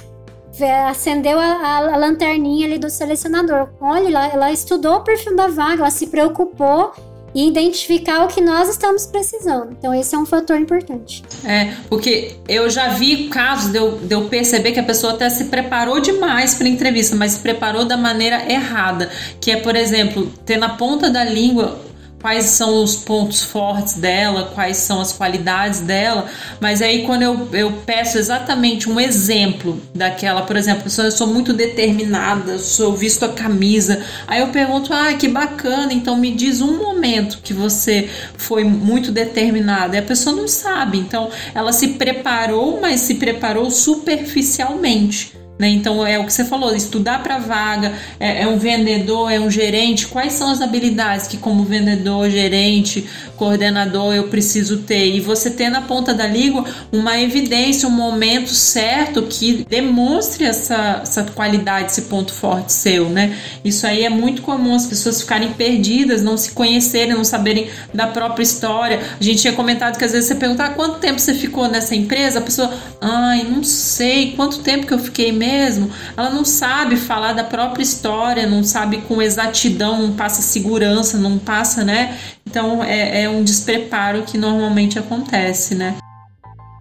acendeu 0.90 1.40
a, 1.40 1.78
a, 1.78 1.98
lanterninha 1.98 2.68
ali 2.68 2.78
do 2.78 2.90
selecionador. 2.90 3.70
Olha, 3.82 4.08
ela, 4.08 4.28
ela 4.28 4.52
estudou 4.52 4.98
o 4.98 5.02
perfil 5.02 5.36
da 5.36 5.48
vaga, 5.48 5.82
ela 5.82 5.90
se 5.90 6.08
preocupou 6.08 6.94
e 7.36 7.48
identificar 7.48 8.24
o 8.24 8.28
que 8.28 8.40
nós 8.40 8.70
estamos 8.70 9.06
precisando. 9.06 9.72
Então, 9.72 9.94
esse 9.94 10.14
é 10.14 10.18
um 10.18 10.26
fator 10.26 10.60
importante. 10.60 11.24
É, 11.44 11.74
porque 11.90 12.36
eu 12.48 12.70
já 12.70 12.90
vi 12.90 13.28
casos 13.30 13.72
de 13.72 13.78
eu, 13.78 13.98
de 13.98 14.14
eu 14.14 14.26
perceber 14.26 14.72
que 14.72 14.80
a 14.80 14.84
pessoa 14.84 15.14
até 15.14 15.30
se 15.30 15.46
preparou 15.46 16.00
demais 16.00 16.54
para 16.54 16.68
a 16.68 16.70
entrevista, 16.70 17.16
mas 17.16 17.34
se 17.34 17.40
preparou 17.40 17.86
da 17.86 17.98
maneira 17.98 18.52
errada. 18.52 19.10
Que 19.42 19.52
é, 19.52 19.58
por 19.58 19.76
exemplo, 19.76 20.32
ter 20.46 20.58
na 20.58 20.70
ponta 20.70 21.10
da 21.10 21.24
língua 21.24 21.80
quais 22.24 22.46
são 22.46 22.82
os 22.82 22.96
pontos 22.96 23.44
fortes 23.44 23.96
dela, 23.96 24.50
quais 24.56 24.78
são 24.78 25.02
as 25.02 25.12
qualidades 25.12 25.82
dela, 25.82 26.28
mas 26.62 26.82
aí 26.82 27.06
quando 27.06 27.22
eu, 27.22 27.50
eu 27.52 27.72
peço 27.86 28.18
exatamente 28.18 28.90
um 28.90 28.98
exemplo 28.98 29.78
daquela, 29.94 30.44
por 30.44 30.56
exemplo, 30.56 30.84
eu 30.86 31.12
sou 31.12 31.28
muito 31.28 31.52
determinada, 31.52 32.58
sou 32.60 32.96
visto 32.96 33.26
a 33.26 33.34
camisa, 33.34 34.02
aí 34.26 34.40
eu 34.40 34.48
pergunto, 34.48 34.94
ah, 34.94 35.14
que 35.16 35.28
bacana, 35.28 35.92
então 35.92 36.16
me 36.16 36.32
diz 36.32 36.62
um 36.62 36.78
momento 36.78 37.40
que 37.44 37.54
você 37.54 38.10
foi 38.38 38.64
muito 38.64 39.12
determinada, 39.12 39.98
e 39.98 40.00
a 40.00 40.04
pessoa 40.04 40.34
não 40.34 40.48
sabe, 40.48 40.98
então 40.98 41.30
ela 41.54 41.74
se 41.74 41.90
preparou, 41.90 42.80
mas 42.80 43.02
se 43.02 43.16
preparou 43.16 43.70
superficialmente. 43.70 45.43
Né? 45.58 45.70
Então 45.70 46.06
é 46.06 46.18
o 46.18 46.26
que 46.26 46.34
você 46.34 46.44
falou, 46.44 46.76
estudar 46.76 47.22
para 47.22 47.38
vaga, 47.38 47.94
é, 48.20 48.42
é, 48.42 48.48
um 48.48 48.58
vendedor, 48.58 49.32
é 49.32 49.40
um 49.40 49.52
gerente, 49.52 50.08
quais 50.08 50.34
são 50.34 50.50
as 50.50 50.62
habilidades 50.62 51.28
que 51.28 51.38
como 51.38 51.64
vendedor, 51.64 52.28
gerente, 52.30 53.08
coordenador 53.38 54.16
eu 54.16 54.30
preciso 54.30 54.78
ter? 54.78 55.16
E 55.16 55.20
você 55.20 55.52
ter 55.52 55.70
na 55.70 55.82
ponta 55.82 56.12
da 56.14 56.26
língua 56.26 56.66
uma 56.92 57.22
evidência, 57.22 57.88
um 57.88 57.92
momento 57.92 58.50
certo 58.50 59.22
que 59.24 59.64
demonstre 59.70 60.44
essa, 60.44 61.02
essa 61.04 61.24
qualidade, 61.24 61.92
esse 61.92 62.04
ponto 62.04 62.34
forte 62.34 62.74
seu, 62.74 63.10
né? 63.10 63.38
Isso 63.64 63.86
aí 63.86 64.04
é 64.04 64.10
muito 64.10 64.42
comum 64.42 64.74
as 64.74 64.88
pessoas 64.88 65.22
ficarem 65.22 65.54
perdidas, 65.54 66.24
não 66.24 66.36
se 66.36 66.52
conhecerem, 66.52 67.14
não 67.14 67.24
saberem 67.24 67.70
da 67.94 68.08
própria 68.08 68.44
história. 68.44 69.00
A 69.20 69.24
gente 69.24 69.42
tinha 69.42 69.54
comentado 69.54 69.98
que 69.98 70.04
às 70.04 70.12
vezes 70.14 70.28
você 70.28 70.36
perguntar 70.36 70.64
ah, 70.64 70.70
quanto 70.70 71.00
tempo 71.00 71.20
você 71.20 71.34
ficou 71.34 71.68
nessa 71.68 71.94
empresa, 71.94 72.40
a 72.40 72.42
pessoa, 72.42 72.74
ai, 73.02 73.44
não 73.44 73.64
sei, 73.64 74.32
quanto 74.32 74.60
tempo 74.60 74.88
que 74.88 74.94
eu 74.94 75.00
fiquei 75.00 75.32
mesmo, 75.44 75.92
ela 76.16 76.30
não 76.30 76.46
sabe 76.46 76.96
falar 76.96 77.34
da 77.34 77.44
própria 77.44 77.84
história, 77.84 78.48
não 78.48 78.64
sabe 78.64 78.98
com 79.02 79.22
exatidão, 79.22 80.02
não 80.02 80.14
passa 80.14 80.42
segurança, 80.42 81.18
não 81.18 81.38
passa, 81.38 81.84
né? 81.84 82.18
Então 82.48 82.84
é, 82.84 83.24
é 83.24 83.30
um 83.30 83.44
despreparo 83.44 84.24
que 84.24 84.38
normalmente 84.38 84.98
acontece, 84.98 85.76
né? 85.76 85.96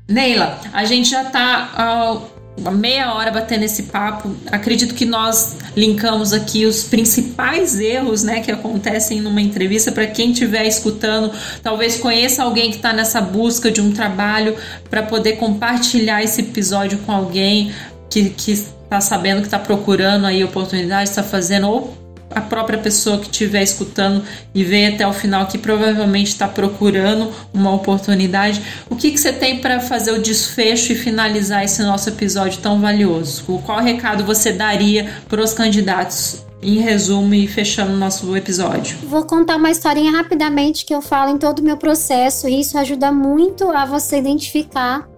Neila, 0.08 0.58
a 0.72 0.84
gente 0.84 1.08
já 1.08 1.22
está 1.22 2.20
uh, 2.20 2.70
meia 2.70 3.14
hora 3.14 3.30
batendo 3.30 3.64
esse 3.64 3.84
papo. 3.84 4.36
Acredito 4.50 4.94
que 4.94 5.06
nós 5.06 5.56
linkamos 5.76 6.32
aqui 6.32 6.66
os 6.66 6.84
principais 6.84 7.80
erros 7.80 8.22
né, 8.22 8.40
que 8.40 8.50
acontecem 8.50 9.20
numa 9.20 9.40
entrevista 9.40 9.90
para 9.90 10.06
quem 10.06 10.32
estiver 10.32 10.66
escutando, 10.66 11.32
talvez 11.62 11.96
conheça 11.96 12.42
alguém 12.42 12.70
que 12.70 12.76
está 12.76 12.92
nessa 12.92 13.20
busca 13.20 13.70
de 13.70 13.80
um 13.80 13.92
trabalho 13.92 14.54
para 14.90 15.02
poder 15.02 15.36
compartilhar 15.36 16.22
esse 16.22 16.42
episódio 16.42 16.98
com 16.98 17.12
alguém 17.12 17.72
que, 18.12 18.28
que 18.28 18.52
está 18.52 19.00
sabendo 19.00 19.40
que 19.40 19.46
está 19.46 19.58
procurando 19.58 20.26
aí 20.26 20.44
oportunidade, 20.44 21.08
está 21.08 21.22
fazendo, 21.22 21.66
ou 21.66 21.96
a 22.34 22.40
própria 22.40 22.78
pessoa 22.78 23.18
que 23.18 23.26
estiver 23.26 23.62
escutando 23.62 24.22
e 24.54 24.64
vem 24.64 24.88
até 24.88 25.06
o 25.06 25.12
final 25.12 25.46
que 25.46 25.58
provavelmente 25.58 26.28
está 26.28 26.48
procurando 26.48 27.30
uma 27.52 27.72
oportunidade. 27.72 28.62
O 28.88 28.96
que, 28.96 29.10
que 29.10 29.18
você 29.18 29.32
tem 29.32 29.60
para 29.60 29.80
fazer 29.80 30.12
o 30.12 30.20
desfecho 30.20 30.92
e 30.92 30.94
finalizar 30.94 31.64
esse 31.64 31.82
nosso 31.82 32.08
episódio 32.08 32.60
tão 32.60 32.80
valioso? 32.80 33.44
Qual 33.64 33.80
recado 33.80 34.24
você 34.24 34.52
daria 34.52 35.10
para 35.28 35.42
os 35.42 35.52
candidatos? 35.52 36.44
Em 36.62 36.78
resumo 36.78 37.34
e 37.34 37.48
fechando 37.48 37.92
o 37.92 37.96
nosso 37.96 38.36
episódio. 38.36 38.96
Vou 39.02 39.24
contar 39.24 39.56
uma 39.56 39.70
historinha 39.70 40.12
rapidamente 40.12 40.84
que 40.84 40.94
eu 40.94 41.02
falo 41.02 41.32
em 41.32 41.38
todo 41.38 41.58
o 41.58 41.62
meu 41.62 41.76
processo 41.76 42.48
e 42.48 42.60
isso 42.60 42.78
ajuda 42.78 43.10
muito 43.10 43.68
a 43.70 43.84
você 43.84 44.18
identificar 44.18 45.08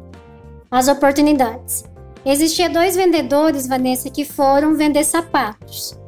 as 0.70 0.88
oportunidades. 0.88 1.84
Existia 2.24 2.70
dois 2.70 2.96
vendedores, 2.96 3.66
Vanessa, 3.66 4.08
que 4.08 4.24
foram 4.24 4.74
vender 4.74 5.04
sapatos. 5.04 5.98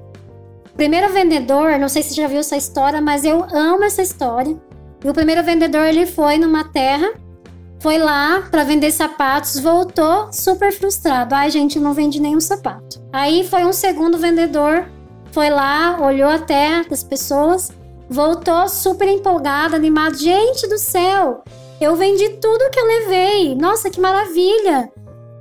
O 0.72 0.76
primeiro 0.76 1.12
vendedor, 1.12 1.78
não 1.78 1.88
sei 1.88 2.02
se 2.02 2.10
você 2.10 2.22
já 2.22 2.28
viu 2.28 2.40
essa 2.40 2.56
história, 2.56 3.00
mas 3.00 3.24
eu 3.24 3.44
amo 3.44 3.84
essa 3.84 4.02
história. 4.02 4.56
E 5.04 5.08
o 5.08 5.14
primeiro 5.14 5.42
vendedor 5.42 5.84
ele 5.84 6.06
foi 6.06 6.38
numa 6.38 6.64
terra, 6.64 7.12
foi 7.78 7.98
lá 7.98 8.42
para 8.50 8.64
vender 8.64 8.90
sapatos, 8.90 9.58
voltou 9.60 10.32
super 10.32 10.72
frustrado. 10.72 11.34
Ai, 11.34 11.50
gente, 11.50 11.78
não 11.78 11.92
vende 11.92 12.20
nenhum 12.20 12.40
sapato. 12.40 13.00
Aí 13.12 13.46
foi 13.46 13.64
um 13.64 13.72
segundo 13.72 14.18
vendedor, 14.18 14.86
foi 15.32 15.50
lá, 15.50 15.98
olhou 16.00 16.30
a 16.30 16.38
terra 16.38 16.84
das 16.88 17.04
pessoas, 17.04 17.70
voltou 18.08 18.68
super 18.68 19.06
empolgado, 19.06 19.76
animado. 19.76 20.16
Gente 20.16 20.66
do 20.66 20.78
céu, 20.78 21.42
eu 21.80 21.94
vendi 21.94 22.30
tudo 22.40 22.70
que 22.70 22.80
eu 22.80 22.86
levei. 22.86 23.54
Nossa, 23.54 23.90
que 23.90 24.00
maravilha! 24.00 24.90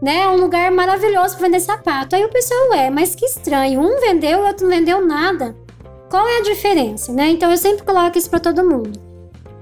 Né? 0.01 0.23
É 0.23 0.29
um 0.29 0.37
lugar 0.37 0.71
maravilhoso 0.71 1.35
para 1.37 1.47
vender 1.47 1.59
sapato. 1.59 2.15
Aí 2.15 2.23
o 2.23 2.29
pessoal, 2.29 2.73
é, 2.73 2.89
mas 2.89 3.15
que 3.15 3.25
estranho. 3.25 3.81
Um 3.81 3.99
vendeu, 3.99 4.39
o 4.39 4.47
outro 4.47 4.67
não 4.67 4.75
vendeu 4.75 5.05
nada. 5.05 5.55
Qual 6.09 6.27
é 6.27 6.37
a 6.37 6.43
diferença, 6.43 7.11
né? 7.11 7.29
Então 7.29 7.49
eu 7.51 7.57
sempre 7.57 7.83
coloco 7.83 8.17
isso 8.17 8.29
para 8.29 8.39
todo 8.39 8.63
mundo. 8.63 8.99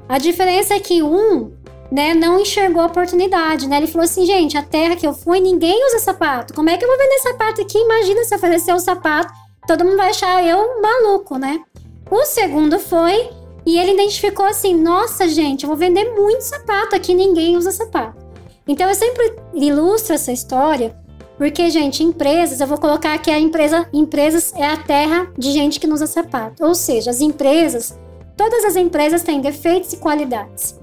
A 0.08 0.18
diferença 0.18 0.74
é 0.74 0.80
que 0.80 1.02
um, 1.02 1.52
né, 1.92 2.14
não 2.14 2.40
enxergou 2.40 2.82
a 2.82 2.88
oportunidade, 2.88 3.68
né? 3.68 3.78
Ele 3.78 3.88
falou 3.88 4.04
assim, 4.04 4.26
gente, 4.26 4.58
a 4.58 4.64
terra 4.64 4.96
que 4.96 5.08
eu 5.08 5.14
fui, 5.14 5.40
ninguém 5.40 5.86
usa 5.88 6.00
sapato. 6.00 6.54
Como 6.54 6.70
é 6.70 6.78
que 6.78 6.84
eu 6.84 6.90
vou 6.90 6.98
vender 6.98 7.20
sapato 7.20 7.62
aqui? 7.62 7.78
Imagina 7.78 8.24
se 8.24 8.36
oferecer 8.36 8.74
um 8.74 8.80
sapato, 8.80 9.34
todo 9.68 9.86
mundo 9.86 9.98
vai 9.98 10.10
achar 10.10 10.44
eu 10.46 10.82
maluco, 10.82 11.38
né? 11.38 11.62
O 12.12 12.26
segundo 12.26 12.80
foi 12.80 13.30
e 13.66 13.78
ele 13.78 13.94
identificou 13.94 14.46
assim: 14.46 14.76
nossa, 14.76 15.28
gente, 15.28 15.64
eu 15.64 15.68
vou 15.68 15.78
vender 15.78 16.14
muito 16.14 16.42
sapato 16.42 16.96
aqui, 16.96 17.14
ninguém 17.14 17.58
usa 17.58 17.72
sapato. 17.72 18.23
Então 18.68 18.88
eu 18.88 18.96
sempre 18.96 19.36
ilustro 19.54 20.14
essa 20.14 20.32
história 20.32 20.96
porque, 21.38 21.70
gente, 21.70 22.04
empresas, 22.04 22.62
eu 22.62 22.68
vou 22.68 22.78
colocar 22.78 23.18
que 23.18 23.32
a 23.32 23.40
empresa, 23.40 23.88
empresas 23.92 24.54
é 24.56 24.66
a 24.66 24.78
terra 24.78 25.32
de 25.38 25.52
gente 25.52 25.80
que 25.80 25.88
não 25.88 25.96
usa 25.96 26.08
sapato. 26.08 26.64
Ou 26.64 26.76
seja, 26.76 27.10
as 27.10 27.22
empresas, 27.22 28.00
todas 28.38 28.64
as 28.64 28.76
empresas 28.76 29.24
têm 29.24 29.42
defeitos 29.42 29.92
e 29.94 29.98
qualidades. 29.98 30.80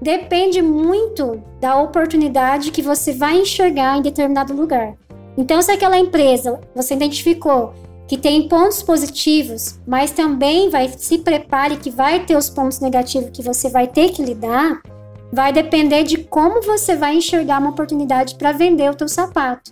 Depende 0.00 0.62
muito 0.62 1.42
da 1.60 1.80
oportunidade 1.80 2.70
que 2.70 2.80
você 2.80 3.12
vai 3.12 3.38
enxergar 3.38 3.98
em 3.98 4.02
determinado 4.02 4.54
lugar. 4.54 4.94
Então, 5.36 5.60
se 5.60 5.70
aquela 5.70 5.98
empresa 5.98 6.58
você 6.74 6.94
identificou 6.94 7.74
que 8.08 8.16
tem 8.16 8.48
pontos 8.48 8.82
positivos, 8.82 9.78
mas 9.86 10.10
também 10.10 10.68
vai 10.68 10.88
se 10.88 11.18
prepare 11.18 11.76
que 11.76 11.90
vai 11.90 12.24
ter 12.24 12.36
os 12.36 12.50
pontos 12.50 12.80
negativos 12.80 13.30
que 13.30 13.42
você 13.42 13.68
vai 13.68 13.86
ter 13.86 14.10
que 14.10 14.24
lidar, 14.24 14.82
vai 15.32 15.52
depender 15.52 16.02
de 16.04 16.18
como 16.18 16.62
você 16.62 16.96
vai 16.96 17.16
enxergar 17.16 17.58
uma 17.58 17.70
oportunidade 17.70 18.34
para 18.34 18.52
vender 18.52 18.90
o 18.90 18.94
teu 18.94 19.08
sapato. 19.08 19.70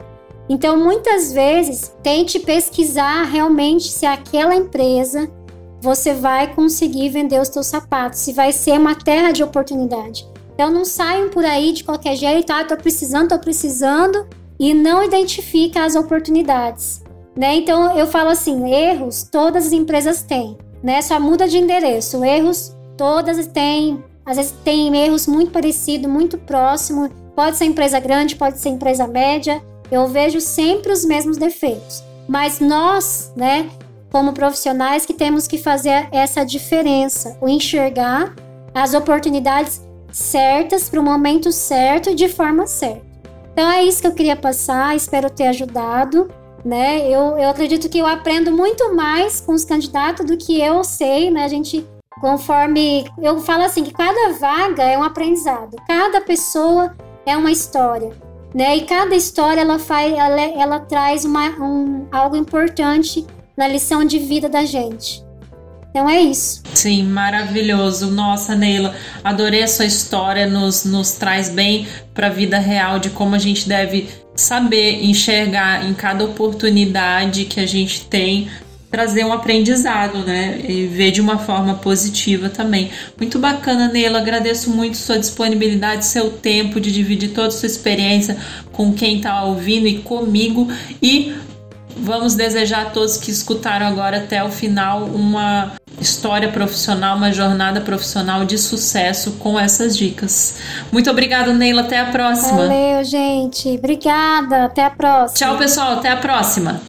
Então, 0.48 0.76
muitas 0.76 1.32
vezes, 1.32 1.94
tente 2.02 2.38
pesquisar 2.38 3.24
realmente 3.24 3.88
se 3.88 4.06
aquela 4.06 4.54
empresa 4.54 5.30
você 5.80 6.14
vai 6.14 6.52
conseguir 6.54 7.10
vender 7.10 7.40
os 7.40 7.48
teus 7.48 7.66
sapatos, 7.66 8.20
se 8.20 8.32
vai 8.32 8.52
ser 8.52 8.78
uma 8.78 8.94
terra 8.94 9.30
de 9.30 9.42
oportunidade. 9.42 10.26
Então, 10.54 10.70
não 10.70 10.84
saiam 10.84 11.28
por 11.28 11.44
aí 11.44 11.72
de 11.72 11.84
qualquer 11.84 12.16
jeito, 12.16 12.50
ah, 12.50 12.64
tô 12.64 12.76
precisando, 12.76 13.28
tô 13.28 13.38
precisando, 13.38 14.26
e 14.58 14.74
não 14.74 15.04
identifica 15.04 15.84
as 15.84 15.94
oportunidades. 15.94 17.02
Né? 17.36 17.56
Então, 17.56 17.96
eu 17.96 18.06
falo 18.06 18.30
assim, 18.30 18.72
erros 18.72 19.22
todas 19.22 19.66
as 19.66 19.72
empresas 19.72 20.22
têm, 20.22 20.58
né? 20.82 21.00
Só 21.00 21.20
muda 21.20 21.46
de 21.46 21.58
endereço. 21.58 22.24
Erros 22.24 22.76
todas 22.96 23.46
têm, 23.46 24.02
às 24.28 24.36
vezes 24.36 24.54
tem 24.62 24.94
erros 24.94 25.26
muito 25.26 25.50
parecidos, 25.50 26.10
muito 26.10 26.36
próximos. 26.36 27.08
Pode 27.34 27.56
ser 27.56 27.64
empresa 27.64 27.98
grande, 27.98 28.36
pode 28.36 28.58
ser 28.58 28.68
empresa 28.68 29.08
média. 29.08 29.62
Eu 29.90 30.06
vejo 30.06 30.38
sempre 30.38 30.92
os 30.92 31.02
mesmos 31.02 31.38
defeitos. 31.38 32.04
Mas 32.28 32.60
nós, 32.60 33.32
né, 33.34 33.70
como 34.12 34.34
profissionais, 34.34 35.06
que 35.06 35.14
temos 35.14 35.46
que 35.46 35.56
fazer 35.56 36.08
essa 36.12 36.44
diferença, 36.44 37.38
o 37.40 37.48
enxergar 37.48 38.36
as 38.74 38.92
oportunidades 38.92 39.80
certas 40.12 40.90
para 40.90 41.00
o 41.00 41.02
momento 41.02 41.50
certo 41.50 42.10
e 42.10 42.14
de 42.14 42.28
forma 42.28 42.66
certa. 42.66 43.06
Então 43.54 43.66
é 43.66 43.82
isso 43.82 44.02
que 44.02 44.08
eu 44.08 44.14
queria 44.14 44.36
passar, 44.36 44.94
espero 44.94 45.30
ter 45.30 45.46
ajudado. 45.46 46.28
Né? 46.62 47.08
Eu, 47.08 47.38
eu 47.38 47.48
acredito 47.48 47.88
que 47.88 47.98
eu 47.98 48.06
aprendo 48.06 48.52
muito 48.52 48.94
mais 48.94 49.40
com 49.40 49.54
os 49.54 49.64
candidatos 49.64 50.26
do 50.26 50.36
que 50.36 50.60
eu 50.60 50.84
sei, 50.84 51.30
né? 51.30 51.44
A 51.44 51.48
gente 51.48 51.86
conforme 52.20 53.10
eu 53.20 53.40
falo 53.40 53.64
assim 53.64 53.84
que 53.84 53.92
cada 53.92 54.32
vaga 54.38 54.82
é 54.82 54.96
um 54.96 55.02
aprendizado, 55.02 55.76
cada 55.86 56.20
pessoa 56.20 56.94
é 57.24 57.36
uma 57.36 57.50
história, 57.50 58.12
né? 58.54 58.76
E 58.76 58.82
cada 58.82 59.14
história 59.14 59.60
ela 59.60 59.78
faz, 59.78 60.12
ela, 60.12 60.40
ela 60.40 60.80
traz 60.80 61.24
uma, 61.24 61.48
um, 61.60 62.06
algo 62.10 62.36
importante 62.36 63.26
na 63.56 63.68
lição 63.68 64.04
de 64.04 64.18
vida 64.18 64.48
da 64.48 64.64
gente. 64.64 65.26
Então 65.90 66.08
é 66.08 66.20
isso. 66.20 66.62
Sim, 66.74 67.02
maravilhoso. 67.04 68.10
Nossa, 68.10 68.54
Neila, 68.54 68.94
adorei 69.24 69.62
a 69.62 69.68
sua 69.68 69.86
história, 69.86 70.46
nos, 70.46 70.84
nos 70.84 71.12
traz 71.12 71.48
bem 71.48 71.88
para 72.14 72.28
a 72.28 72.30
vida 72.30 72.58
real 72.58 72.98
de 72.98 73.10
como 73.10 73.34
a 73.34 73.38
gente 73.38 73.68
deve 73.68 74.08
saber 74.34 75.04
enxergar 75.04 75.84
em 75.84 75.92
cada 75.94 76.24
oportunidade 76.24 77.46
que 77.46 77.58
a 77.58 77.66
gente 77.66 78.04
tem 78.04 78.48
trazer 78.90 79.24
um 79.24 79.32
aprendizado, 79.32 80.18
né? 80.18 80.60
E 80.66 80.86
ver 80.86 81.10
de 81.10 81.20
uma 81.20 81.38
forma 81.38 81.74
positiva 81.74 82.48
também. 82.48 82.90
Muito 83.18 83.38
bacana, 83.38 83.88
Neila. 83.88 84.18
Agradeço 84.18 84.70
muito 84.70 84.96
sua 84.96 85.18
disponibilidade, 85.18 86.06
seu 86.06 86.30
tempo 86.30 86.80
de 86.80 86.92
dividir 86.92 87.30
toda 87.30 87.48
a 87.48 87.50
sua 87.50 87.66
experiência 87.66 88.36
com 88.72 88.92
quem 88.92 89.16
está 89.16 89.44
ouvindo 89.44 89.86
e 89.86 89.98
comigo. 89.98 90.68
E 91.02 91.34
vamos 91.96 92.34
desejar 92.34 92.82
a 92.82 92.90
todos 92.90 93.16
que 93.16 93.30
escutaram 93.30 93.86
agora 93.86 94.18
até 94.18 94.42
o 94.42 94.50
final 94.50 95.04
uma 95.04 95.72
história 96.00 96.48
profissional, 96.48 97.16
uma 97.16 97.32
jornada 97.32 97.80
profissional 97.80 98.44
de 98.44 98.56
sucesso 98.56 99.32
com 99.32 99.58
essas 99.58 99.96
dicas. 99.96 100.58
Muito 100.92 101.10
obrigada, 101.10 101.52
Neila. 101.52 101.82
Até 101.82 101.98
a 101.98 102.06
próxima. 102.06 102.68
Valeu, 102.68 103.04
gente. 103.04 103.68
Obrigada. 103.68 104.64
Até 104.64 104.84
a 104.84 104.90
próxima. 104.90 105.34
Tchau, 105.34 105.58
pessoal. 105.58 105.92
Até 105.94 106.10
a 106.10 106.16
próxima. 106.16 106.87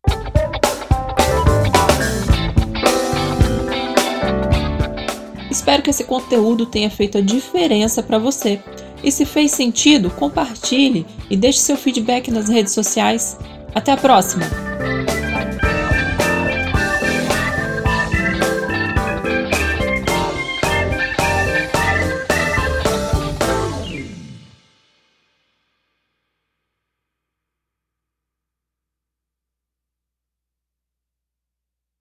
Espero 5.59 5.83
que 5.83 5.89
esse 5.89 6.05
conteúdo 6.05 6.65
tenha 6.65 6.89
feito 6.89 7.17
a 7.17 7.21
diferença 7.21 8.01
para 8.01 8.17
você. 8.17 8.61
E 9.03 9.11
se 9.11 9.25
fez 9.25 9.51
sentido, 9.51 10.09
compartilhe 10.09 11.05
e 11.29 11.35
deixe 11.35 11.59
seu 11.59 11.75
feedback 11.75 12.31
nas 12.31 12.47
redes 12.47 12.73
sociais. 12.73 13.37
Até 13.75 13.91
a 13.91 13.97
próxima! 13.97 14.45